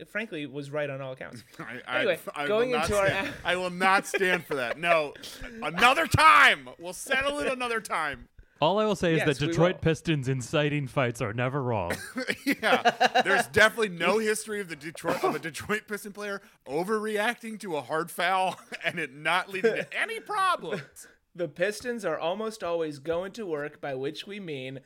frankly 0.08 0.46
was 0.46 0.72
right 0.72 0.90
on 0.90 1.02
all 1.02 1.14
accounts. 1.14 1.44
I, 1.60 1.82
I- 1.88 1.98
Anyway, 2.00 2.20
I 2.36 2.48
going 2.48 2.70
will 2.72 2.78
not 2.78 2.86
into 2.90 2.98
our 3.00 3.08
stand, 3.08 3.28
a- 3.28 3.34
I 3.48 3.56
will 3.56 3.70
not 3.72 4.08
stand 4.08 4.46
for 4.46 4.56
that. 4.56 4.78
No, 4.80 5.14
another 5.62 6.08
time. 6.08 6.70
We'll 6.80 6.94
settle 6.94 7.40
it 7.40 7.48
another 7.52 7.82
time. 7.82 8.28
All 8.62 8.80
I 8.80 8.86
will 8.86 8.96
say 8.96 9.16
is 9.16 9.26
that 9.26 9.38
Detroit. 9.38 9.82
Pistons 9.82 10.30
inciting 10.30 10.88
fights 10.88 11.22
are 11.22 11.34
never 11.34 11.62
wrong. 11.62 11.92
yeah, 12.46 13.22
there's 13.24 13.48
definitely 13.48 13.90
no 13.90 14.18
history 14.18 14.62
of 14.62 14.70
the 14.70 14.76
Detroit 14.78 15.24
of 15.24 15.36
a 15.36 15.40
Detroit 15.40 15.84
Piston 15.88 16.14
player 16.14 16.42
overreacting 16.66 17.60
to 17.60 17.76
a 17.76 17.82
hard 17.82 18.10
foul 18.10 18.58
and 18.86 18.98
it 18.98 19.14
not 19.14 19.50
leading 19.50 19.76
to 19.76 19.88
any 20.02 20.20
problems. 20.22 21.08
The 21.36 21.50
Pistons 21.50 22.06
are 22.06 22.18
almost 22.18 22.64
always 22.64 23.00
going 23.00 23.34
to 23.34 23.46
work, 23.46 23.82
by 23.82 23.94
which 23.94 24.26
we 24.26 24.40
mean 24.40 24.80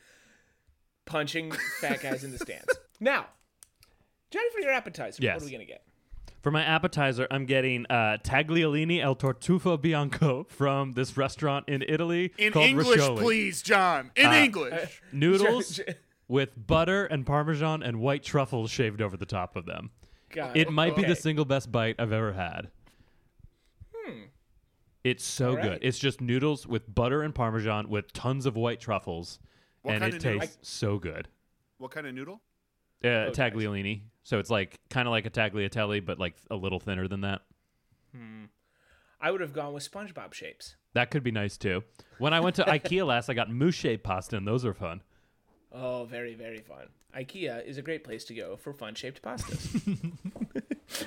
punching 1.06 1.52
fat 1.80 2.02
guys 2.02 2.24
in 2.24 2.32
the 2.32 2.38
stands. 2.38 2.66
Now, 2.98 3.26
Johnny, 4.32 4.50
for 4.52 4.60
your 4.60 4.72
appetizer, 4.72 5.22
Yes. 5.22 5.36
what 5.36 5.42
are 5.42 5.46
we 5.46 5.52
gonna 5.52 5.64
get? 5.64 5.84
For 6.40 6.50
my 6.50 6.62
appetizer, 6.62 7.26
I'm 7.30 7.44
getting 7.44 7.84
uh, 7.90 8.16
tagliolini 8.22 9.02
al 9.02 9.14
tartufo 9.14 9.80
bianco 9.80 10.44
from 10.48 10.92
this 10.92 11.16
restaurant 11.16 11.68
in 11.68 11.84
Italy 11.86 12.32
In 12.38 12.52
called 12.52 12.64
English, 12.66 12.98
Riccioli. 12.98 13.18
please, 13.18 13.62
John. 13.62 14.10
In 14.16 14.26
Uh, 14.26 14.32
English. 14.32 15.02
Noodles 15.12 15.68
J- 15.76 15.84
j- 15.86 15.94
with 16.28 16.66
butter 16.66 17.04
and 17.04 17.26
parmesan 17.26 17.82
and 17.82 18.00
white 18.00 18.22
truffles 18.22 18.70
shaved 18.70 19.02
over 19.02 19.16
the 19.18 19.26
top 19.26 19.54
of 19.54 19.66
them. 19.66 19.90
God, 20.30 20.56
It 20.56 20.70
might 20.70 20.96
be 20.96 21.04
the 21.04 21.16
single 21.16 21.44
best 21.44 21.70
bite 21.70 21.96
I've 21.98 22.12
ever 22.12 22.32
had. 22.32 22.70
Hmm. 23.94 24.20
It's 25.04 25.24
so. 25.24 25.50
All 25.50 25.62
good. 25.62 25.78
It's 25.82 25.98
just 25.98 26.20
noodles 26.20 26.66
with 26.66 26.94
butter 26.94 27.22
and 27.22 27.34
parmesan 27.34 27.88
with 27.90 28.12
tons 28.12 28.46
of 28.46 28.56
white 28.56 28.80
truffles, 28.80 29.40
What 29.82 29.94
and 29.96 30.04
it 30.04 30.14
of 30.14 30.24
noodle? 30.24 30.40
tastes 30.40 30.68
so 30.70 30.98
good. 30.98 31.28
What 31.78 31.90
kind 31.90 32.06
of 32.06 32.14
noodle? 32.14 32.40
Uh, 33.04 33.08
nice. 33.08 33.36
tagliolini. 33.36 34.02
So 34.22 34.38
it's 34.38 34.50
like 34.50 34.78
kind 34.90 35.08
of 35.08 35.12
like 35.12 35.26
a 35.26 35.30
tagliatelle, 35.30 36.04
but 36.04 36.18
like 36.18 36.36
a 36.50 36.56
little 36.56 36.80
thinner 36.80 37.08
than 37.08 37.22
that. 37.22 37.42
Hmm. 38.14 38.44
I 39.20 39.30
would 39.30 39.40
have 39.40 39.52
gone 39.52 39.72
with 39.72 39.90
SpongeBob 39.90 40.32
shapes. 40.32 40.76
That 40.94 41.10
could 41.10 41.22
be 41.22 41.30
nice 41.30 41.56
too. 41.56 41.84
When 42.18 42.32
I 42.32 42.40
went 42.40 42.56
to 42.56 42.64
IKEA 42.64 43.06
last, 43.06 43.28
I 43.28 43.34
got 43.34 43.50
mousse 43.50 43.74
shaped 43.74 44.02
pasta, 44.02 44.36
and 44.36 44.46
those 44.46 44.64
are 44.64 44.74
fun. 44.74 45.02
Oh, 45.72 46.04
very, 46.04 46.34
very 46.34 46.60
fun. 46.60 46.88
IKEA 47.16 47.66
is 47.66 47.76
a 47.76 47.82
great 47.82 48.02
place 48.02 48.24
to 48.24 48.34
go 48.34 48.56
for 48.56 48.72
fun 48.72 48.94
shaped 48.94 49.22
pastas. 49.22 50.12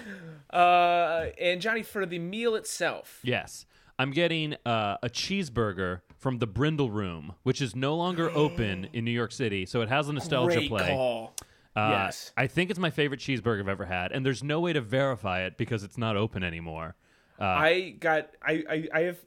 uh, 0.53 1.25
and 1.39 1.61
Johnny, 1.61 1.83
for 1.83 2.05
the 2.05 2.19
meal 2.19 2.55
itself, 2.55 3.19
Yes. 3.23 3.65
I'm 3.99 4.09
getting 4.11 4.55
uh, 4.65 4.97
a 5.03 5.09
cheeseburger 5.09 6.01
from 6.17 6.39
the 6.39 6.47
Brindle 6.47 6.89
Room, 6.89 7.33
which 7.43 7.61
is 7.61 7.75
no 7.75 7.95
longer 7.95 8.31
open 8.31 8.87
in 8.93 9.05
New 9.05 9.11
York 9.11 9.31
City. 9.31 9.65
So 9.67 9.81
it 9.81 9.89
has 9.89 10.09
a 10.09 10.13
nostalgia 10.13 10.57
great 10.57 10.69
play. 10.69 10.89
call. 10.89 11.35
Uh, 11.75 11.89
yes. 12.05 12.31
I 12.37 12.47
think 12.47 12.69
it's 12.69 12.79
my 12.79 12.89
favorite 12.91 13.19
cheeseburger 13.19 13.59
I've 13.61 13.67
ever 13.67 13.85
had, 13.85 14.11
and 14.11 14.25
there's 14.25 14.43
no 14.43 14.59
way 14.59 14.73
to 14.73 14.81
verify 14.81 15.41
it 15.41 15.57
because 15.57 15.83
it's 15.83 15.97
not 15.97 16.15
open 16.15 16.43
anymore. 16.43 16.95
Uh, 17.39 17.45
I 17.45 17.95
got 17.99 18.29
I, 18.41 18.63
I 18.69 18.87
I 18.93 18.99
have 19.01 19.17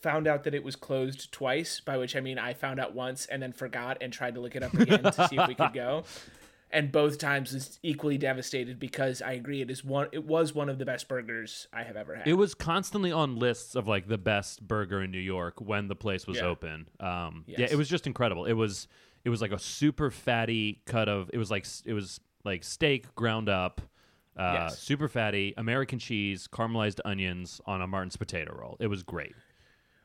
found 0.00 0.26
out 0.28 0.44
that 0.44 0.54
it 0.54 0.62
was 0.62 0.76
closed 0.76 1.32
twice, 1.32 1.80
by 1.80 1.96
which 1.96 2.14
I 2.14 2.20
mean 2.20 2.38
I 2.38 2.52
found 2.54 2.78
out 2.78 2.94
once 2.94 3.26
and 3.26 3.42
then 3.42 3.52
forgot 3.52 3.96
and 4.00 4.12
tried 4.12 4.34
to 4.34 4.40
look 4.40 4.54
it 4.54 4.62
up 4.62 4.74
again 4.74 5.02
to 5.02 5.28
see 5.28 5.36
if 5.36 5.48
we 5.48 5.54
could 5.54 5.72
go. 5.72 6.04
And 6.68 6.90
both 6.90 7.18
times 7.18 7.52
was 7.54 7.78
equally 7.84 8.18
devastated 8.18 8.80
because 8.80 9.22
I 9.22 9.32
agree 9.32 9.62
it 9.62 9.70
is 9.70 9.84
one 9.84 10.08
it 10.10 10.24
was 10.24 10.52
one 10.52 10.68
of 10.68 10.78
the 10.78 10.84
best 10.84 11.06
burgers 11.06 11.68
I 11.72 11.84
have 11.84 11.96
ever 11.96 12.16
had. 12.16 12.26
It 12.26 12.32
was 12.34 12.54
constantly 12.54 13.12
on 13.12 13.36
lists 13.38 13.76
of 13.76 13.86
like 13.86 14.08
the 14.08 14.18
best 14.18 14.66
burger 14.66 15.00
in 15.00 15.12
New 15.12 15.20
York 15.20 15.60
when 15.60 15.86
the 15.86 15.94
place 15.94 16.26
was 16.26 16.38
Yeah. 16.38 16.46
open. 16.46 16.88
Um, 16.98 17.44
Yeah, 17.46 17.68
it 17.70 17.76
was 17.76 17.88
just 17.88 18.04
incredible. 18.08 18.46
It 18.46 18.54
was 18.54 18.88
it 19.26 19.28
was 19.28 19.42
like 19.42 19.50
a 19.52 19.58
super 19.58 20.10
fatty 20.10 20.80
cut 20.86 21.08
of 21.08 21.28
it 21.34 21.38
was 21.38 21.50
like 21.50 21.66
it 21.84 21.92
was 21.92 22.20
like 22.44 22.62
steak 22.62 23.12
ground 23.16 23.48
up, 23.48 23.80
uh, 24.38 24.52
Yes. 24.68 24.78
super 24.78 25.08
fatty 25.08 25.52
American 25.56 25.98
cheese, 25.98 26.46
caramelized 26.50 27.00
onions 27.04 27.60
on 27.66 27.82
a 27.82 27.86
Martin's 27.88 28.16
potato 28.16 28.56
roll. 28.56 28.76
It 28.78 28.86
was 28.86 29.02
great. 29.02 29.34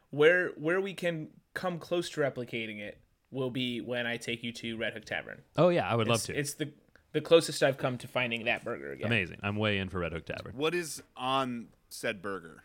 where 0.09 0.49
where 0.57 0.81
we 0.81 0.93
can 0.95 1.29
come 1.53 1.77
close 1.79 2.09
to 2.09 2.21
replicating 2.21 2.79
it 2.79 2.97
will 3.29 3.51
be 3.51 3.79
when 3.79 4.05
I 4.07 4.17
take 4.17 4.43
you 4.43 4.51
to 4.53 4.75
Red 4.75 4.93
Hook 4.93 5.05
Tavern. 5.05 5.41
Oh 5.55 5.69
yeah, 5.69 5.87
I 5.87 5.95
would 5.95 6.07
love 6.07 6.23
to. 6.23 6.37
it's 6.37 6.55
the 6.55 6.73
the 7.13 7.21
closest 7.21 7.61
I've 7.61 7.77
come 7.77 7.97
to 7.99 8.07
finding 8.07 8.45
that 8.45 8.63
burger 8.63 8.91
again. 8.93 9.07
Amazing. 9.07 9.37
I'm 9.43 9.55
way 9.57 9.77
in 9.77 9.89
for 9.89 9.99
Red 9.99 10.13
Hook 10.13 10.25
Tavern. 10.25 10.53
What 10.55 10.73
is 10.73 11.03
on 11.15 11.67
said 11.89 12.21
burger? 12.21 12.63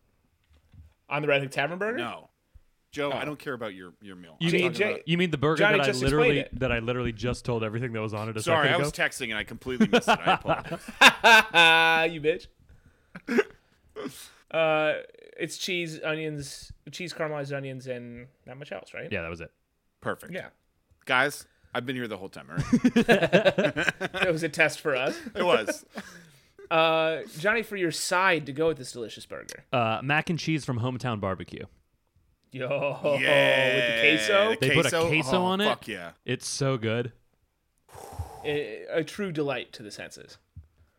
On 1.08 1.20
the 1.22 1.28
Red 1.28 1.42
Hook 1.42 1.50
Tavern 1.50 1.78
burger? 1.78 1.98
No, 1.98 2.30
Joe, 2.96 3.12
I 3.12 3.24
don't 3.26 3.38
care 3.38 3.52
about 3.52 3.74
your 3.74 3.92
your 4.00 4.16
meal. 4.16 4.36
You 4.40 4.48
I'm 4.48 4.52
mean, 4.54 4.72
talking 4.72 4.86
about- 4.88 5.08
you 5.08 5.18
mean 5.18 5.30
the 5.30 5.36
burger 5.38 5.58
Johnny 5.58 5.78
that 5.78 5.88
I 5.88 5.92
literally 5.92 6.46
that 6.54 6.72
I 6.72 6.78
literally 6.78 7.12
just 7.12 7.44
told 7.44 7.62
everything 7.62 7.92
that 7.92 8.00
was 8.00 8.14
on 8.14 8.28
it 8.30 8.36
a 8.36 8.42
Sorry, 8.42 8.68
second 8.68 8.74
I 8.80 8.84
was 8.84 8.92
texting 8.92 9.24
and 9.28 9.34
I 9.34 9.44
completely 9.44 9.86
missed 9.88 10.08
it. 10.08 10.18
I 10.18 10.32
apologize. 11.02 12.12
You 12.12 12.20
bitch. 12.22 12.46
uh, 14.50 14.94
it's 15.38 15.58
cheese, 15.58 16.00
onions, 16.02 16.72
cheese 16.90 17.12
caramelized 17.12 17.54
onions, 17.54 17.86
and 17.86 18.28
not 18.46 18.56
much 18.58 18.72
else, 18.72 18.94
right? 18.94 19.10
yeah, 19.12 19.22
that 19.22 19.28
was 19.30 19.40
it. 19.40 19.50
Perfect. 20.00 20.32
Yeah. 20.32 20.48
Guys, 21.04 21.46
I've 21.74 21.84
been 21.86 21.96
here 21.96 22.08
the 22.08 22.16
whole 22.16 22.28
time. 22.28 22.46
All 22.50 22.56
right? 22.56 22.94
That 24.12 24.28
was 24.32 24.42
a 24.42 24.48
test 24.48 24.80
for 24.80 24.96
us. 24.96 25.18
it 25.34 25.44
was. 25.44 25.84
Uh, 26.70 27.18
Johnny, 27.38 27.62
for 27.62 27.76
your 27.76 27.92
side 27.92 28.46
to 28.46 28.52
go 28.52 28.68
with 28.68 28.78
this 28.78 28.92
delicious 28.92 29.26
burger. 29.26 29.64
Uh, 29.72 30.00
mac 30.02 30.30
and 30.30 30.38
cheese 30.38 30.64
from 30.64 30.80
Hometown 30.80 31.20
Barbecue. 31.20 31.64
Yo, 32.52 33.18
Yeah. 33.20 33.74
with 33.74 33.84
the 33.86 34.00
queso, 34.00 34.50
The 34.50 34.56
They 34.68 34.74
put 34.74 34.86
a 34.86 34.90
queso 35.08 35.36
Oh, 35.38 35.44
on 35.44 35.60
it. 35.60 35.66
Fuck 35.68 35.88
yeah. 35.88 36.12
It's 36.24 36.48
so 36.48 36.76
good. 36.78 37.12
a, 38.44 38.84
a 38.90 39.04
true 39.04 39.32
delight 39.32 39.72
to 39.74 39.82
the 39.82 39.90
senses. 39.90 40.38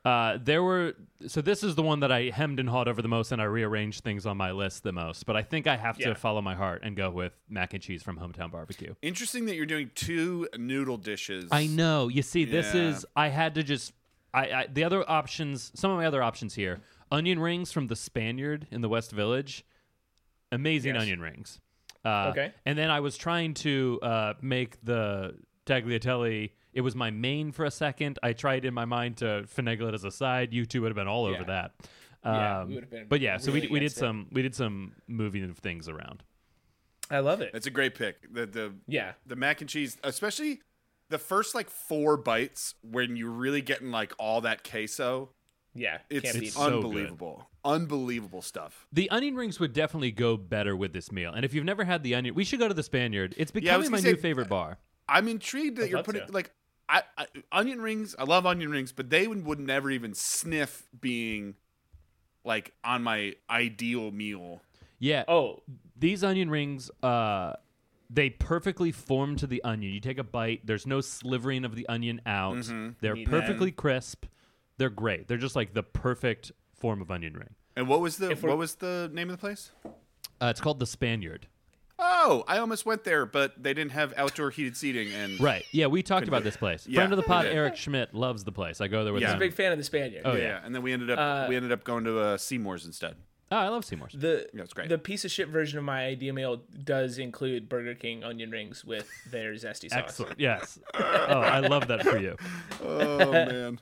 Uh, 0.05 0.38
there 0.41 0.63
were 0.63 0.93
so 1.25 1.41
this 1.41 1.63
is 1.63 1.75
the 1.75 1.81
one 1.83 1.99
that 1.99 2.12
I 2.13 2.29
hemmed 2.29 2.60
and 2.62 2.69
hawed 2.69 2.88
over 2.88 3.01
the 3.01 3.07
most, 3.10 3.31
and 3.33 3.41
I 3.41 3.45
rearranged 3.45 4.03
things 4.05 4.25
on 4.25 4.38
my 4.38 4.51
list 4.51 4.83
the 4.83 4.93
most. 4.93 5.25
But 5.25 5.36
I 5.36 5.41
think 5.41 5.67
I 5.67 5.75
have 5.75 5.99
Yeah. 5.99 6.10
to 6.10 6.15
follow 6.15 6.41
my 6.41 6.55
heart 6.55 6.81
and 6.83 6.95
go 6.95 7.10
with 7.10 7.33
mac 7.49 7.73
and 7.73 7.83
cheese 7.83 8.03
from 8.03 8.17
Hometown 8.17 8.49
Barbecue. 8.51 8.93
Interesting 9.01 9.45
that 9.47 9.55
you're 9.55 9.65
doing 9.65 9.91
two 9.95 10.47
noodle 10.57 10.95
dishes. 10.97 11.49
I 11.51 11.67
know. 11.67 12.07
You 12.07 12.21
see, 12.21 12.45
this 12.45 12.73
Yeah. 12.73 12.81
is 12.83 13.05
I 13.17 13.29
had 13.29 13.55
to 13.55 13.63
just 13.63 13.91
I, 14.33 14.41
I 14.51 14.67
the 14.71 14.83
other 14.86 15.10
options. 15.10 15.71
Some 15.75 15.91
of 15.91 15.97
my 15.97 16.05
other 16.05 16.23
options 16.23 16.55
here: 16.55 16.79
onion 17.12 17.39
rings 17.39 17.71
from 17.73 17.88
the 17.88 17.95
Spaniard 17.95 18.67
in 18.71 18.79
the 18.81 18.89
West 18.89 19.12
Village. 19.12 19.65
Amazing 20.51 20.95
Yes. 20.95 21.01
onion 21.03 21.19
rings. 21.21 21.60
Uh, 22.05 22.29
Okay. 22.31 22.53
And 22.65 22.77
then 22.77 22.89
I 22.89 22.99
was 22.99 23.17
trying 23.17 23.53
to 23.55 23.99
uh, 24.01 24.33
make 24.41 24.83
the 24.83 25.36
tagliatelle. 25.65 26.51
It 26.73 26.81
was 26.81 26.95
my 26.95 27.10
main 27.12 27.51
for 27.51 27.65
a 27.65 27.71
second. 27.71 28.19
I 28.23 28.33
tried 28.33 28.63
in 28.65 28.73
my 28.73 28.86
mind 28.86 29.17
to 29.17 29.45
finagle 29.53 29.89
it 29.89 29.93
as 29.93 30.03
a 30.03 30.12
side. 30.12 30.53
You 30.53 30.65
two 30.65 30.81
would 30.83 30.89
have 30.89 30.95
been 30.95 31.07
all 31.07 31.25
over 31.25 31.39
Yeah. 31.39 31.43
that. 31.45 31.71
Yeah, 32.23 32.60
Um, 32.62 32.67
we 32.69 32.73
would 32.75 32.83
have 32.83 32.91
been 32.91 33.07
But 33.07 33.19
yeah, 33.21 33.38
so 33.38 33.51
we, 33.51 33.62
really 33.62 33.71
we 33.73 33.79
did 33.79 33.91
it. 33.91 33.95
some 33.95 34.27
we 34.31 34.41
did 34.41 34.55
some 34.55 34.93
moving 35.07 35.43
of 35.43 35.57
things 35.60 35.88
around. 35.89 36.23
I 37.10 37.19
love 37.19 37.39
it. 37.41 37.51
That's 37.53 37.67
a 37.67 37.71
great 37.71 37.95
pick. 37.95 38.31
The 38.33 38.45
the 38.45 38.73
yeah, 38.88 39.13
the 39.25 39.36
mac 39.36 39.62
and 39.62 39.69
cheese, 39.69 39.97
especially 40.03 40.62
the 41.10 41.17
first 41.17 41.55
like 41.55 41.69
four 41.69 42.17
bites 42.17 42.75
when 42.81 43.15
you're 43.15 43.29
really 43.31 43.62
getting 43.62 43.91
like 43.91 44.13
all 44.19 44.41
that 44.41 44.69
queso. 44.69 45.29
Yeah. 45.73 45.99
It's, 46.10 46.23
Can't 46.23 46.43
it's 46.43 46.47
it. 46.49 46.53
so 46.53 46.69
good. 46.69 46.73
unbelievable. 46.75 47.49
Unbelievable 47.63 48.41
stuff. 48.41 48.88
The 48.93 49.10
onion 49.10 49.36
rings 49.36 49.60
would 49.60 49.73
definitely 49.73 50.12
go 50.12 50.38
better 50.38 50.75
with 50.75 50.93
this 50.93 51.12
meal. 51.12 51.34
And 51.34 51.43
if 51.43 51.53
you've 51.53 51.65
never 51.65 51.84
had 51.84 52.03
the 52.03 52.15
onion, 52.15 52.34
we 52.36 52.43
should 52.43 52.60
go 52.60 52.67
to 52.67 52.73
the 52.73 52.84
Spaniard. 52.84 53.34
It's 53.38 53.51
Yeah, 53.53 53.73
I 53.73 53.77
was 53.77 53.88
becoming 53.88 53.91
my 53.91 54.06
gonna 54.06 54.15
new 54.15 54.21
favorite 54.21 54.49
bar. 54.49 54.77
I'm 55.10 55.27
intrigued 55.27 55.77
that 55.77 55.86
I'd 55.86 55.89
you're 55.91 56.03
putting 56.03 56.25
to. 56.25 56.32
like 56.32 56.51
I, 56.89 57.03
I 57.17 57.27
onion 57.51 57.82
rings. 57.82 58.15
I 58.17 58.23
love 58.23 58.45
onion 58.45 58.69
rings, 58.71 58.91
but 58.91 59.10
they 59.10 59.27
would, 59.27 59.45
would 59.45 59.60
never 59.60 59.91
even 59.91 60.13
sniff 60.13 60.88
being 60.99 61.56
like 62.45 62.73
on 62.84 63.03
my 63.03 63.36
ideal 63.49 64.12
meal. 64.12 64.62
Yeah. 64.99 65.25
Oh, 65.27 65.62
These 65.97 66.23
onion 66.23 66.49
rings, 66.49 66.89
uh, 67.03 67.53
they 68.10 68.30
perfectly 68.30 68.91
form 68.91 69.36
to 69.38 69.47
the 69.47 69.63
onion. 69.63 69.93
You 69.93 69.99
take 69.99 70.17
a 70.17 70.23
bite, 70.23 70.65
there's 70.65 70.88
no 70.88 71.01
slivering 71.01 71.65
of 71.65 71.75
the 71.75 71.88
onion 71.89 72.21
out. 72.25 72.56
Mm-hmm. 72.56 72.89
They're 73.01 73.15
Neat. 73.15 73.27
perfectly 73.30 73.71
crisp. 73.71 74.25
They're 74.77 74.89
great. 74.89 75.27
They're 75.27 75.37
just 75.37 75.55
like 75.55 75.73
the 75.73 75.83
perfect 75.83 76.51
form 76.79 77.01
of 77.01 77.09
onion 77.11 77.33
ring. 77.33 77.55
And 77.75 77.87
what 77.87 77.99
was 78.01 78.17
the 78.17 78.31
If 78.31 78.41
we're- 78.43 78.51
what 78.53 78.59
was 78.59 78.75
the 78.75 79.09
name 79.13 79.29
of 79.29 79.35
the 79.35 79.39
place? 79.41 79.71
Uh, 80.41 80.47
it's 80.47 80.61
called 80.61 80.79
the 80.79 80.85
Spaniard. 80.85 81.47
Oh, 81.99 82.43
I 82.47 82.59
almost 82.59 82.85
went 82.85 83.03
there, 83.05 83.25
but 83.25 83.61
they 83.61 83.73
didn't 83.73 83.93
have 83.93 84.13
outdoor 84.17 84.51
heated 84.51 84.77
seating. 84.77 85.11
And 85.11 85.39
Right. 85.39 85.63
Yeah, 85.71 85.87
we 85.87 86.03
talked 86.03 86.27
about 86.27 86.43
this 86.43 86.55
place. 86.55 86.85
Yeah, 86.87 86.97
Friend 86.99 87.13
of 87.13 87.17
the 87.17 87.21
we 87.23 87.27
pod, 87.27 87.45
did. 87.45 87.55
Eric 87.55 87.75
Schmidt, 87.75 88.13
loves 88.13 88.43
the 88.43 88.51
place. 88.51 88.79
I 88.81 88.87
go 88.87 89.03
there 89.03 89.13
with 89.13 89.23
Yeah. 89.23 89.29
I'm 89.29 89.31
a 89.31 89.35
him. 89.35 89.39
big 89.39 89.53
fan 89.53 89.71
of 89.71 89.79
the 89.79 89.83
Spaniard. 89.83 90.21
Oh, 90.23 90.33
yeah. 90.33 90.41
yeah. 90.43 90.61
and 90.63 90.75
then 90.75 90.83
we 90.83 90.93
ended 90.93 91.09
up 91.09 91.17
Uh, 91.17 91.47
we 91.49 91.55
ended 91.55 91.71
up 91.71 91.83
going 91.83 92.03
to 92.03 92.19
uh, 92.19 92.37
Seymour's 92.37 92.85
instead. 92.85 93.15
Oh, 93.49 93.55
I 93.55 93.69
love 93.69 93.83
Seymour's. 93.85 94.13
The 94.13 94.47
Yeah, 94.53 94.61
it's 94.63 94.73
great. 94.73 94.89
the 94.89 94.97
piece 94.99 95.23
of 95.25 95.31
shit 95.31 95.47
version 95.47 95.79
of 95.79 95.85
my 95.85 96.05
idea 96.05 96.33
meal 96.33 96.61
does 96.83 97.17
include 97.17 97.67
Burger 97.69 97.95
King 97.95 98.23
onion 98.23 98.51
rings 98.51 98.83
with 98.85 99.09
their 99.31 99.53
zesty 99.53 99.89
sauce. 99.89 99.93
Excellent. 99.93 100.39
Yes. 100.39 100.77
oh, 100.93 100.99
I 101.03 101.61
love 101.61 101.87
that 101.87 102.03
for 102.03 102.17
you. 102.19 102.35
Oh 102.83 103.31
man, 103.31 103.79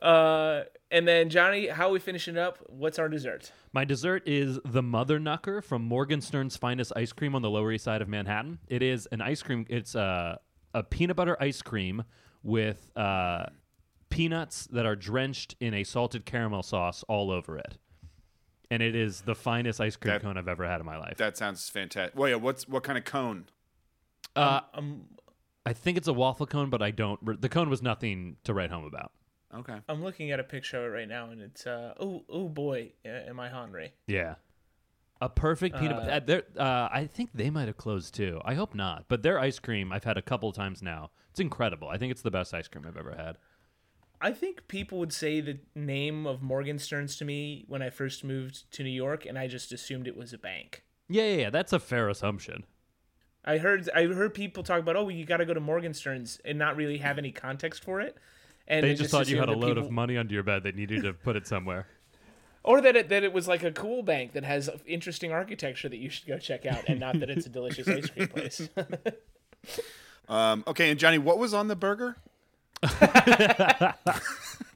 Uh, 0.00 0.62
and 0.90 1.06
then 1.06 1.28
Johnny, 1.28 1.66
how 1.68 1.88
are 1.88 1.92
we 1.92 1.98
finishing 1.98 2.36
it 2.36 2.40
up? 2.40 2.58
What's 2.68 2.98
our 2.98 3.08
dessert? 3.08 3.52
My 3.72 3.84
dessert 3.84 4.22
is 4.26 4.58
the 4.64 4.82
Mother 4.82 5.18
Knucker 5.18 5.62
from 5.62 5.82
Morgenstern's 5.88 6.56
Finest 6.56 6.92
Ice 6.96 7.12
Cream 7.12 7.34
on 7.34 7.42
the 7.42 7.50
Lower 7.50 7.72
East 7.72 7.84
Side 7.84 8.00
of 8.00 8.08
Manhattan. 8.08 8.58
It 8.68 8.82
is 8.82 9.06
an 9.12 9.20
ice 9.20 9.42
cream. 9.42 9.66
It's 9.68 9.94
a, 9.94 10.38
a 10.74 10.82
peanut 10.82 11.16
butter 11.16 11.36
ice 11.40 11.60
cream 11.62 12.04
with 12.42 12.90
uh, 12.96 13.46
peanuts 14.08 14.66
that 14.68 14.86
are 14.86 14.96
drenched 14.96 15.56
in 15.60 15.74
a 15.74 15.84
salted 15.84 16.24
caramel 16.24 16.62
sauce 16.62 17.04
all 17.08 17.30
over 17.30 17.58
it. 17.58 17.76
And 18.70 18.82
it 18.82 18.94
is 18.94 19.22
the 19.22 19.34
finest 19.34 19.80
ice 19.80 19.96
cream 19.96 20.14
That- 20.14 20.22
cone 20.22 20.36
I've 20.38 20.48
ever 20.48 20.66
had 20.66 20.80
in 20.80 20.86
my 20.86 20.96
life. 20.98 21.16
that 21.18 21.36
sounds 21.36 21.68
fantastic. 21.68 22.16
Well, 22.18 22.28
yeah, 22.28 22.36
what's 22.36 22.68
what 22.68 22.82
kind 22.84 22.96
of 22.98 23.04
cone? 23.04 23.46
uh, 24.36 24.60
I'm 24.74 25.06
I 25.66 25.72
think 25.74 25.98
it's 25.98 26.08
a 26.08 26.12
waffle 26.14 26.46
cone, 26.46 26.70
but 26.70 26.80
I 26.82 26.90
don't. 26.90 27.40
The 27.42 27.48
cone 27.48 27.68
was 27.68 27.82
nothing 27.82 28.36
to 28.44 28.54
write 28.54 28.70
home 28.70 28.84
about. 28.84 29.12
Okay, 29.54 29.78
I'm 29.88 30.02
looking 30.02 30.30
at 30.30 30.40
a 30.40 30.44
picture 30.44 30.78
of 30.78 30.84
it 30.92 30.96
right 30.96 31.08
now, 31.08 31.30
and 31.30 31.40
it's 31.40 31.66
uh 31.66 31.94
oh 31.98 32.24
oh 32.28 32.48
boy, 32.48 32.92
uh, 33.06 33.08
am 33.08 33.40
I 33.40 33.48
hungry? 33.48 33.92
Yeah. 34.06 34.34
A 35.20 35.28
perfect 35.28 35.76
peanut 35.78 35.96
Uh, 35.96 36.20
butter. 36.20 36.42
Uh, 36.56 36.60
uh, 36.60 36.88
I 36.92 37.06
think 37.06 37.30
they 37.34 37.50
might 37.50 37.66
have 37.66 37.76
closed 37.76 38.14
too. 38.14 38.40
I 38.44 38.54
hope 38.54 38.72
not. 38.74 39.06
But 39.08 39.22
their 39.24 39.40
ice 39.40 39.58
cream, 39.58 39.90
I've 39.92 40.04
had 40.04 40.16
a 40.16 40.22
couple 40.22 40.52
times 40.52 40.80
now. 40.80 41.10
It's 41.30 41.40
incredible. 41.40 41.88
I 41.88 41.98
think 41.98 42.12
it's 42.12 42.22
the 42.22 42.30
best 42.30 42.54
ice 42.54 42.68
cream 42.68 42.84
I've 42.86 42.96
ever 42.96 43.16
had. 43.16 43.36
I 44.20 44.32
think 44.32 44.68
people 44.68 44.98
would 44.98 45.12
say 45.12 45.40
the 45.40 45.58
name 45.74 46.26
of 46.26 46.40
Morgenstern's 46.40 47.16
to 47.16 47.24
me 47.24 47.64
when 47.68 47.82
I 47.82 47.90
first 47.90 48.22
moved 48.22 48.70
to 48.72 48.82
New 48.84 48.90
York, 48.90 49.26
and 49.26 49.38
I 49.38 49.48
just 49.48 49.72
assumed 49.72 50.06
it 50.06 50.16
was 50.16 50.32
a 50.32 50.38
bank. 50.38 50.84
Yeah, 51.08 51.24
yeah, 51.24 51.36
yeah. 51.36 51.50
That's 51.50 51.72
a 51.72 51.80
fair 51.80 52.08
assumption. 52.08 52.64
I 53.44 53.58
heard 53.58 53.88
I 53.94 54.04
heard 54.04 54.34
people 54.34 54.62
talk 54.62 54.80
about 54.80 54.94
oh 54.96 55.08
you 55.08 55.24
got 55.24 55.38
to 55.38 55.46
go 55.46 55.54
to 55.54 55.60
Morgenstern's 55.60 56.38
and 56.44 56.58
not 56.58 56.76
really 56.76 56.98
have 56.98 57.18
any 57.18 57.32
context 57.32 57.82
for 57.82 58.00
it. 58.00 58.16
And 58.68 58.84
They 58.84 58.90
I 58.90 58.94
just 58.94 59.10
thought 59.10 59.28
you 59.28 59.38
had 59.38 59.48
a 59.48 59.52
assumed 59.52 59.62
that 59.62 59.66
load 59.66 59.78
of 59.78 59.90
money 59.90 60.16
under 60.16 60.32
your 60.32 60.42
bed 60.42 60.62
that 60.64 60.76
needed 60.76 61.02
to 61.02 61.14
put 61.14 61.34
it 61.36 61.46
somewhere. 61.46 61.86
or 62.62 62.80
that 62.82 62.94
it 62.96 63.08
that 63.08 63.24
it 63.24 63.32
was 63.32 63.48
like 63.48 63.62
a 63.62 63.72
cool 63.72 64.02
bank 64.02 64.34
that 64.34 64.44
has 64.44 64.68
interesting 64.86 65.32
architecture 65.32 65.88
that 65.88 65.96
you 65.96 66.10
should 66.10 66.26
go 66.28 66.38
check 66.38 66.66
out, 66.66 66.84
and 66.86 67.00
not 67.00 67.18
that 67.20 67.30
it's 67.30 67.46
a 67.46 67.48
delicious 67.48 67.88
ice 67.88 68.10
cream 68.10 68.28
place. 68.28 68.68
um, 70.28 70.64
okay, 70.66 70.90
and 70.90 71.00
Johnny, 71.00 71.16
what 71.18 71.38
was 71.38 71.54
on 71.54 71.68
the 71.68 71.76
burger? 71.76 72.16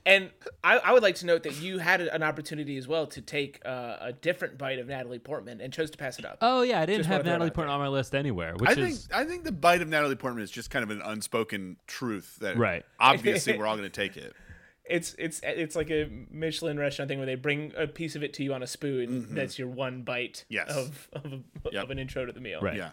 and 0.05 0.31
I, 0.65 0.79
I 0.79 0.93
would 0.93 1.03
like 1.03 1.15
to 1.17 1.27
note 1.27 1.43
that 1.45 1.61
you 1.61 1.79
had 1.79 2.01
an 2.01 2.23
opportunity 2.23 2.77
as 2.77 2.89
well 2.89 3.07
to 3.09 3.21
take 3.21 3.61
uh, 3.65 3.97
a 4.01 4.13
different 4.13 4.59
bite 4.59 4.79
of 4.79 4.89
Natalie 4.89 5.19
Portman 5.19 5.61
and 5.61 5.73
chose 5.73 5.91
to 5.93 5.99
pass 5.99 6.19
it 6.19 6.25
up. 6.25 6.39
Oh 6.43 6.63
yeah, 6.63 6.81
I 6.81 6.87
didn't 6.87 7.01
Just 7.01 7.09
have 7.09 7.19
wanna 7.19 7.25
throw 7.25 7.31
it 7.31 7.35
Natalie 7.35 7.51
Portman 7.51 7.75
on 7.75 7.81
my 7.81 7.89
list 7.89 8.15
anywhere, 8.15 8.55
which 8.57 8.71
I 8.71 8.73
is 8.81 9.07
think 9.07 9.15
I 9.15 9.25
think 9.25 9.45
the 9.45 9.53
bite 9.53 9.83
of 9.83 9.89
Natalie 9.89 10.17
Portman 10.17 10.43
is 10.43 10.51
just 10.51 10.71
kind 10.71 10.83
of 10.83 10.91
an 10.91 11.03
unspoken 11.05 11.77
truth 11.87 12.37
that 12.41 12.57
Right. 12.57 12.85
obviously 13.01 13.57
we're 13.59 13.67
all 13.67 13.77
going 13.77 13.89
to 13.89 13.91
take 13.91 14.17
it. 14.17 14.35
It's 14.85 15.15
it's 15.17 15.41
it's 15.45 15.77
like 15.77 15.91
a 15.91 16.11
Michelin 16.31 16.79
restaurant 16.79 17.09
thing 17.09 17.19
where 17.19 17.27
they 17.27 17.37
bring 17.37 17.73
a 17.77 17.87
piece 17.87 18.17
of 18.17 18.25
it 18.25 18.33
to 18.35 18.43
you 18.43 18.53
on 18.53 18.63
a 18.65 18.67
spoon. 18.67 19.29
That's 19.31 19.57
your 19.59 19.69
one 19.69 20.03
bite 20.03 20.45
Yes. 20.49 20.71
of 20.71 21.09
of, 21.13 21.25
a, 21.33 21.39
Yep. 21.73 21.85
of 21.85 21.91
an 21.91 21.99
intro 22.01 22.27
to 22.27 22.33
the 22.33 22.41
meal. 22.41 22.61
Right. 22.61 22.77
Yeah. 22.77 22.91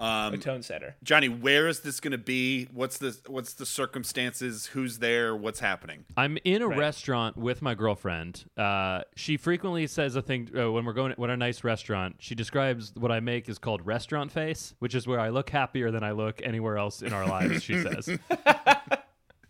Um, 0.00 0.32
a 0.32 0.38
tone 0.38 0.62
setter. 0.62 0.96
Johnny, 1.02 1.28
where 1.28 1.68
is 1.68 1.80
this 1.80 2.00
going 2.00 2.12
to 2.12 2.18
be? 2.18 2.64
What's 2.72 2.96
the 2.96 3.16
what's 3.26 3.52
the 3.52 3.66
circumstances? 3.66 4.66
Who's 4.66 4.98
there? 4.98 5.36
What's 5.36 5.60
happening? 5.60 6.06
I'm 6.16 6.38
in 6.42 6.62
a 6.62 6.68
Right. 6.68 6.78
restaurant 6.78 7.36
with 7.36 7.60
my 7.60 7.74
girlfriend. 7.74 8.44
Uh, 8.56 9.02
she 9.14 9.36
frequently 9.36 9.86
says 9.86 10.16
a 10.16 10.22
thing 10.22 10.48
uh, 10.58 10.72
when 10.72 10.86
we're 10.86 10.94
going 10.94 11.12
when 11.18 11.28
a 11.28 11.36
nice 11.36 11.62
restaurant. 11.64 12.16
She 12.18 12.34
describes 12.34 12.92
what 12.96 13.12
I 13.12 13.20
make 13.20 13.48
is 13.50 13.58
called 13.58 13.84
restaurant 13.84 14.32
face, 14.32 14.74
which 14.78 14.94
is 14.94 15.06
where 15.06 15.20
I 15.20 15.28
look 15.28 15.50
happier 15.50 15.90
than 15.90 16.02
I 16.02 16.12
look 16.12 16.40
anywhere 16.42 16.78
else 16.78 17.02
in 17.02 17.12
our 17.12 17.26
lives. 17.26 17.62
She 17.62 17.82
says. 17.82 18.08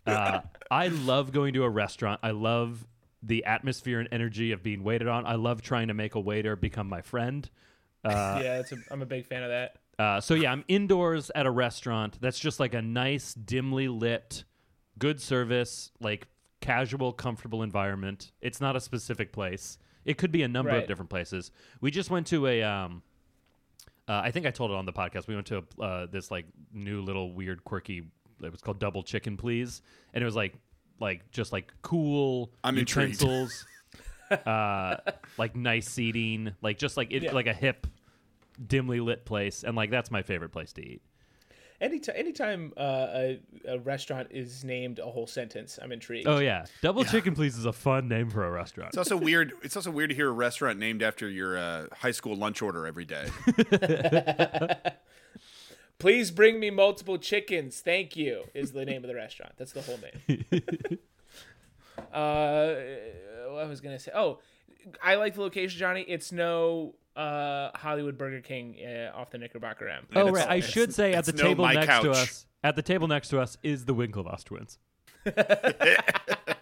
Uh, 0.05 0.41
I 0.71 0.87
love 0.87 1.31
going 1.31 1.53
to 1.53 1.63
a 1.63 1.69
restaurant. 1.69 2.19
I 2.23 2.31
love 2.31 2.87
the 3.21 3.45
atmosphere 3.45 3.99
and 3.99 4.09
energy 4.11 4.51
of 4.51 4.63
being 4.63 4.83
waited 4.83 5.07
on. 5.07 5.27
I 5.27 5.35
love 5.35 5.61
trying 5.61 5.89
to 5.89 5.93
make 5.93 6.15
a 6.15 6.19
waiter 6.19 6.55
become 6.55 6.89
my 6.89 7.01
friend. 7.01 7.47
yeah, 8.03 8.59
it's 8.59 8.71
a, 8.71 8.77
I'm 8.89 9.03
a 9.03 9.05
big 9.05 9.27
fan 9.27 9.43
of 9.43 9.49
that. 9.49 9.75
Uh, 9.99 10.19
so 10.19 10.33
yeah, 10.33 10.51
I'm 10.51 10.63
indoors 10.67 11.31
at 11.35 11.45
a 11.45 11.51
restaurant 11.51 12.17
that's 12.21 12.39
just 12.39 12.59
like 12.59 12.73
a 12.73 12.81
nice, 12.81 13.33
dimly 13.33 13.87
lit, 13.87 14.43
good 14.97 15.21
service, 15.21 15.91
like 15.99 16.27
casual, 16.59 17.13
comfortable 17.13 17.61
environment. 17.63 18.31
It's 18.41 18.59
not 18.61 18.75
a 18.75 18.79
specific 18.79 19.31
place. 19.31 19.77
It 20.05 20.17
could 20.17 20.31
be 20.31 20.41
a 20.43 20.47
number 20.47 20.71
of 20.71 20.87
different 20.87 21.09
places. 21.11 21.51
We 21.81 21.91
just 21.91 22.09
went 22.09 22.27
to 22.27 22.47
a. 22.47 22.63
Um, 22.63 23.03
uh, 24.07 24.21
I 24.23 24.31
think 24.31 24.45
I 24.47 24.51
told 24.51 24.71
it 24.71 24.73
on 24.75 24.85
the 24.85 24.91
podcast. 24.93 25.27
We 25.27 25.35
went 25.35 25.47
to 25.47 25.63
a, 25.79 25.81
uh, 25.81 26.05
this 26.07 26.31
like 26.31 26.45
new 26.73 27.01
little 27.01 27.33
weird, 27.33 27.63
quirky. 27.63 28.01
It 28.43 28.51
was 28.51 28.61
called 28.61 28.79
Double 28.79 29.03
Chicken 29.03 29.37
Please, 29.37 29.83
and 30.15 30.21
it 30.23 30.25
was 30.25 30.35
like, 30.35 30.55
like 30.99 31.29
just 31.31 31.51
like 31.51 31.71
cool 31.83 32.51
I'm 32.63 32.77
intrigued. 32.79 33.21
utensils, 33.21 33.65
uh, 34.47 34.95
like 35.37 35.55
nice 35.55 35.87
seating, 35.87 36.55
like 36.63 36.79
just 36.79 36.97
like 36.97 37.11
it, 37.11 37.21
Yeah. 37.23 37.33
like 37.33 37.45
a 37.47 37.53
hip, 37.53 37.85
dimly 38.67 38.99
lit 38.99 39.25
place, 39.25 39.63
and 39.63 39.75
like 39.75 39.89
that's 39.91 40.11
my 40.11 40.21
favorite 40.21 40.51
place 40.51 40.73
to 40.73 40.81
eat. 40.81 41.01
Anytime, 41.81 42.15
anytime 42.15 42.73
uh, 42.77 42.81
a, 43.11 43.39
a 43.67 43.79
restaurant 43.79 44.27
is 44.29 44.63
named 44.63 44.99
a 44.99 45.05
whole 45.05 45.25
sentence, 45.25 45.79
I'm 45.81 45.91
intrigued. 45.91 46.27
Oh 46.27 46.37
yeah, 46.37 46.65
Double 46.83 47.03
Chicken 47.03 47.33
Please 47.33 47.57
is 47.57 47.65
a 47.65 47.73
fun 47.73 48.07
name 48.07 48.29
for 48.29 48.45
a 48.45 48.51
restaurant. 48.51 48.89
It's 48.89 48.99
also 48.99 49.17
weird. 49.17 49.53
It's 49.63 49.75
also 49.75 49.89
weird 49.89 50.11
to 50.11 50.15
hear 50.15 50.29
a 50.29 50.33
restaurant 50.33 50.77
named 50.77 51.01
after 51.01 51.27
your 51.27 51.57
uh, 51.57 51.87
high 51.91 52.11
school 52.11 52.35
lunch 52.35 52.61
order 52.61 52.85
every 52.85 53.05
day. 53.05 53.27
Please 55.97 56.29
bring 56.29 56.59
me 56.59 56.69
multiple 56.69 57.17
chickens. 57.17 57.79
Thank 57.79 58.15
you. 58.15 58.43
Is 58.53 58.73
the 58.73 58.85
name 58.85 59.03
of 59.03 59.07
the 59.07 59.15
restaurant. 59.15 59.53
That's 59.57 59.71
the 59.71 59.81
whole 59.81 59.97
name. 59.97 60.43
uh, 62.13 62.75
what 63.51 63.63
I 63.63 63.65
was 63.67 63.81
gonna 63.81 63.97
say. 63.97 64.11
Oh, 64.13 64.37
I 65.01 65.15
like 65.15 65.33
the 65.33 65.41
location, 65.41 65.79
Johnny. 65.79 66.01
It's 66.01 66.31
no 66.31 66.93
uh, 67.15 67.69
Hollywood 67.75 68.17
Burger 68.17 68.41
King 68.41 68.77
uh, 68.85 69.11
off 69.15 69.31
the 69.31 69.37
Knickerbocker 69.37 69.87
M. 69.87 70.07
oh 70.15 70.29
right, 70.29 70.47
I 70.47 70.59
should 70.59 70.93
say 70.93 71.13
at 71.13 71.25
the 71.25 71.33
no 71.33 71.43
table 71.43 71.65
my 71.65 71.73
next 71.73 72.01
to 72.01 72.11
us. 72.11 72.45
At 72.63 72.75
the 72.75 72.81
table 72.81 73.07
next 73.07 73.29
to 73.29 73.39
us 73.39 73.57
is 73.63 73.85
the 73.85 73.95
Winklevoss 73.95 74.43
twins. 74.43 74.77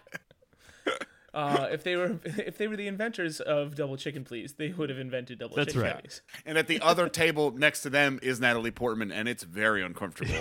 Uh, 1.32 1.68
if 1.70 1.84
they 1.84 1.94
were 1.94 2.18
if 2.24 2.58
they 2.58 2.66
were 2.66 2.76
the 2.76 2.88
inventors 2.88 3.40
of 3.40 3.76
Double 3.76 3.96
Chicken 3.96 4.24
Please, 4.24 4.54
they 4.54 4.68
would 4.70 4.90
have 4.90 4.98
invented 4.98 5.38
Double 5.38 5.56
That's 5.56 5.72
Chicken 5.72 5.82
right. 5.82 6.02
Please. 6.02 6.22
and 6.44 6.58
at 6.58 6.66
the 6.66 6.80
other 6.80 7.08
table 7.08 7.52
next 7.52 7.82
to 7.82 7.90
them 7.90 8.18
is 8.22 8.40
Natalie 8.40 8.70
Portman, 8.72 9.12
and 9.12 9.28
it's 9.28 9.44
very 9.44 9.82
uncomfortable. 9.82 10.34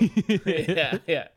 yeah, 0.46 0.98
yeah. 1.06 1.28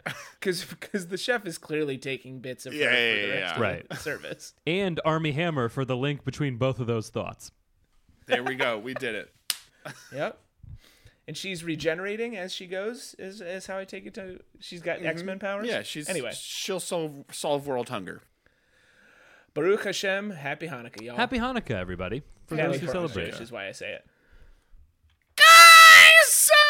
Because 0.41 1.07
the 1.07 1.19
chef 1.19 1.45
is 1.47 1.59
clearly 1.59 1.99
taking 1.99 2.41
bits 2.41 2.65
of 2.67 2.73
her 2.73 2.79
Yeah, 2.79 2.89
for 2.89 2.95
yeah, 2.97 3.15
the 3.15 3.27
yeah, 3.27 3.41
rest 3.43 3.61
yeah. 3.61 3.69
of 3.81 3.89
the 3.89 3.97
service. 3.97 4.55
And 4.67 5.01
Armie 5.05 5.33
Hammer 5.33 5.69
for 5.69 5.85
the 5.85 5.97
link 5.97 6.25
between 6.25 6.57
both 6.57 6.81
of 6.81 6.87
those 6.87 7.11
thoughts. 7.11 7.53
There 8.27 8.43
we 8.43 8.55
go. 8.55 8.79
We 8.79 8.95
did 8.95 9.15
it. 9.15 9.33
Yep. 10.15 10.39
And 11.27 11.37
she's 11.37 11.65
regenerating 11.65 12.37
as 12.37 12.53
she 12.53 12.67
goes. 12.67 13.17
Is 13.19 13.41
is 13.41 13.67
how 13.67 13.79
I 13.79 13.85
take 13.85 14.07
it 14.07 14.15
to. 14.15 14.39
She's 14.61 14.81
got 14.81 15.05
X 15.05 15.25
Men 15.25 15.41
powers. 15.41 15.67
Mm-hmm. 15.67 15.75
Yeah, 15.75 15.83
she's 15.83 16.09
anyway. 16.09 16.31
She'll 16.35 16.79
solve 16.79 17.25
solve 17.33 17.67
world 17.67 17.89
hunger. 17.89 18.23
Baruch 19.55 19.85
Hashem, 19.85 20.31
happy 20.31 20.69
Hanukkah, 20.69 21.03
y'all. 21.03 21.17
Happy 21.17 21.39
Hanukkah, 21.39 21.73
everybody! 21.73 22.23
For 22.47 22.57
Happy 22.57 22.73
those 22.73 22.81
who 22.81 22.87
celebrate. 22.89 23.33
Which 23.33 23.41
is 23.41 23.51
why 23.53 23.67
I 23.69 23.73
say 23.73 23.93
it. 23.93 24.07
Guys, 25.37 26.51
if 26.51 26.62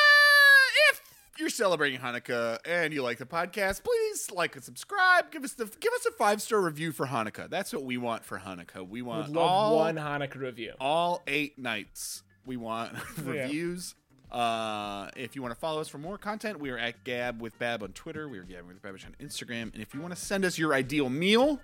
you're 1.39 1.49
celebrating 1.49 1.99
Hanukkah 2.01 2.59
and 2.65 2.93
you 2.93 3.03
like 3.03 3.19
the 3.19 3.27
podcast, 3.27 3.83
please 3.85 4.31
like 4.31 4.55
and 4.55 4.65
subscribe. 4.65 5.31
Give 5.31 5.45
us 5.45 5.55
the 5.55 5.65
give 5.81 5.93
us 5.93 6.07
a 6.07 6.13
five 6.13 6.43
star 6.43 6.61
review 6.61 6.93
for 6.93 7.07
Hanukkah. 7.07 7.49
That's 7.49 7.73
what 7.73 7.85
we 7.85 7.97
want 7.99 8.25
for 8.25 8.39
Hanukkah. 8.39 8.87
We 8.89 9.03
want 9.03 9.33
love 9.33 9.49
all 9.51 9.77
one 9.79 9.97
Hanukkah 9.97 10.37
review. 10.37 10.73
all 10.81 11.23
eight 11.27 11.59
nights. 11.59 12.23
We 12.45 12.57
want 12.57 12.93
reviews. 13.23 13.95
Uh, 14.31 15.11
if 15.15 15.37
you 15.37 15.43
want 15.43 15.53
to 15.53 15.61
follow 15.61 15.81
us 15.81 15.89
for 15.89 15.99
more 15.99 16.17
content, 16.17 16.59
we 16.59 16.71
are 16.71 16.79
at 16.79 17.05
Gab 17.05 17.43
with 17.43 17.59
Bab 17.59 17.83
on 17.83 17.93
Twitter. 17.93 18.29
We 18.29 18.39
are 18.39 18.45
Gab 18.45 18.67
with 18.67 18.83
Babish 18.83 19.05
on 19.05 19.15
Instagram. 19.21 19.73
And 19.75 19.83
if 19.83 19.93
you 19.95 20.01
want 20.01 20.15
to 20.15 20.21
send 20.21 20.47
us 20.47 20.57
your 20.59 20.73
ideal 20.73 21.11
meal 21.11 21.61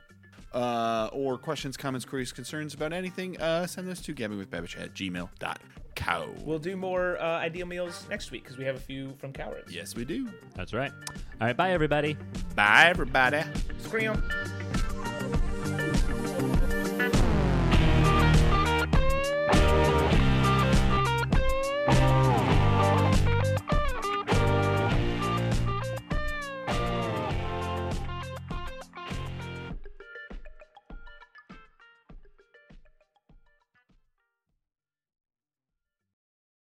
uh, 0.52 1.08
or 1.12 1.38
questions, 1.38 1.76
comments, 1.76 2.04
queries, 2.04 2.32
concerns 2.32 2.74
about 2.74 2.92
anything, 2.92 3.40
uh, 3.40 3.66
send 3.66 3.88
those 3.88 4.00
to 4.02 4.14
gabbingwithbabish 4.14 4.80
at 4.80 4.94
gmail.co. 4.94 6.34
We'll 6.44 6.58
do 6.58 6.76
more 6.76 7.18
uh, 7.18 7.38
ideal 7.38 7.66
meals 7.66 8.06
next 8.08 8.30
week 8.30 8.44
because 8.44 8.56
we 8.56 8.64
have 8.64 8.76
a 8.76 8.80
few 8.80 9.14
from 9.18 9.32
Cowards. 9.32 9.74
yes, 9.74 9.94
we 9.94 10.04
do. 10.04 10.28
That's 10.54 10.72
right. 10.72 10.92
All 11.40 11.46
right, 11.46 11.56
bye 11.56 11.72
everybody. 11.72 12.16
Bye, 12.54 12.86
everybody. 12.88 13.42
Scream. 13.78 14.22